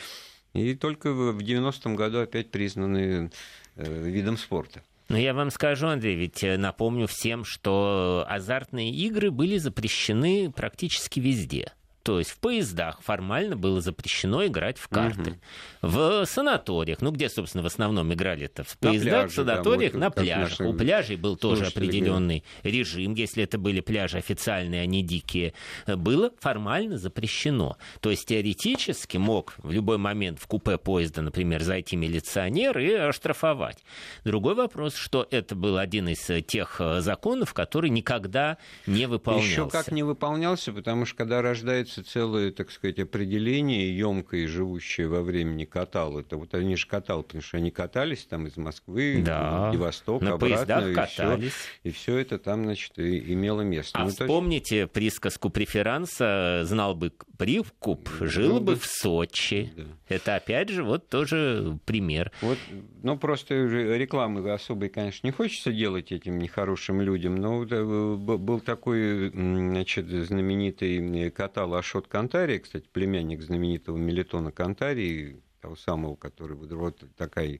и 0.52 0.74
только 0.74 1.12
в 1.12 1.38
90-м 1.38 1.96
году 1.96 2.20
опять 2.20 2.50
признаны 2.50 3.30
э, 3.76 4.08
видом 4.10 4.36
спорта. 4.36 4.82
Но 5.08 5.18
я 5.18 5.34
вам 5.34 5.50
скажу, 5.50 5.88
Андрей, 5.88 6.16
ведь 6.16 6.42
э, 6.42 6.56
напомню 6.56 7.06
всем, 7.06 7.44
что 7.44 8.24
азартные 8.28 8.90
игры 8.90 9.30
были 9.30 9.58
запрещены 9.58 10.50
практически 10.50 11.20
везде. 11.20 11.72
То 12.02 12.18
есть 12.18 12.30
в 12.30 12.38
поездах 12.38 13.00
формально 13.00 13.56
было 13.56 13.80
запрещено 13.80 14.44
играть 14.46 14.78
в 14.78 14.88
карты. 14.88 15.38
Угу. 15.82 15.88
В 15.88 16.24
санаториях, 16.26 17.00
ну 17.00 17.12
где, 17.12 17.28
собственно, 17.28 17.62
в 17.62 17.66
основном 17.66 18.12
играли-то? 18.12 18.64
В 18.64 18.76
поездах, 18.78 19.12
пляже, 19.12 19.28
в 19.28 19.34
санаториях, 19.34 19.92
да, 19.92 19.98
на 19.98 20.10
пляжах. 20.10 20.60
У 20.60 20.72
пляжей 20.74 21.16
был 21.16 21.36
тоже 21.36 21.66
определенный 21.66 22.44
режим, 22.62 23.14
если 23.14 23.44
это 23.44 23.58
были 23.58 23.80
пляжи 23.80 24.18
официальные, 24.18 24.82
а 24.82 24.86
не 24.86 25.02
дикие. 25.02 25.54
Было 25.86 26.32
формально 26.40 26.98
запрещено. 26.98 27.76
То 28.00 28.10
есть 28.10 28.26
теоретически 28.26 29.16
мог 29.16 29.54
в 29.58 29.70
любой 29.70 29.98
момент 29.98 30.40
в 30.40 30.46
купе 30.46 30.78
поезда, 30.78 31.22
например, 31.22 31.62
зайти 31.62 31.96
милиционер 31.96 32.78
и 32.78 32.92
оштрафовать. 32.92 33.78
Другой 34.24 34.54
вопрос, 34.54 34.94
что 34.94 35.26
это 35.30 35.54
был 35.54 35.78
один 35.78 36.08
из 36.08 36.30
тех 36.46 36.80
законов, 36.98 37.54
который 37.54 37.90
никогда 37.90 38.58
не 38.86 39.06
выполнялся. 39.06 39.48
Еще 39.48 39.70
как 39.70 39.92
не 39.92 40.02
выполнялся, 40.02 40.72
потому 40.72 41.06
что 41.06 41.16
когда 41.16 41.42
рождается 41.42 41.91
появляется 41.92 42.04
целое, 42.04 42.50
так 42.50 42.70
сказать, 42.70 42.98
определение, 42.98 43.96
емкое, 43.96 44.46
живущее 44.48 45.08
во 45.08 45.22
времени 45.22 45.64
катал. 45.64 46.18
Это 46.18 46.36
вот 46.36 46.54
они 46.54 46.76
же 46.76 46.86
катал, 46.86 47.22
потому 47.22 47.42
что 47.42 47.56
они 47.56 47.70
катались 47.70 48.24
там 48.24 48.46
из 48.46 48.56
Москвы, 48.56 49.22
да. 49.24 49.64
Владивостока, 49.64 50.24
На 50.24 50.32
обратно. 50.34 50.90
И 50.90 50.94
катались. 50.94 51.52
Все, 51.52 51.88
и 51.88 51.90
все 51.90 52.18
это 52.18 52.38
там, 52.38 52.64
значит, 52.64 52.92
имело 52.98 53.62
место. 53.62 53.98
А 53.98 54.04
ну, 54.04 54.10
вспомните 54.10 54.82
точно... 54.82 54.88
присказку 54.88 55.50
преферанса 55.50 56.62
«Знал 56.64 56.94
бы 56.94 57.12
прикуп, 57.38 58.08
жил 58.20 58.60
бы 58.60 58.76
в 58.76 58.86
Сочи». 58.86 59.72
Да. 59.76 59.84
Это, 60.08 60.36
опять 60.36 60.68
же, 60.68 60.82
вот 60.82 61.08
тоже 61.08 61.78
пример. 61.84 62.32
Вот, 62.42 62.58
ну, 63.02 63.16
просто 63.16 63.54
рекламы 63.54 64.50
особой, 64.52 64.88
конечно, 64.88 65.26
не 65.26 65.32
хочется 65.32 65.72
делать 65.72 66.12
этим 66.12 66.38
нехорошим 66.38 67.00
людям, 67.00 67.36
но 67.36 67.64
э, 67.64 68.16
был 68.16 68.60
такой, 68.60 69.30
значит, 69.30 70.06
знаменитый 70.08 71.30
катал 71.30 71.74
Ашот 71.82 72.06
Кантари, 72.06 72.58
кстати, 72.58 72.86
племянник 72.92 73.42
знаменитого 73.42 73.96
Мелитона 73.96 74.52
Кантари, 74.52 75.42
того 75.60 75.74
самого, 75.74 76.14
который 76.14 76.56
вот 76.56 77.02
такая 77.16 77.58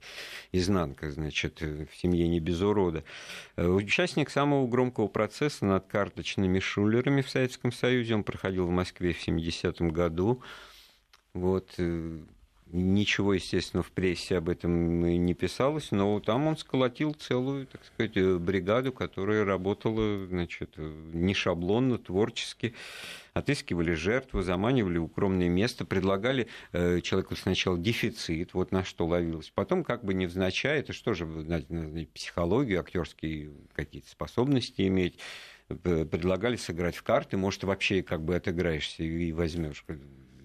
изнанка, 0.53 1.11
значит, 1.11 1.61
в 1.61 1.89
семье 1.97 2.29
не 2.29 2.39
без 2.39 2.61
урода. 2.61 3.03
Э, 3.57 3.67
участник 3.67 4.31
самого 4.31 4.69
громкого 4.69 5.09
процесса 5.09 5.65
над 5.65 5.89
карточными 5.89 6.61
шулерами 6.61 7.23
в 7.23 7.31
Советском 7.31 7.73
Союзе. 7.73 8.15
Он 8.15 8.23
проходил 8.23 8.67
в 8.67 8.71
Москве 8.71 9.13
в 9.13 9.27
70-м 9.27 9.91
году. 9.91 10.41
Вот, 11.35 11.75
э, 11.79 12.21
Ничего, 12.73 13.35
естественно, 13.35 13.83
в 13.83 13.91
прессе 13.91 14.39
об 14.39 14.49
этом 14.49 15.03
не 15.25 15.35
писалось, 15.35 15.91
но 15.91 16.19
там 16.21 16.47
он 16.47 16.57
сколотил 16.57 17.13
целую, 17.13 17.67
так 17.67 17.85
сказать, 17.85 18.41
бригаду, 18.41 18.93
которая 18.93 19.45
работала, 19.45 20.27
значит, 20.27 20.79
не 20.79 21.35
шаблонно, 21.35 21.99
творчески 21.99 22.75
отыскивали 23.35 23.93
жертву, 23.93 24.41
заманивали 24.41 24.97
укромное 24.97 25.51
место, 25.51 25.85
предлагали 25.85 26.49
э, 26.73 27.01
человеку 27.03 27.37
сначала 27.37 27.79
дефицит, 27.79 28.55
вот 28.55 28.73
на 28.73 28.85
что 28.85 29.07
ловилось. 29.07 29.53
Потом, 29.55 29.85
как 29.85 30.03
бы 30.03 30.15
невзначай, 30.15 30.81
это 30.81 30.95
что 30.95 31.13
же, 31.13 31.27
надо 31.27 31.67
психологию, 32.15 32.81
актерские 32.81 33.53
какие-то 33.75 34.09
способности 34.09 34.87
иметь, 34.89 35.19
предлагали 35.69 36.57
сыграть 36.57 36.97
в 36.97 37.03
карты, 37.03 37.37
может, 37.37 37.65
вообще 37.65 38.03
как 38.03 38.23
бы 38.23 38.35
отыграешься 38.35 39.03
и 39.03 39.33
возьмешь 39.33 39.85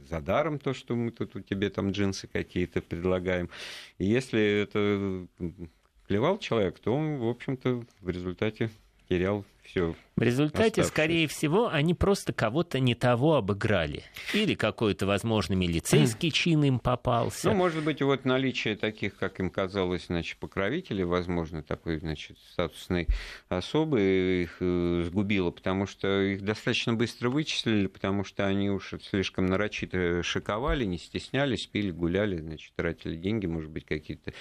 за 0.10 0.22
даром 0.22 0.60
то, 0.60 0.74
что 0.74 0.96
мы 0.96 1.12
тут 1.12 1.46
тебе 1.46 1.70
там 1.70 1.91
джинсы 1.91 2.28
какие-то 2.28 2.82
предлагаем. 2.82 3.50
И 3.98 4.06
если 4.06 4.62
это 4.63 5.28
клевал 6.08 6.38
человек, 6.39 6.80
то 6.80 6.96
он, 6.96 7.17
в 7.17 7.28
общем-то, 7.28 7.84
в 8.02 8.10
результате 8.10 8.70
терял 9.10 9.46
все 9.67 9.95
в 10.17 10.21
результате, 10.23 10.84
скорее 10.84 11.27
всего, 11.27 11.69
они 11.69 11.93
просто 11.93 12.34
кого-то 12.34 12.80
не 12.80 12.95
того 12.95 13.36
обыграли. 13.36 14.01
Или 14.34 14.56
какой-то, 14.56 15.06
возможно, 15.06 15.53
милицейский 15.53 16.32
чин 16.34 16.63
им 16.63 16.80
попался. 16.80 17.49
Ну, 17.49 17.56
может 17.56 17.84
быть, 17.84 18.01
вот 18.01 18.25
наличие 18.25 18.75
таких, 18.75 19.15
как 19.15 19.39
им 19.39 19.51
казалось, 19.51 20.08
значит, 20.08 20.39
покровителей, 20.39 21.03
возможно, 21.03 21.62
такой, 21.62 21.99
значит, 21.99 22.39
статусной 22.51 23.08
особы 23.47 24.41
их 24.41 24.58
э, 24.60 25.03
сгубило, 25.06 25.51
потому 25.51 25.86
что 25.86 26.23
их 26.23 26.43
достаточно 26.43 26.95
быстро 26.95 27.30
вычислили, 27.30 27.86
потому 27.86 28.23
что 28.23 28.47
они 28.47 28.71
уж 28.71 28.95
слишком 29.08 29.45
нарочито 29.45 30.23
шиковали, 30.23 30.84
не 30.86 30.97
стеснялись, 30.97 31.67
пили, 31.67 31.91
гуляли, 31.91 32.38
значит, 32.38 32.71
тратили 32.75 33.17
деньги, 33.17 33.45
может 33.45 33.69
быть, 33.69 33.86
какие-то 33.86 34.34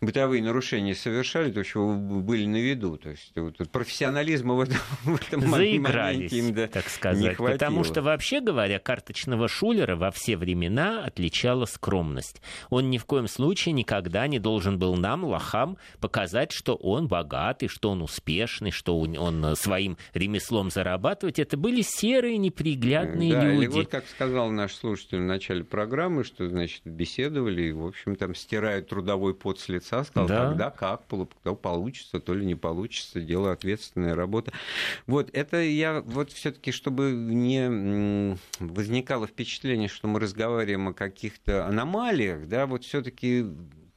бытовые 0.00 0.44
нарушения 0.44 0.94
совершали, 0.94 1.50
то, 1.50 1.64
что 1.64 1.92
были 1.92 2.46
на 2.46 2.60
виду. 2.60 2.98
То 2.98 3.10
есть 3.10 3.32
вот, 3.34 3.56
профессионализма 3.72 4.54
в 4.58 4.60
этом 4.60 4.78
в 5.04 5.16
этом 5.16 5.40
Заигрались, 5.50 6.32
им, 6.32 6.54
да, 6.54 6.66
так 6.66 6.88
сказать. 6.88 7.36
Потому 7.36 7.84
что, 7.84 8.02
вообще 8.02 8.40
говоря, 8.40 8.78
карточного 8.78 9.48
шулера 9.48 9.96
во 9.96 10.10
все 10.10 10.36
времена 10.36 11.04
отличала 11.04 11.64
скромность. 11.64 12.42
Он 12.70 12.90
ни 12.90 12.98
в 12.98 13.04
коем 13.04 13.28
случае 13.28 13.72
никогда 13.72 14.26
не 14.26 14.38
должен 14.38 14.78
был 14.78 14.96
нам, 14.96 15.24
лохам, 15.24 15.78
показать, 16.00 16.52
что 16.52 16.74
он 16.74 17.08
богатый, 17.08 17.68
что 17.68 17.90
он 17.90 18.02
успешный, 18.02 18.70
что 18.70 18.98
он 18.98 19.56
своим 19.56 19.96
ремеслом 20.14 20.70
зарабатывает. 20.70 21.38
Это 21.38 21.56
были 21.56 21.82
серые, 21.82 22.38
неприглядные 22.38 23.32
да, 23.32 23.44
люди. 23.44 23.64
Или 23.64 23.66
вот 23.68 23.88
как 23.88 24.06
сказал 24.06 24.50
наш 24.50 24.74
слушатель 24.74 25.18
в 25.18 25.26
начале 25.26 25.64
программы, 25.64 26.24
что, 26.24 26.48
значит, 26.48 26.82
беседовали 26.84 27.62
и, 27.62 27.72
в 27.72 27.86
общем, 27.86 28.16
там 28.16 28.34
стирают 28.34 28.88
трудовой 28.88 29.34
пот 29.34 29.60
с 29.60 29.68
лица, 29.68 30.04
сказал, 30.04 30.28
да. 30.28 30.48
когда, 30.48 30.70
как, 30.70 31.02
то 31.06 31.54
получится, 31.54 32.20
то 32.20 32.34
ли 32.34 32.44
не 32.44 32.54
получится, 32.54 33.20
дело 33.20 33.52
ответственная 33.52 34.14
работа. 34.14 34.47
Вот, 35.06 35.30
это 35.32 35.60
я 35.62 36.00
вот 36.00 36.32
все-таки, 36.32 36.72
чтобы 36.72 37.12
не 37.12 38.36
возникало 38.58 39.26
впечатление, 39.26 39.88
что 39.88 40.08
мы 40.08 40.20
разговариваем 40.20 40.88
о 40.88 40.94
каких-то 40.94 41.66
аномалиях, 41.66 42.48
да, 42.48 42.66
вот 42.66 42.84
все-таки 42.84 43.46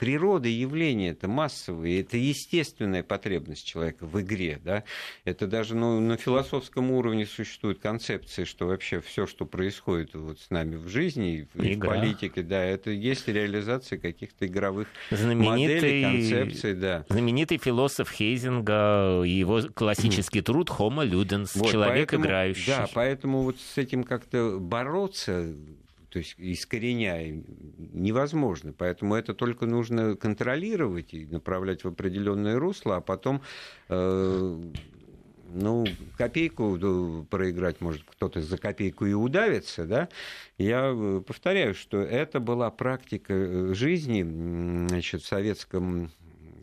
природа 0.01 0.49
явления 0.49 1.09
это 1.09 1.27
массовые, 1.27 2.01
это 2.01 2.17
естественная 2.17 3.03
потребность 3.03 3.67
человека 3.67 4.07
в 4.07 4.19
игре. 4.19 4.59
Да? 4.65 4.83
Это 5.25 5.45
даже 5.45 5.75
ну, 5.75 5.99
на 5.99 6.17
философском 6.17 6.89
уровне 6.89 7.27
существует 7.27 7.77
концепция, 7.77 8.45
что 8.45 8.65
вообще 8.65 8.99
все, 8.99 9.27
что 9.27 9.45
происходит 9.45 10.15
вот 10.15 10.39
с 10.39 10.49
нами 10.49 10.75
в 10.75 10.87
жизни 10.87 11.47
и 11.53 11.75
в 11.75 11.79
политике, 11.79 12.41
да, 12.41 12.63
это 12.63 12.89
есть 12.89 13.27
реализация 13.27 13.99
каких-то 13.99 14.47
игровых 14.47 14.87
знаменитый, 15.11 15.75
моделей, 15.75 16.01
концепций. 16.01 16.73
Да. 16.73 17.05
Знаменитый 17.07 17.59
философ 17.59 18.09
Хейзинга, 18.09 19.21
его 19.21 19.61
классический 19.71 20.41
труд 20.41 20.69
«Homo 20.69 21.07
ludens», 21.07 21.51
вот, 21.53 21.69
человек 21.69 22.09
поэтому, 22.09 22.25
играющий. 22.25 22.71
Да, 22.71 22.89
поэтому 22.91 23.43
вот 23.43 23.57
с 23.59 23.77
этим 23.77 24.03
как-то 24.03 24.57
бороться 24.59 25.53
то 26.11 26.19
есть 26.19 26.35
искореняя, 26.37 27.41
невозможно. 27.77 28.73
Поэтому 28.77 29.15
это 29.15 29.33
только 29.33 29.65
нужно 29.65 30.17
контролировать 30.17 31.13
и 31.13 31.25
направлять 31.25 31.85
в 31.85 31.87
определенное 31.87 32.59
русло, 32.59 32.97
а 32.97 33.01
потом 33.01 33.41
э, 33.87 34.71
ну, 35.53 35.85
копейку 36.17 37.25
проиграть 37.29 37.79
может 37.79 38.03
кто-то 38.03 38.41
за 38.41 38.57
копейку 38.57 39.05
и 39.05 39.13
удавится, 39.13 39.85
да, 39.85 40.09
я 40.57 40.91
э, 40.93 41.21
повторяю, 41.25 41.73
что 41.73 42.01
это 42.01 42.41
была 42.41 42.69
практика 42.71 43.33
э, 43.33 43.73
жизни 43.73 44.23
значит, 44.89 45.21
в 45.21 45.27
советском 45.27 46.11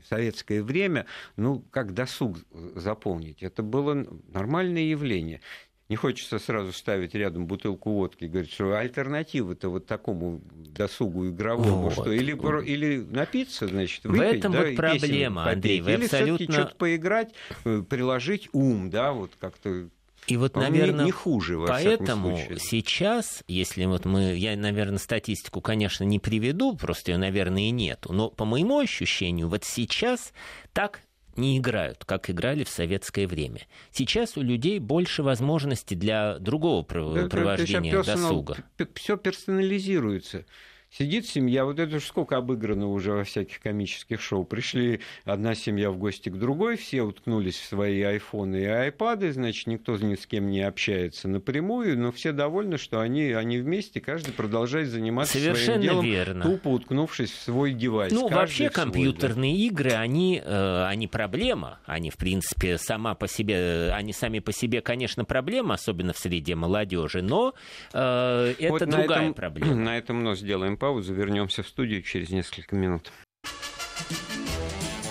советское 0.09 0.63
время, 0.63 1.05
ну, 1.37 1.63
как 1.71 1.93
досуг 1.93 2.39
заполнить. 2.75 3.43
Это 3.43 3.63
было 3.63 4.07
нормальное 4.33 4.83
явление 4.83 5.43
не 5.89 5.97
хочется 5.97 6.39
сразу 6.39 6.73
ставить 6.73 7.15
рядом 7.15 7.47
бутылку 7.47 7.93
водки 7.93 8.25
и 8.25 8.29
говорить, 8.29 8.53
что 8.53 8.77
альтернатива-то 8.77 9.71
вот 9.71 9.87
такому 9.87 10.43
досугу 10.55 11.29
игровому, 11.29 11.85
вот. 11.85 11.93
что 11.95 12.13
или, 12.13 12.33
или 12.67 12.99
напиться, 12.99 13.69
значит, 13.69 14.05
выпить, 14.05 14.21
В 14.21 14.37
этом 14.37 14.53
да, 14.53 14.65
вот 14.65 14.77
проблема, 14.77 15.45
попить, 15.45 15.55
Андрей, 15.57 15.81
вы 15.81 15.93
или 15.93 16.05
абсолютно... 16.05 16.53
что-то 16.53 16.75
поиграть, 16.77 17.33
э, 17.65 17.83
приложить 17.89 18.49
ум, 18.53 18.91
да, 18.91 19.13
вот 19.13 19.33
как-то. 19.39 19.89
И 20.27 20.37
вот, 20.37 20.57
наверное, 20.57 21.07
не, 21.07 21.11
хуже, 21.11 21.57
во 21.57 21.69
поэтому 21.69 22.39
сейчас, 22.59 23.43
если 23.49 23.87
вот 23.87 24.05
мы, 24.05 24.35
я, 24.35 24.59
наверное, 24.59 24.99
статистику, 24.99 25.63
конечно, 25.63 26.05
не 26.05 26.19
приведу, 26.19 26.77
просто 26.77 27.13
ее, 27.13 27.19
наверное, 27.19 27.63
и 27.63 27.71
нету, 27.71 28.13
но 28.13 28.29
по 28.29 28.45
моему 28.45 28.79
ощущению, 28.79 29.49
вот 29.49 29.65
сейчас 29.65 30.35
так 30.75 31.01
не 31.39 31.57
играют, 31.59 32.05
как 32.05 32.29
играли 32.29 32.65
в 32.65 32.69
советское 32.69 33.27
время. 33.27 33.61
Сейчас 33.91 34.37
у 34.37 34.43
людей 34.43 34.79
больше 34.79 35.23
возможностей 35.23 35.95
для 35.95 36.39
другого 36.39 36.83
провождения 36.83 38.03
досуга. 38.03 38.57
Все 38.95 39.17
персонализируется. 39.17 40.45
Сидит 40.91 41.27
семья, 41.27 41.67
вот 41.67 41.79
это 41.79 42.01
же 42.01 42.01
сколько 42.01 42.39
обыграно 42.39 42.89
уже 42.89 43.13
во 43.13 43.25
всяких 43.25 43.61
комических 43.61 44.23
шоу. 44.23 44.45
Пришли 44.45 45.01
одна 45.25 45.55
семья 45.55 45.91
в 45.91 45.99
гости 45.99 46.31
к 46.31 46.37
другой, 46.37 46.77
все 46.77 47.03
уткнулись 47.03 47.59
в 47.59 47.65
свои 47.65 48.01
айфоны 48.01 48.57
и 48.57 48.65
айпады, 48.65 49.31
значит, 49.33 49.67
никто 49.67 49.97
ни 49.99 50.15
с 50.15 50.27
кем 50.27 50.51
не 50.51 50.63
общается 50.63 51.29
напрямую, 51.29 51.99
но 51.99 52.11
все 52.11 52.33
довольны, 52.33 52.79
что 52.79 53.01
они, 53.01 53.33
они 53.33 53.59
вместе, 53.59 54.01
каждый 54.01 54.33
продолжает 54.33 54.89
заниматься 54.89 55.35
Совершенно 55.35 55.65
своим 55.65 55.81
делом, 55.83 56.05
верно. 56.07 56.43
тупо 56.43 56.69
уткнувшись 56.69 57.33
в 57.33 57.43
свой 57.43 57.75
девайс. 57.75 58.11
Ну, 58.11 58.23
каждый 58.23 58.35
вообще 58.35 58.71
свой, 58.71 58.85
компьютерные 58.85 59.55
да. 59.55 59.65
игры, 59.67 59.91
они, 59.91 60.43
э, 60.43 60.85
они 60.87 61.07
проблема. 61.07 61.81
Они, 61.85 62.11
в 62.11 62.17
принципе, 62.17 62.79
сама 62.79 63.15
по 63.15 63.29
себе, 63.29 63.93
они 63.93 64.15
сами 64.15 64.39
по 64.39 64.53
себе, 64.53 64.81
конечно, 64.81 65.27
проблема, 65.27 65.75
особенно 65.75 66.15
в 66.15 66.19
среде 66.19 66.55
молодежи, 66.55 67.21
но 67.21 67.53
э, 67.93 68.55
это 68.59 68.71
вот 68.71 68.89
другая 68.89 69.07
на 69.09 69.23
этом, 69.25 69.35
проблема. 69.35 69.75
На 69.75 69.99
этом 69.99 70.25
мы 70.25 70.35
сделаем 70.35 70.78
паузу, 70.79 71.13
вернемся 71.13 71.63
в 71.63 71.69
студию 71.69 72.03
через 72.03 72.31
несколько 72.31 72.77
минут. 72.77 73.13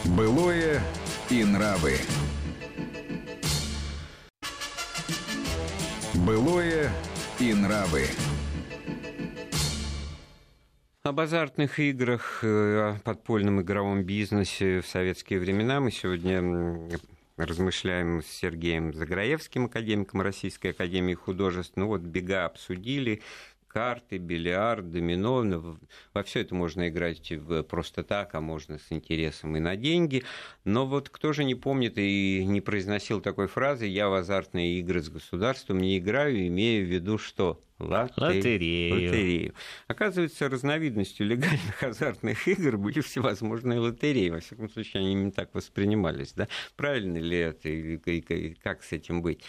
Былое 0.06 0.82
и 1.30 1.43
нравы. 1.43 1.97
Былое 6.25 6.91
и 7.39 7.53
нравы. 7.53 8.06
Об 11.03 11.19
азартных 11.19 11.80
играх, 11.80 12.39
э, 12.43 12.47
о 12.47 12.99
подпольном 13.03 13.62
игровом 13.62 14.03
бизнесе 14.03 14.82
в 14.82 14.88
советские 14.88 15.39
времена 15.39 15.80
мы 15.80 15.91
сегодня 15.91 16.89
размышляем 17.38 18.21
с 18.21 18.25
Сергеем 18.25 18.93
Заграевским, 18.93 19.65
академиком 19.65 20.21
Российской 20.21 20.71
Академии 20.71 21.13
Художеств. 21.13 21.73
Ну 21.77 21.88
вот 21.88 22.01
бега 22.01 22.45
обсудили, 22.45 23.21
карты, 23.78 24.18
бильярд, 24.18 24.92
домино. 24.92 25.78
Во 26.13 26.24
все 26.24 26.42
это 26.42 26.56
можно 26.56 26.90
играть 26.90 27.32
просто 27.70 28.04
так, 28.04 28.34
а 28.34 28.42
можно 28.42 28.80
с 28.80 28.92
интересом 28.92 29.56
и 29.56 29.60
на 29.60 29.76
деньги. 29.76 30.24
Но 30.63 30.88
вот 30.88 31.10
кто 31.10 31.32
же 31.32 31.44
не 31.44 31.54
помнит 31.54 31.94
и 31.98 32.44
не 32.44 32.60
произносил 32.60 33.22
такой 33.22 33.48
фразы 33.48 33.86
«я 33.86 34.10
в 34.10 34.16
азартные 34.16 34.80
игры 34.80 35.04
с 35.04 35.10
государством 35.10 35.78
не 35.78 36.00
играю, 36.00 36.48
имея 36.48 36.84
в 36.84 36.88
виду 36.88 37.20
что?» 37.20 37.62
Лотерею. 37.80 38.96
лотерею. 38.96 39.54
Оказывается, 39.86 40.50
разновидностью 40.50 41.28
легальных 41.28 41.84
азартных 41.84 42.48
игр 42.48 42.78
были 42.78 43.02
всевозможные 43.02 43.80
лотереи. 43.80 44.30
Во 44.30 44.40
всяком 44.40 44.72
случае, 44.72 45.02
они 45.02 45.13
не 45.13 45.32
так 45.32 45.54
воспринимались. 45.54 46.34
Да? 46.34 46.48
Правильно 46.76 47.20
ли 47.20 47.38
это 47.38 47.70
и 47.70 48.56
как 48.56 48.82
с 48.82 48.94
этим 48.94 49.22
быть? 49.22 49.44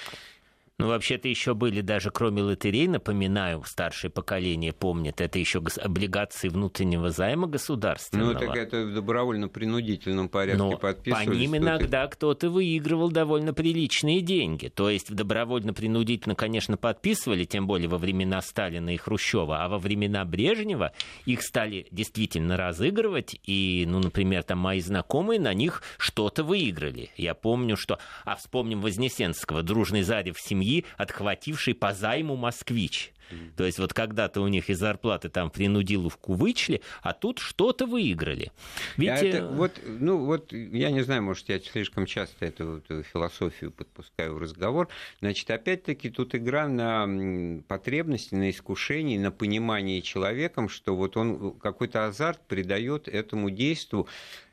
Ну, 0.80 0.86
вообще-то 0.86 1.26
еще 1.26 1.54
были 1.54 1.80
даже, 1.80 2.12
кроме 2.12 2.40
лотерей, 2.40 2.86
напоминаю, 2.86 3.64
старшее 3.66 4.12
поколение 4.12 4.72
помнит, 4.72 5.20
это 5.20 5.36
еще 5.40 5.60
облигации 5.76 6.48
внутреннего 6.48 7.10
займа 7.10 7.48
государственного. 7.48 8.34
Ну, 8.34 8.38
так 8.38 8.54
это 8.54 8.84
в 8.84 8.94
добровольно-принудительном 8.94 10.28
порядке 10.28 10.62
Но 10.62 10.76
подписывались. 10.76 11.26
по 11.26 11.32
ним 11.32 11.56
иногда 11.56 12.06
кто-то 12.06 12.48
выигрывал 12.48 13.10
довольно 13.10 13.52
приличные 13.52 14.20
деньги. 14.20 14.68
То 14.68 14.88
есть 14.88 15.12
добровольно-принудительно, 15.12 16.36
конечно, 16.36 16.76
подписывали, 16.76 17.44
тем 17.44 17.66
более 17.66 17.88
во 17.88 17.98
времена 17.98 18.40
Сталина 18.40 18.94
и 18.94 18.96
Хрущева, 18.96 19.64
а 19.64 19.68
во 19.68 19.78
времена 19.78 20.24
Брежнева 20.24 20.92
их 21.26 21.42
стали 21.42 21.88
действительно 21.90 22.56
разыгрывать, 22.56 23.36
и, 23.42 23.84
ну, 23.88 23.98
например, 23.98 24.44
там 24.44 24.60
мои 24.60 24.78
знакомые 24.80 25.40
на 25.40 25.54
них 25.54 25.82
что-то 25.98 26.44
выиграли. 26.44 27.10
Я 27.16 27.34
помню, 27.34 27.76
что... 27.76 27.98
А 28.24 28.36
вспомним 28.36 28.80
Вознесенского, 28.80 29.64
дружный 29.64 30.02
Зарев 30.02 30.36
в 30.36 30.40
семье 30.40 30.67
семьи, 30.68 30.84
отхватившей 30.96 31.74
по 31.74 31.92
займу 31.92 32.36
«Москвич». 32.36 33.12
То 33.58 33.66
есть 33.66 33.78
вот 33.78 33.92
когда-то 33.92 34.40
у 34.40 34.48
них 34.48 34.70
из 34.70 34.78
зарплаты 34.78 35.28
там 35.28 35.50
принудиловку 35.50 36.32
вычли, 36.32 36.80
а 37.02 37.12
тут 37.12 37.40
что-то 37.40 37.84
выиграли. 37.84 38.52
А 38.96 39.02
это, 39.02 39.46
вот, 39.48 39.78
ну 39.84 40.24
вот, 40.24 40.50
я 40.50 40.90
не 40.90 41.02
знаю, 41.02 41.22
может, 41.22 41.46
я 41.50 41.60
слишком 41.60 42.06
часто 42.06 42.46
эту, 42.46 42.78
эту 42.78 43.02
философию 43.02 43.70
подпускаю 43.70 44.34
в 44.34 44.38
разговор. 44.38 44.88
Значит, 45.20 45.50
опять-таки 45.50 46.08
тут 46.08 46.34
игра 46.34 46.68
на 46.68 47.60
потребности, 47.68 48.34
на 48.34 48.48
искушение, 48.48 49.20
на 49.20 49.30
понимание 49.30 50.00
человеком, 50.00 50.70
что 50.70 50.96
вот 50.96 51.18
он 51.18 51.58
какой-то 51.58 52.06
азарт 52.06 52.40
придает 52.48 53.08
этому 53.08 53.50
действию 53.50 54.06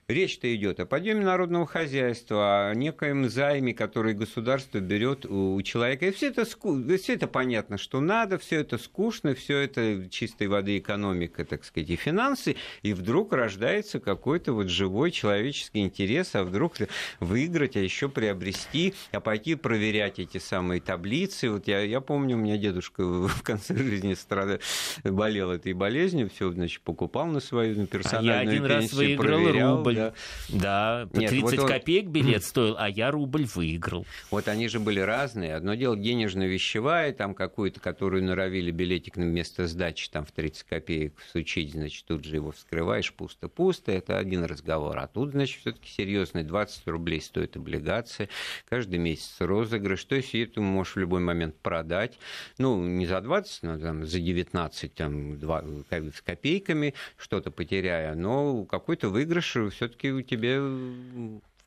Речь-то 0.07 0.55
идет 0.55 0.79
о 0.79 0.85
подъеме 0.85 1.25
народного 1.25 1.65
хозяйства, 1.65 2.69
о 2.69 2.75
некоем 2.75 3.27
займе, 3.27 3.73
который 3.73 4.13
государство 4.13 4.77
берет 4.77 5.25
у 5.25 5.59
человека. 5.63 6.05
И 6.05 6.11
все 6.11 6.27
это, 6.27 6.45
все 6.45 7.13
это 7.15 7.25
понятно, 7.25 7.79
что 7.79 7.99
надо, 8.01 8.37
все 8.37 8.59
это 8.59 8.77
скучно, 8.77 9.33
все 9.33 9.61
это 9.61 10.07
чистой 10.11 10.45
воды 10.45 10.77
экономика, 10.77 11.43
так 11.43 11.65
сказать, 11.65 11.89
и 11.89 11.95
финансы. 11.95 12.55
И 12.83 12.93
вдруг 12.93 13.33
рождается 13.33 13.99
какой-то 13.99 14.53
вот 14.53 14.69
живой 14.69 15.09
человеческий 15.09 15.79
интерес, 15.79 16.35
а 16.35 16.43
вдруг 16.43 16.75
выиграть, 17.19 17.75
а 17.75 17.79
еще 17.79 18.07
приобрести, 18.07 18.93
а 19.11 19.19
пойти 19.19 19.55
проверять 19.55 20.19
эти 20.19 20.37
самые 20.37 20.81
таблицы. 20.81 21.49
Вот 21.49 21.67
я, 21.67 21.79
я 21.79 21.99
помню, 21.99 22.35
у 22.35 22.39
меня 22.39 22.57
дедушка 22.57 23.03
в 23.03 23.41
конце 23.41 23.75
жизни 23.75 24.13
страдал, 24.13 24.59
болел 25.03 25.49
этой 25.49 25.73
болезнью, 25.73 26.29
все, 26.29 26.51
значит, 26.51 26.81
покупал 26.81 27.25
на 27.25 27.39
свою 27.39 27.87
персональную 27.87 28.35
а 28.35 28.43
я 28.43 28.49
один 28.49 28.67
пенсию, 28.67 28.69
раз 28.69 28.93
выиграл 28.93 29.43
проверял. 29.43 29.77
рубль 29.77 29.94
да. 29.95 30.13
Да, 30.49 31.09
Нет, 31.13 31.29
30 31.29 31.59
вот 31.59 31.67
копеек 31.67 32.07
билет 32.07 32.43
стоил, 32.43 32.75
а 32.77 32.89
я 32.89 33.11
рубль 33.11 33.45
выиграл. 33.45 34.05
Вот 34.31 34.47
они 34.47 34.67
же 34.67 34.79
были 34.79 34.99
разные. 34.99 35.55
Одно 35.55 35.75
дело 35.75 35.95
денежно-вещевая, 35.95 37.13
там 37.13 37.33
какую-то, 37.33 37.79
которую 37.79 38.23
норовили 38.23 38.71
билетик 38.71 39.17
на 39.17 39.23
место 39.23 39.67
сдачи, 39.67 40.09
там 40.09 40.25
в 40.25 40.31
30 40.31 40.63
копеек 40.63 41.13
сучить, 41.31 41.71
значит, 41.71 42.05
тут 42.05 42.25
же 42.25 42.35
его 42.35 42.51
вскрываешь, 42.51 43.13
пусто-пусто, 43.13 43.91
это 43.91 44.17
один 44.17 44.43
разговор. 44.43 44.97
А 44.99 45.07
тут, 45.07 45.31
значит, 45.31 45.59
все 45.61 45.71
таки 45.71 45.89
серьезный, 45.89 46.43
20 46.43 46.87
рублей 46.87 47.21
стоит 47.21 47.55
облигация, 47.55 48.29
каждый 48.69 48.99
месяц 48.99 49.35
розыгрыш, 49.39 50.03
то 50.05 50.15
есть 50.15 50.31
ты 50.31 50.61
можешь 50.61 50.95
в 50.95 50.99
любой 50.99 51.21
момент 51.21 51.55
продать, 51.57 52.17
ну, 52.57 52.83
не 52.85 53.05
за 53.05 53.21
20, 53.21 53.63
но 53.63 53.79
там, 53.79 54.05
за 54.05 54.19
19, 54.19 54.93
там, 54.93 55.39
2, 55.39 55.63
с 55.89 56.21
копейками, 56.21 56.93
что-то 57.17 57.51
потеряя, 57.51 58.15
но 58.15 58.65
какой-то 58.65 59.09
выигрыш 59.09 59.57
все 59.71 59.84
все-таки 59.87 60.11
у 60.11 60.21
тебя 60.21 60.59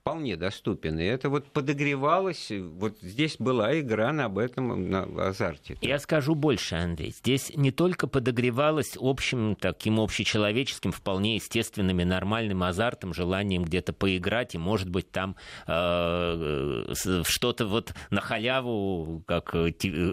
вполне 0.09 0.37
доступен. 0.37 0.99
И 0.99 1.05
это 1.05 1.29
вот 1.29 1.47
подогревалось, 1.47 2.51
вот 2.51 2.99
здесь 3.03 3.37
была 3.39 3.79
игра 3.79 4.13
на 4.13 4.29
об 4.29 4.39
этом, 4.39 4.91
на 4.91 5.03
азарте. 5.29 5.77
Я 5.81 5.99
скажу 5.99 6.35
больше, 6.35 6.77
Андрей. 6.77 7.11
Здесь 7.11 7.53
не 7.55 7.71
только 7.71 8.07
подогревалось 8.07 8.97
общим, 8.99 9.57
таким 9.57 10.01
общечеловеческим, 10.01 10.93
вполне 10.93 11.37
естественным 11.37 12.01
и 12.01 12.05
нормальным 12.05 12.63
азартом, 12.63 13.15
желанием 13.15 13.65
где-то 13.65 13.93
поиграть 13.93 14.55
и, 14.55 14.59
может 14.59 14.89
быть, 14.89 15.11
там 15.11 15.37
э, 15.67 16.93
что-то 17.25 17.67
вот 17.67 17.95
на 18.11 18.21
халяву, 18.21 19.23
как, 19.27 19.55
э, 19.55 19.73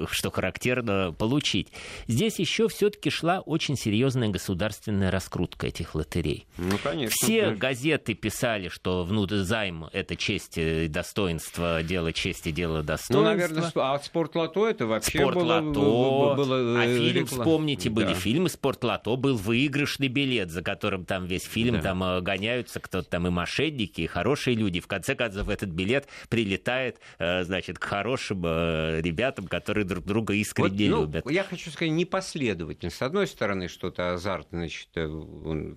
что 0.10 0.32
характерно, 0.32 1.14
получить. 1.18 1.72
Здесь 2.08 2.40
еще 2.40 2.68
все-таки 2.68 3.10
шла 3.10 3.42
очень 3.42 3.76
серьезная 3.76 4.30
государственная 4.30 5.12
раскрутка 5.12 5.68
этих 5.68 5.94
лотерей. 5.96 6.48
Ну, 6.58 6.78
конечно. 6.82 7.14
Все 7.16 7.50
да. 7.50 7.56
газеты 7.56 8.14
писали, 8.14 8.70
что 8.70 9.04
внутрь 9.04 9.38
займ 9.38 9.85
это 9.94 10.16
честь 10.16 10.58
и 10.58 10.88
достоинство, 10.88 11.84
дело 11.84 12.14
чести, 12.14 12.52
дело 12.52 12.84
достоинства. 12.84 13.14
Ну, 13.14 13.24
наверное, 13.24 13.72
а 13.76 14.00
спортлото 14.00 14.68
это 14.68 14.86
вообще 14.86 15.20
спортлото, 15.20 15.62
было, 15.62 16.36
было... 16.36 16.82
А 16.82 16.86
фильм, 16.86 17.24
реклам... 17.24 17.40
вспомните, 17.40 17.90
были 17.90 18.08
да. 18.08 18.14
фильмы 18.16 18.50
спортлото, 18.50 19.16
был 19.16 19.38
выигрышный 19.38 20.08
билет, 20.08 20.52
за 20.52 20.62
которым 20.62 21.06
там 21.06 21.26
весь 21.26 21.44
фильм, 21.44 21.76
да. 21.76 21.82
там 21.82 22.04
э, 22.04 22.22
гоняются 22.22 22.80
кто-то 22.80 23.10
там 23.10 23.28
и 23.28 23.30
мошенники, 23.30 24.02
и 24.02 24.08
хорошие 24.08 24.56
люди. 24.56 24.80
В 24.80 24.88
конце 24.88 25.16
концов, 25.16 25.50
этот 25.50 25.70
билет 25.70 26.08
прилетает, 26.30 27.00
э, 27.20 27.44
значит, 27.44 27.80
к 27.80 27.84
хорошим 27.84 28.44
э, 28.46 29.02
ребятам, 29.02 29.48
которые 29.48 29.86
друг 29.86 30.06
друга 30.06 30.34
искренне 30.34 30.90
вот, 30.90 30.98
ну, 30.98 31.02
любят. 31.02 31.32
Я 31.32 31.44
хочу 31.44 31.70
сказать, 31.70 31.94
непоследовательно. 31.94 32.92
С 32.92 33.02
одной 33.02 33.28
стороны, 33.28 33.68
что-то 33.68 34.14
азартное, 34.14 34.62
значит, 34.62 34.90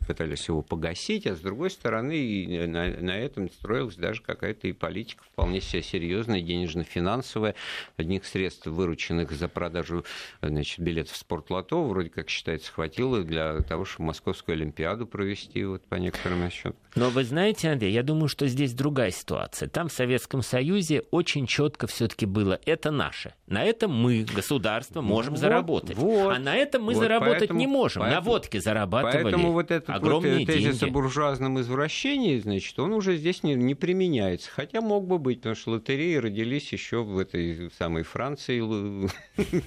пытались 0.07 0.49
его 0.49 0.63
погасить, 0.63 1.27
а 1.27 1.35
с 1.35 1.41
другой 1.41 1.71
стороны, 1.71 2.67
на, 2.67 2.89
на 2.89 3.19
этом 3.19 3.51
строилась 3.51 3.97
даже 3.99 4.22
какая-то 4.22 4.68
и 4.68 4.72
политика 4.72 5.22
вполне 5.24 5.61
себе 5.61 5.82
серьезная, 5.82 6.40
денежно-финансовая. 6.40 7.55
Одних 7.96 8.24
средств, 8.24 8.66
вырученных 8.66 9.30
за 9.32 9.49
продажу 9.49 10.05
значит, 10.42 10.78
билетов 10.80 11.14
в 11.14 11.16
спортлото, 11.16 11.76
вроде 11.76 12.11
как 12.11 12.28
считается, 12.28 12.72
хватило 12.72 13.22
для 13.22 13.61
того, 13.62 13.84
чтобы 13.84 14.09
Московскую 14.09 14.55
Олимпиаду 14.55 15.07
провести 15.07 15.64
вот, 15.64 15.82
по 15.84 15.96
некоторым 15.96 16.44
расчетам. 16.44 16.76
Но 16.94 17.11
вы 17.11 17.24
знаете, 17.24 17.70
Андрей, 17.70 17.92
я 17.92 18.03
думаю, 18.03 18.28
что 18.28 18.46
здесь 18.46 18.72
другая 18.72 19.11
ситуация. 19.11 19.68
Там 19.68 19.88
в 19.88 19.92
Советском 19.92 20.42
Союзе 20.42 21.03
очень 21.11 21.46
четко 21.46 21.86
все-таки 21.86 22.26
было 22.26 22.59
это 22.64 22.90
наше. 22.90 23.34
На 23.46 23.64
этом 23.64 23.92
мы, 23.92 24.24
государство, 24.24 25.01
можем 25.01 25.34
вот, 25.34 25.40
заработать. 25.40 25.96
Вот, 25.96 26.34
а 26.34 26.38
на 26.38 26.57
этом 26.57 26.82
мы 26.82 26.94
вот, 26.94 27.01
заработать 27.01 27.38
поэтому, 27.40 27.61
не 27.61 27.66
можем. 27.66 28.03
Поэтому, 28.03 28.20
на 28.20 28.24
водке 28.24 28.61
зарабатывали 28.61 29.22
Поэтому 29.24 29.53
вот 29.53 29.70
этот 29.70 30.03
вот 30.03 30.22
тезис 30.22 30.78
деньги. 30.78 30.84
о 30.84 30.92
буржуазном 30.92 31.61
извращении, 31.61 32.38
значит, 32.38 32.78
он 32.78 32.92
уже 32.92 33.16
здесь 33.16 33.42
не, 33.42 33.55
не 33.55 33.74
применяется. 33.79 34.51
Хотя 34.51 34.81
мог 34.81 35.07
бы 35.07 35.18
быть, 35.18 35.39
потому 35.39 35.55
что 35.55 35.72
лотереи 35.72 36.16
родились 36.16 36.72
еще 36.72 37.03
в 37.03 37.18
этой 37.18 37.70
самой 37.79 38.03
Франции 38.03 38.61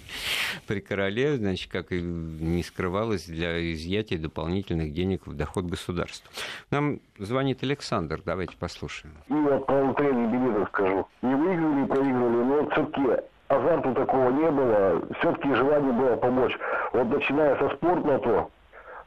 при 0.67 0.79
короле, 0.79 1.37
значит, 1.37 1.71
как 1.71 1.91
и 1.91 2.01
не 2.01 2.63
скрывалось 2.63 3.25
для 3.25 3.71
изъятия 3.73 4.17
дополнительных 4.17 4.93
денег 4.93 5.27
в 5.27 5.33
доход 5.33 5.65
государства. 5.65 6.31
Нам 6.69 6.99
звонит 7.17 7.63
Александр, 7.63 8.21
давайте 8.25 8.55
послушаем. 8.57 9.15
Я 9.29 9.57
по 9.57 9.71
лотерейным 9.71 10.31
билетам 10.31 10.67
скажу. 10.67 11.07
Не 11.21 11.35
выиграли, 11.35 11.85
проигрывали, 11.85 12.43
но 12.43 12.69
все-таки 12.69 13.23
азарта 13.47 13.93
такого 13.93 14.29
не 14.29 14.51
было. 14.51 15.01
Все-таки 15.19 15.53
желание 15.53 15.91
было 15.93 16.15
помочь. 16.15 16.57
Вот 16.93 17.07
начиная 17.07 17.57
со 17.57 17.75
спорта, 17.75 18.19
то 18.19 18.51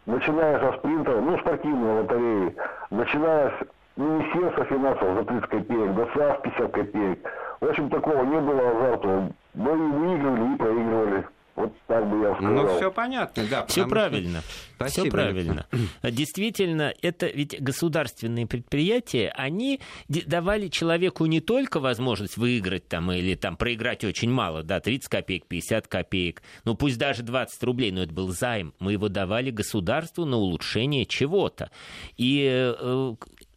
начиная 0.07 0.61
со 0.61 0.79
спринта, 0.79 1.21
ну, 1.21 1.39
спортивной 1.39 2.01
лотереи, 2.01 2.57
начиная 2.91 3.51
с 3.51 3.74
Министерство 3.97 4.65
финансов 4.65 5.15
за 5.15 5.25
30 5.25 5.51
копеек, 5.51 5.95
ДСА 5.95 6.41
50 6.43 6.73
копеек. 6.73 7.19
В 7.61 7.67
общем, 7.67 7.91
такого 7.91 8.25
не 8.25 8.41
было 8.41 8.71
азарта. 8.71 9.33
Мы 9.55 9.71
и 9.71 9.93
выигрывали, 9.93 10.55
и 10.55 10.57
проигрывали. 10.59 11.27
Вот 11.57 11.73
так 11.87 12.11
бы 12.11 12.21
я 12.21 12.35
сказал. 12.35 12.53
Ну, 12.53 12.77
все 12.77 12.91
понятно, 12.91 13.45
да. 13.49 13.67
Все 13.67 13.87
правильно. 13.87 14.43
Что... 14.77 14.87
Все 14.87 15.05
правильно. 15.05 15.67
Действительно, 16.03 16.93
это 17.01 17.27
ведь 17.27 17.61
государственные 17.63 18.49
предприятия, 18.49 19.33
они 19.37 19.81
давали 20.09 20.67
человеку 20.67 21.27
не 21.27 21.41
только 21.41 21.79
возможность 21.79 22.37
выиграть 22.37 22.89
там 22.89 23.13
или 23.13 23.37
там 23.37 23.57
проиграть 23.57 24.03
очень 24.03 24.31
мало, 24.31 24.65
да, 24.65 24.81
30 24.81 25.09
копеек, 25.09 25.47
50 25.47 25.87
копеек, 25.87 26.43
ну 26.65 26.75
пусть 26.75 26.99
даже 26.99 27.23
20 27.23 27.63
рублей, 27.63 27.93
но 27.93 28.03
это 28.03 28.13
был 28.13 28.29
займ. 28.31 28.75
Мы 28.81 28.93
его 28.93 29.09
давали 29.09 29.51
государству 29.51 30.25
на 30.25 30.37
улучшение 30.37 31.07
чего-то. 31.07 31.71
И 32.17 32.75
э, 32.77 33.15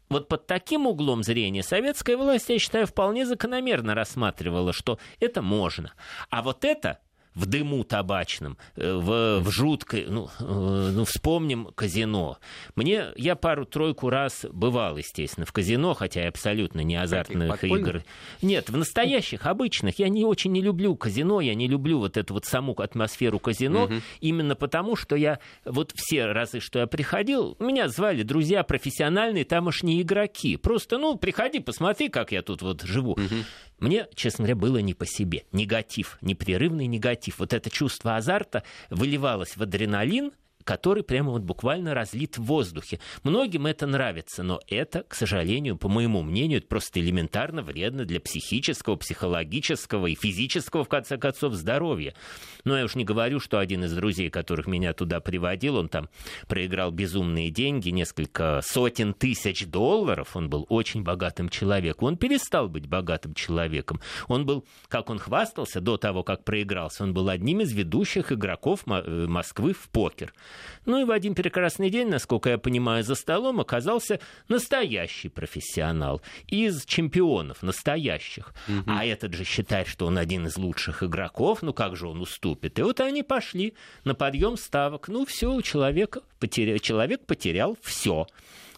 вот 0.09 0.27
под 0.27 0.47
таким 0.47 0.87
углом 0.87 1.23
зрения 1.23 1.63
советская 1.63 2.17
власть, 2.17 2.49
я 2.49 2.59
считаю, 2.59 2.87
вполне 2.87 3.25
закономерно 3.25 3.95
рассматривала, 3.95 4.73
что 4.73 4.99
это 5.19 5.41
можно. 5.41 5.93
А 6.29 6.41
вот 6.41 6.63
это 6.63 6.99
в 7.37 7.45
дыму 7.45 7.83
табачном, 7.83 8.57
э, 8.75 8.93
в, 8.95 9.39
в 9.41 9.51
жуткой, 9.51 10.07
ну, 10.09 10.29
э, 10.39 10.91
ну, 10.93 11.05
вспомним 11.05 11.69
казино. 11.75 12.39
Мне, 12.75 13.05
я 13.15 13.35
пару-тройку 13.35 14.09
раз 14.09 14.45
бывал, 14.51 14.97
естественно, 14.97 15.45
в 15.45 15.53
казино, 15.53 15.93
хотя 15.93 16.23
и 16.23 16.27
абсолютно 16.27 16.81
не 16.81 16.95
азартных 16.95 17.63
игр. 17.63 18.01
Нет, 18.41 18.69
в 18.69 18.77
настоящих, 18.77 19.45
обычных. 19.45 19.99
Я 19.99 20.09
не 20.09 20.25
очень 20.25 20.51
не 20.51 20.61
люблю 20.61 20.95
казино, 20.95 21.39
я 21.39 21.53
не 21.53 21.67
люблю 21.67 21.99
вот 21.99 22.17
эту 22.17 22.33
вот 22.33 22.45
саму 22.45 22.73
атмосферу 22.73 23.37
казино, 23.37 23.83
угу. 23.83 23.93
именно 24.19 24.55
потому, 24.55 24.95
что 24.95 25.15
я, 25.15 25.39
вот 25.63 25.91
все 25.95 26.25
разы, 26.25 26.59
что 26.59 26.79
я 26.79 26.87
приходил, 26.87 27.55
меня 27.59 27.87
звали 27.87 28.23
друзья 28.23 28.63
профессиональные 28.63 29.45
тамошние 29.45 30.01
игроки. 30.01 30.57
Просто, 30.57 30.97
ну, 30.97 31.17
приходи, 31.17 31.59
посмотри, 31.59 32.09
как 32.09 32.31
я 32.31 32.41
тут 32.41 32.63
вот 32.63 32.81
живу. 32.81 33.11
Угу. 33.11 33.76
Мне, 33.79 34.07
честно 34.15 34.43
говоря, 34.43 34.55
было 34.55 34.77
не 34.79 34.93
по 34.93 35.05
себе. 35.05 35.45
Негатив, 35.51 36.17
непрерывный 36.21 36.87
негатив. 36.87 37.39
Вот 37.39 37.53
это 37.53 37.69
чувство 37.69 38.15
азарта 38.15 38.63
выливалось 38.89 39.55
в 39.55 39.61
адреналин, 39.61 40.31
который 40.67 41.01
прямо 41.01 41.31
вот 41.31 41.43
буквально 41.43 41.93
разлит 41.93 42.37
в 42.37 42.43
воздухе. 42.43 42.99
Многим 43.23 43.67
это 43.67 43.87
нравится, 43.87 44.43
но 44.43 44.59
это, 44.67 45.03
к 45.03 45.15
сожалению, 45.15 45.77
по 45.77 45.87
моему 45.87 46.21
мнению, 46.21 46.57
это 46.57 46.67
просто 46.67 46.99
элементарно 46.99 47.61
вредно 47.61 48.03
для 48.03 48.19
психического, 48.19 48.97
психологического 48.97 50.07
и 50.07 50.15
физического, 50.15 50.83
в 50.83 50.89
конце 50.89 51.17
концов, 51.17 51.53
здоровья. 51.53 52.13
Но 52.65 52.77
я 52.77 52.83
уж 52.83 52.95
не 52.95 53.05
говорю, 53.05 53.39
что 53.39 53.59
один 53.59 53.85
из 53.85 53.93
друзей, 53.93 54.29
которых 54.29 54.67
меня 54.67 54.91
туда 54.91 55.21
приводил, 55.21 55.77
он 55.77 55.87
там 55.87 56.09
проиграл 56.49 56.91
безумные 56.91 57.49
деньги, 57.49 57.89
несколько 57.89 58.59
сотен 58.61 59.13
тысяч 59.13 59.65
долларов, 59.65 60.35
он 60.35 60.49
был 60.49 60.65
очень 60.67 61.01
богатым 61.01 61.47
человеком. 61.47 62.09
Он 62.09 62.17
перестал 62.17 62.67
быть 62.67 62.87
богатым 62.87 63.35
человеком. 63.35 64.01
Он 64.27 64.45
был, 64.45 64.65
как 64.89 65.09
он 65.09 65.17
хвастался 65.17 65.79
до 65.79 65.95
того, 65.95 66.23
как 66.23 66.43
проигрался, 66.43 67.05
он 67.05 67.13
был 67.13 67.29
одним 67.29 67.61
из 67.61 67.71
ведущих 67.71 68.33
игроков 68.33 68.81
э, 68.85 69.27
Москвы 69.29 69.71
в 69.71 69.87
покер. 69.87 70.33
Ну 70.85 71.01
и 71.01 71.03
в 71.03 71.11
один 71.11 71.35
прекрасный 71.35 71.89
день, 71.89 72.09
насколько 72.09 72.49
я 72.49 72.57
понимаю, 72.57 73.03
за 73.03 73.15
столом 73.15 73.59
оказался 73.59 74.19
настоящий 74.47 75.29
профессионал 75.29 76.21
из 76.47 76.85
чемпионов, 76.85 77.63
настоящих. 77.63 78.53
Угу. 78.67 78.83
А 78.87 79.05
этот 79.05 79.33
же 79.33 79.43
считает, 79.43 79.87
что 79.87 80.05
он 80.05 80.17
один 80.17 80.47
из 80.47 80.57
лучших 80.57 81.03
игроков, 81.03 81.61
ну 81.61 81.73
как 81.73 81.95
же 81.95 82.07
он 82.07 82.21
уступит? 82.21 82.79
И 82.79 82.81
вот 82.81 82.99
они 82.99 83.23
пошли 83.23 83.73
на 84.03 84.15
подъем 84.15 84.57
ставок. 84.57 85.07
Ну 85.07 85.25
все, 85.25 85.53
у 85.53 85.61
человека 85.61 86.21
человек 86.81 87.25
потерял 87.25 87.77
все. 87.81 88.27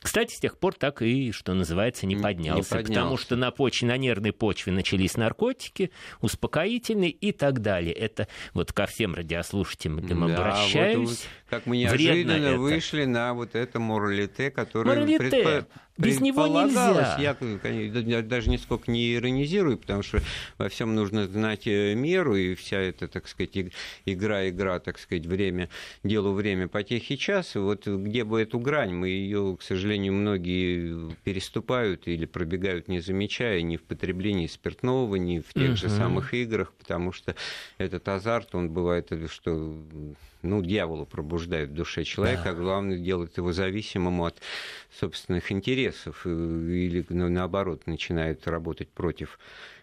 Кстати, 0.01 0.33
с 0.33 0.39
тех 0.39 0.57
пор 0.57 0.75
так 0.75 1.01
и, 1.01 1.31
что 1.31 1.53
называется, 1.53 2.05
не 2.05 2.15
поднялся. 2.15 2.75
Не 2.75 2.81
поднялся. 2.81 3.01
Потому 3.01 3.17
что 3.17 3.35
на, 3.35 3.51
почве, 3.51 3.87
на 3.87 3.97
нервной 3.97 4.31
почве 4.31 4.71
начались 4.71 5.17
наркотики, 5.17 5.91
успокоительные 6.21 7.11
и 7.11 7.31
так 7.31 7.61
далее. 7.61 7.93
Это 7.93 8.27
вот 8.53 8.73
ко 8.73 8.85
всем 8.85 9.15
радиослушателям 9.15 9.99
да, 10.05 10.25
обращаюсь. 10.25 11.09
Вот, 11.09 11.19
как 11.49 11.65
мы 11.65 11.77
неожиданно 11.77 12.57
вышли 12.57 13.05
на 13.05 13.33
вот 13.33 13.55
это 13.55 13.79
моралите, 13.79 14.51
которое... 14.51 14.95
Моралите. 14.95 15.17
Предпо 15.17 15.67
без 15.99 16.21
него 16.21 16.47
нельзя. 16.47 17.17
Я, 17.19 17.33
конечно, 17.35 18.21
даже 18.23 18.49
нисколько 18.49 18.89
не 18.91 19.15
иронизирую, 19.15 19.77
потому 19.77 20.03
что 20.03 20.21
во 20.57 20.69
всем 20.69 20.95
нужно 20.95 21.27
знать 21.27 21.67
э, 21.67 21.93
меру, 21.95 22.35
и 22.35 22.55
вся 22.55 22.77
эта, 22.77 23.07
так 23.07 23.27
сказать, 23.27 23.57
игра, 24.05 24.49
игра, 24.49 24.79
так 24.79 24.97
сказать, 24.97 25.25
время, 25.25 25.69
делу 26.03 26.33
время 26.33 26.67
потехи 26.67 27.15
час. 27.15 27.55
Вот 27.55 27.87
где 27.87 28.23
бы 28.23 28.41
эту 28.41 28.59
грань, 28.59 28.93
мы 28.93 29.09
ее, 29.09 29.57
к 29.59 29.63
сожалению, 29.63 30.13
многие 30.13 31.15
переступают 31.23 32.07
или 32.07 32.25
пробегают, 32.25 32.87
не 32.87 32.99
замечая 33.01 33.61
ни 33.61 33.77
в 33.77 33.83
потреблении 33.83 34.47
спиртного, 34.47 35.15
ни 35.15 35.39
в 35.39 35.53
тех 35.53 35.71
uh-huh. 35.71 35.75
же 35.75 35.89
самых 35.89 36.33
играх, 36.33 36.73
потому 36.73 37.11
что 37.11 37.35
этот 37.77 38.07
азарт, 38.07 38.55
он 38.55 38.69
бывает, 38.69 39.11
что 39.29 39.75
ну, 40.41 40.61
дьяволу 40.61 41.05
пробуждает 41.05 41.69
в 41.69 41.73
душе 41.73 42.03
человека, 42.03 42.43
да. 42.45 42.49
а 42.51 42.53
главное, 42.53 42.97
делает 42.97 43.37
его 43.37 43.51
зависимым 43.51 44.21
от 44.21 44.41
собственных 44.99 45.51
интересов 45.51 46.21
э, 46.25 46.29
или, 46.29 47.05
ну, 47.09 47.29
наоборот, 47.29 47.87
начинает 47.87 48.47
работать 48.47 48.89
против 48.89 49.39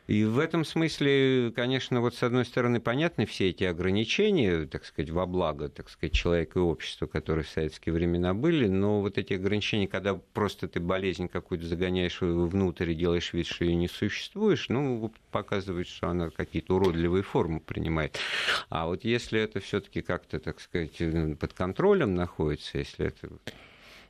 и 0.07 0.25
в 0.25 0.39
этом 0.39 0.65
смысле, 0.65 1.53
конечно, 1.55 2.01
вот 2.01 2.15
с 2.15 2.23
одной 2.23 2.45
стороны 2.45 2.81
понятны 2.81 3.27
все 3.27 3.51
эти 3.51 3.65
ограничения, 3.65 4.67
так 4.67 4.85
сказать, 4.85 5.11
во 5.11 5.27
благо, 5.27 5.69
так 5.69 5.89
сказать, 5.91 6.13
человека 6.13 6.61
и 6.61 6.63
общества, 6.63 7.07
которые 7.07 7.45
в 7.45 7.49
советские 7.49 7.93
времена 7.93 8.33
были, 8.33 8.69
но 8.69 9.01
вот 9.01 9.19
эти 9.19 9.35
ограничения, 9.35 9.89
когда 9.89 10.15
просто 10.15 10.69
ты 10.69 10.79
болезнь 10.79 11.29
какую-то 11.29 11.67
загоняешь 11.67 12.21
внутрь 12.21 12.91
и 12.91 12.95
делаешь 12.95 13.33
вид, 13.33 13.47
что 13.47 13.65
ее 13.65 13.75
не 13.75 13.89
существуешь, 13.89 14.69
ну, 14.69 15.13
показывает, 15.33 15.89
что 15.89 16.09
она 16.09 16.31
какие-то 16.31 16.77
уродливые 16.77 17.25
формы 17.25 17.59
принимает. 17.61 18.19
А 18.69 18.87
вот 18.87 19.05
если 19.05 19.41
это 19.41 19.61
все-таки 19.61 20.03
как-то, 20.03 20.39
так 20.39 20.61
сказать, 20.61 20.97
под 21.39 21.53
контролем 21.53 22.15
находится, 22.15 22.79
если 22.79 23.07
это 23.07 23.29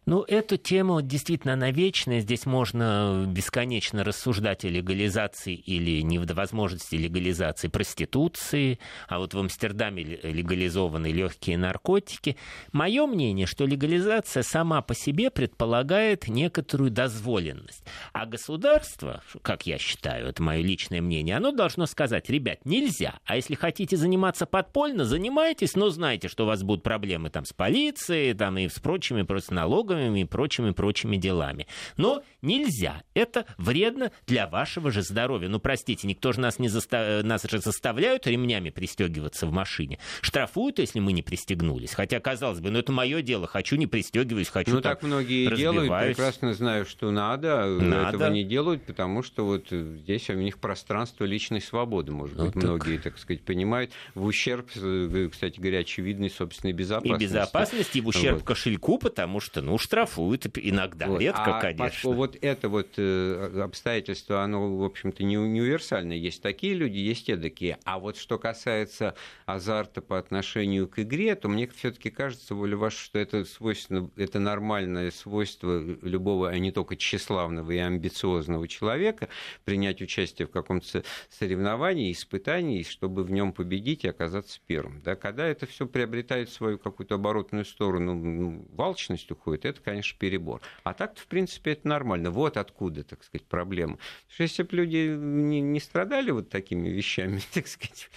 ну, 0.07 0.23
эту 0.23 0.57
тему 0.57 1.03
действительно 1.03 1.55
она 1.55 1.73
вечная. 1.73 2.21
Здесь 2.21 2.47
можно 2.47 3.25
бесконечно 3.27 4.05
рассуждать 4.05 4.65
о 4.65 4.69
легализации 4.69 5.55
или 5.55 6.01
невозможности 6.01 6.95
легализации 6.95 7.67
проституции, 7.67 8.79
а 9.09 9.19
вот 9.19 9.35
в 9.35 9.39
Амстердаме 9.39 10.05
легализованы 10.05 11.11
легкие 11.11 11.59
наркотики. 11.59 12.37
Мое 12.71 13.07
мнение, 13.07 13.47
что 13.47 13.67
легализация 13.67 14.45
сама 14.45 14.81
по 14.81 14.95
себе 14.95 15.29
предполагает 15.29 16.29
некоторую 16.29 16.93
дозволенность. 16.93 17.85
А 18.13 18.27
государство, 18.27 19.25
как 19.43 19.67
я 19.67 19.77
считаю, 19.77 20.29
это 20.29 20.41
мое 20.41 20.63
личное 20.63 21.01
мнение, 21.01 21.37
оно 21.37 21.51
должно 21.51 21.87
сказать, 21.87 22.31
ребят, 22.31 22.65
нельзя. 22.65 23.19
А 23.25 23.35
если 23.35 23.57
хотите 23.57 23.97
заниматься 23.97 24.47
подпольно, 24.47 25.05
занимайтесь, 25.05 25.75
но 25.75 25.91
знайте, 25.91 26.29
что 26.29 26.45
у 26.45 26.47
вас 26.47 26.63
будут 26.63 26.85
проблемы 26.85 27.29
там 27.31 27.45
с 27.45 27.53
полицией, 27.53 28.35
там 28.35 28.57
и 28.57 28.69
с 28.69 28.79
прочими 28.79 29.23
просто 29.23 29.53
налогами, 29.53 29.96
налогами 29.97 30.21
и 30.21 30.25
прочими-прочими 30.25 31.17
делами. 31.17 31.67
Но 31.97 32.23
нельзя. 32.47 33.03
Это 33.15 33.45
вредно 33.59 34.13
для 34.27 34.47
вашего 34.47 34.91
же 34.91 35.03
здоровья. 35.03 35.49
Ну, 35.49 35.59
простите, 35.59 36.07
никто 36.07 36.33
же 36.33 36.41
нас 36.41 36.59
не 36.59 36.69
заста... 36.69 37.21
нас 37.23 37.43
же 37.43 37.59
заставляют 37.59 38.27
ремнями 38.27 38.71
пристегиваться 38.71 39.47
в 39.47 39.53
машине. 39.53 39.99
Штрафуют, 40.21 40.79
если 40.79 41.01
мы 41.01 41.13
не 41.13 41.23
пристегнулись. 41.23 41.93
Хотя, 41.93 42.21
казалось 42.21 42.61
бы, 42.61 42.71
ну 42.71 42.79
это 42.79 42.93
мое 42.93 43.23
дело. 43.23 43.47
Хочу, 43.47 43.77
не 43.77 43.87
пристегиваюсь, 43.87 44.49
хочу 44.49 44.71
Ну, 44.71 44.81
так 44.81 45.03
многие 45.03 45.55
делают, 45.55 45.93
прекрасно 46.07 46.55
знаю, 46.55 46.87
что 46.87 47.11
надо. 47.11 47.67
надо. 47.67 48.17
Этого 48.17 48.33
не 48.33 48.45
делают, 48.45 48.85
потому 48.85 49.23
что 49.23 49.45
вот 49.45 49.69
здесь 49.71 50.31
у 50.31 50.35
них 50.35 50.59
пространство 50.59 51.25
личной 51.25 51.61
свободы, 51.61 52.13
может 52.13 52.37
ну, 52.37 52.45
быть, 52.47 52.55
так... 52.55 52.63
многие, 52.63 52.99
так 52.99 53.19
сказать, 53.19 53.43
понимают. 53.43 53.91
В 54.15 54.25
ущерб, 54.25 54.71
э, 54.77 55.29
кстати 55.31 55.59
говоря, 55.59 55.81
очевидной 55.81 56.31
собственной 56.31 56.73
безопасности. 56.73 57.23
И 57.23 57.27
безопасности, 57.27 57.99
и 57.99 58.01
в 58.01 58.09
ущерб 58.09 58.37
вот. 58.37 58.45
кошельку, 58.45 58.99
потому 58.99 59.41
что, 59.41 59.63
ну, 59.63 59.79
штрафуют 59.79 60.47
иногда, 60.57 61.07
вот. 61.07 61.21
редко, 61.21 61.59
а 61.59 61.61
конечно. 61.61 62.11
Вот 62.11 62.36
это 62.41 62.69
вот 62.69 62.95
э, 62.97 63.61
обстоятельство, 63.63 64.43
оно, 64.43 64.77
в 64.77 64.85
общем-то, 64.85 65.25
не 65.25 65.39
универсальное. 65.39 66.17
Есть 66.17 66.43
такие 66.43 66.75
люди, 66.75 66.99
есть 66.99 67.29
эдакие. 67.29 67.79
А 67.85 67.99
вот 67.99 68.17
что 68.17 68.39
касается 68.39 69.15
азарта 69.45 70.03
по 70.03 70.19
отношению 70.19 70.89
к 70.89 70.99
игре, 70.99 71.35
то 71.35 71.49
мне 71.49 71.67
все-таки 71.69 72.11
кажется, 72.11 72.55
воля 72.55 72.77
ваша, 72.77 72.99
что 72.99 73.19
это 73.19 73.45
свойственно, 73.45 74.11
это 74.17 74.39
нормальное 74.39 75.11
свойство 75.11 75.81
любого, 76.03 76.51
а 76.51 76.59
не 76.59 76.73
только 76.73 76.97
тщеславного 76.97 77.71
и 77.71 77.79
амбициозного 77.79 78.69
человека, 78.69 79.29
принять 79.65 80.01
участие 80.03 80.47
в 80.47 80.51
каком-то 80.51 81.03
соревновании, 81.29 82.13
испытании, 82.13 82.83
чтобы 82.83 83.25
в 83.25 83.31
нем 83.31 83.53
победить 83.53 84.05
и 84.05 84.09
оказаться 84.09 84.61
первым. 84.67 85.01
Да? 85.03 85.17
Когда 85.17 85.47
это 85.47 85.67
все 85.67 85.87
приобретает 85.87 86.51
свою 86.51 86.79
какую-то 86.79 87.17
оборотную 87.17 87.65
сторону, 87.65 88.15
ну, 88.15 88.67
валчность 88.73 89.31
уходит, 89.31 89.65
это, 89.65 89.81
конечно, 89.81 90.19
перебор. 90.19 90.61
А 90.85 90.95
так-то, 90.95 91.21
в 91.21 91.27
принципе, 91.27 91.73
это 91.73 91.89
нормально. 91.89 92.26
Вот 92.31 92.57
откуда, 92.57 93.05
так 93.05 93.25
сказать, 93.25 93.47
проблема. 93.47 93.99
что 94.29 94.43
если 94.43 94.63
бы 94.63 94.77
люди 94.77 95.17
не, 95.17 95.61
не 95.61 95.81
страдали 95.81 96.31
вот 96.31 96.49
такими 96.49 96.89
вещами, 96.89 97.41
так 97.55 97.67
сказать, 97.67 98.11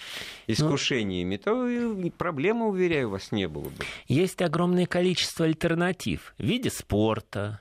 искушениями, 0.46 1.40
ну, 1.44 2.10
то 2.10 2.10
проблемы, 2.16 2.68
уверяю 2.68 3.10
вас, 3.10 3.32
не 3.32 3.48
было 3.48 3.64
бы. 3.64 3.84
Есть 4.08 4.42
огромное 4.42 4.86
количество 4.86 5.46
альтернатив 5.46 6.34
в 6.38 6.42
виде 6.42 6.70
спорта, 6.70 7.60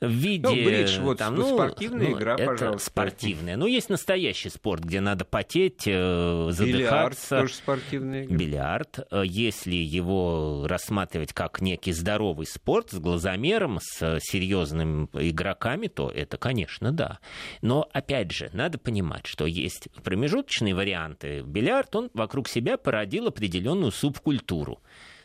в 0.00 0.10
виде... 0.10 0.48
Ну, 0.48 0.54
бридж, 0.54 0.98
вот 1.00 1.18
там, 1.18 1.36
ну, 1.36 1.54
спортивная 1.54 2.08
ну, 2.08 2.18
игра, 2.18 2.34
это 2.34 2.46
пожалуйста. 2.46 2.90
спортивная. 2.90 3.56
Ну, 3.56 3.66
есть 3.66 3.90
настоящий 3.90 4.48
спорт, 4.48 4.82
где 4.82 5.00
надо 5.00 5.24
потеть, 5.24 5.82
э, 5.86 6.48
задыхаться. 6.50 7.36
Бильярд 7.36 7.42
тоже 7.42 7.54
спортивная 7.54 8.24
игра. 8.24 8.36
Бильярд. 8.36 8.98
Э, 9.10 9.22
если 9.26 9.74
его 9.74 10.66
рассматривать 10.66 11.32
как 11.32 11.60
некий 11.60 11.92
здоровый 11.92 12.46
спорт 12.46 12.90
с 12.90 12.98
глазомером, 12.98 13.78
с 13.80 14.18
серьезными 14.20 15.08
игроками, 15.12 15.88
то 15.88 16.10
это, 16.10 16.38
конечно, 16.38 16.92
да. 16.92 17.18
Но, 17.60 17.88
опять 17.92 18.32
же, 18.32 18.50
надо 18.52 18.78
понимать, 18.78 19.26
что 19.26 19.46
есть 19.46 19.88
промежуточные 20.02 20.74
варианты. 20.74 21.42
Бильярд, 21.42 21.94
он 21.94 22.10
вокруг 22.14 22.48
себя 22.48 22.78
породил 22.78 23.26
определенную 23.26 23.92
субкультуру 23.92 24.80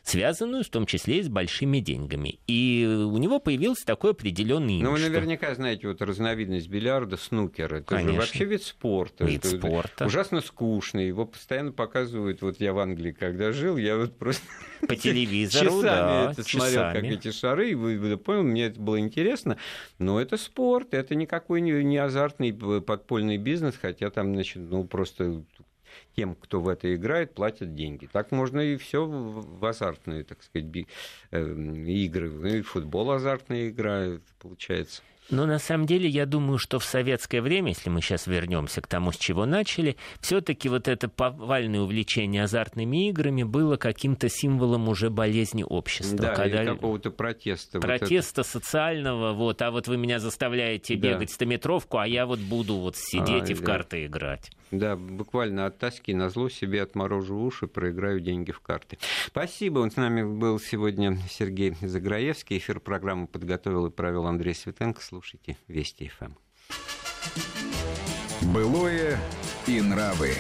связанную 0.06 0.64
в 0.64 0.70
том 0.70 0.86
числе 0.86 1.20
и 1.20 1.24
с 1.24 1.30
большими 1.30 1.80
деньгами. 1.80 2.40
И 2.46 2.86
у 2.88 3.18
него 3.18 3.40
появился 3.40 3.86
такой 3.88 4.12
определенный 4.12 4.80
Ну, 4.80 4.92
вы 4.92 5.00
что... 5.00 5.10
наверняка 5.10 5.54
знаете, 5.56 5.88
вот 5.88 6.00
разновидность 6.02 6.70
бильярда, 6.70 7.18
снукер. 7.18 7.74
Это 7.74 7.96
Конечно. 7.96 8.12
же 8.14 8.20
вообще 8.20 8.46
вид 8.46 8.64
спорта. 8.64 9.26
Вид 9.26 9.44
это 9.44 9.58
спорта. 9.58 10.06
Ужасно 10.06 10.42
скучный. 10.42 11.08
Его 11.08 11.26
постоянно 11.26 11.72
показывают. 11.72 12.44
Вот 12.44 12.60
я 12.60 12.74
в 12.74 12.80
Англии, 12.80 13.14
когда 13.14 13.52
жил, 13.52 13.78
я 13.78 13.98
вот 13.98 14.16
просто... 14.16 14.44
По 14.88 14.96
телевизору, 14.96 15.66
часами 15.66 15.82
да, 15.82 16.32
это 16.32 16.44
часами. 16.44 16.72
смотрел, 16.72 16.94
как 16.94 17.04
эти 17.04 17.32
шары, 17.32 17.72
и 17.72 17.74
вы, 17.74 18.18
понял, 18.18 18.44
мне 18.44 18.66
это 18.66 18.80
было 18.80 19.00
интересно. 19.00 19.58
Но 19.98 20.22
это 20.22 20.38
спорт, 20.38 20.94
это 20.94 21.16
никакой 21.16 21.62
не, 21.62 21.84
не 21.84 21.98
азартный 21.98 22.54
подпольный 22.54 23.38
бизнес, 23.38 23.74
хотя 23.82 24.12
там, 24.12 24.36
значит, 24.36 24.58
ну, 24.58 24.84
просто 24.84 25.44
тем, 26.16 26.36
кто 26.36 26.62
в 26.62 26.70
это 26.70 26.94
играет, 26.96 27.34
платят 27.34 27.76
деньги. 27.76 28.08
Так 28.12 28.32
можно 28.32 28.60
и 28.60 28.78
все 28.78 29.06
в 29.06 29.66
азартные, 29.66 30.24
так 30.24 30.44
сказать, 30.44 30.88
эм, 31.32 31.86
игры. 31.86 32.30
Ну 32.30 32.48
и 32.48 32.62
футбол 32.62 33.12
азартная 33.12 33.70
игра, 33.70 34.20
получается. 34.40 35.02
Но 35.30 35.46
на 35.46 35.58
самом 35.58 35.88
деле 35.88 36.08
я 36.08 36.26
думаю, 36.26 36.60
что 36.60 36.78
в 36.78 36.86
советское 36.86 37.42
время, 37.42 37.70
если 37.70 37.90
мы 37.90 38.02
сейчас 38.02 38.28
вернемся 38.28 38.82
к 38.82 38.88
тому, 38.88 39.12
с 39.12 39.18
чего 39.18 39.46
начали, 39.46 39.98
все-таки 40.20 40.70
вот 40.70 40.88
это 40.88 41.10
повальное 41.10 41.82
увлечение 41.82 42.44
азартными 42.44 43.10
играми 43.10 43.44
было 43.44 43.78
каким-то 43.78 44.30
символом 44.30 44.88
уже 44.88 45.10
болезни 45.10 45.66
общества. 45.68 46.18
Да, 46.18 46.36
когда... 46.36 46.64
какого-то 46.66 47.10
протеста. 47.10 47.80
Протеста 47.80 48.42
вот 48.42 48.48
это... 48.48 48.60
социального, 48.60 49.34
вот, 49.34 49.62
а 49.62 49.72
вот 49.72 49.88
вы 49.88 49.98
меня 49.98 50.20
заставляете 50.20 50.96
да. 50.96 51.14
бегать 51.14 51.32
стометровку, 51.32 51.98
а 51.98 52.08
я 52.08 52.26
вот 52.26 52.40
буду 52.40 52.76
вот 52.76 52.96
сидеть 52.96 53.50
а, 53.50 53.52
и 53.52 53.54
в 53.56 53.62
да. 53.62 53.66
карты 53.66 54.06
играть. 54.06 54.52
Да, 54.78 54.96
буквально 54.96 55.66
от 55.66 55.80
тоски 55.80 56.14
на 56.14 56.30
зло 56.30 56.50
себе 56.50 56.82
отморожу 56.82 57.38
уши, 57.38 57.68
проиграю 57.68 58.20
деньги 58.20 58.52
в 58.52 58.60
карты. 58.60 58.98
Спасибо. 59.28 59.80
Он 59.80 59.92
с 59.92 59.96
нами 59.96 60.24
был 60.24 60.60
сегодня 60.60 61.18
Сергей 61.30 61.76
Заграевский. 61.82 62.58
Эфир 62.58 62.80
программы 62.80 63.28
подготовил 63.28 63.86
и 63.88 63.92
провел 63.92 64.28
Андрей 64.28 64.54
Светенко. 64.54 65.02
Слушайте 65.02 65.58
Вести 65.68 66.10
ФМ. 66.10 66.34
Былое 68.54 69.18
и 69.68 69.82
нравы. 69.82 70.32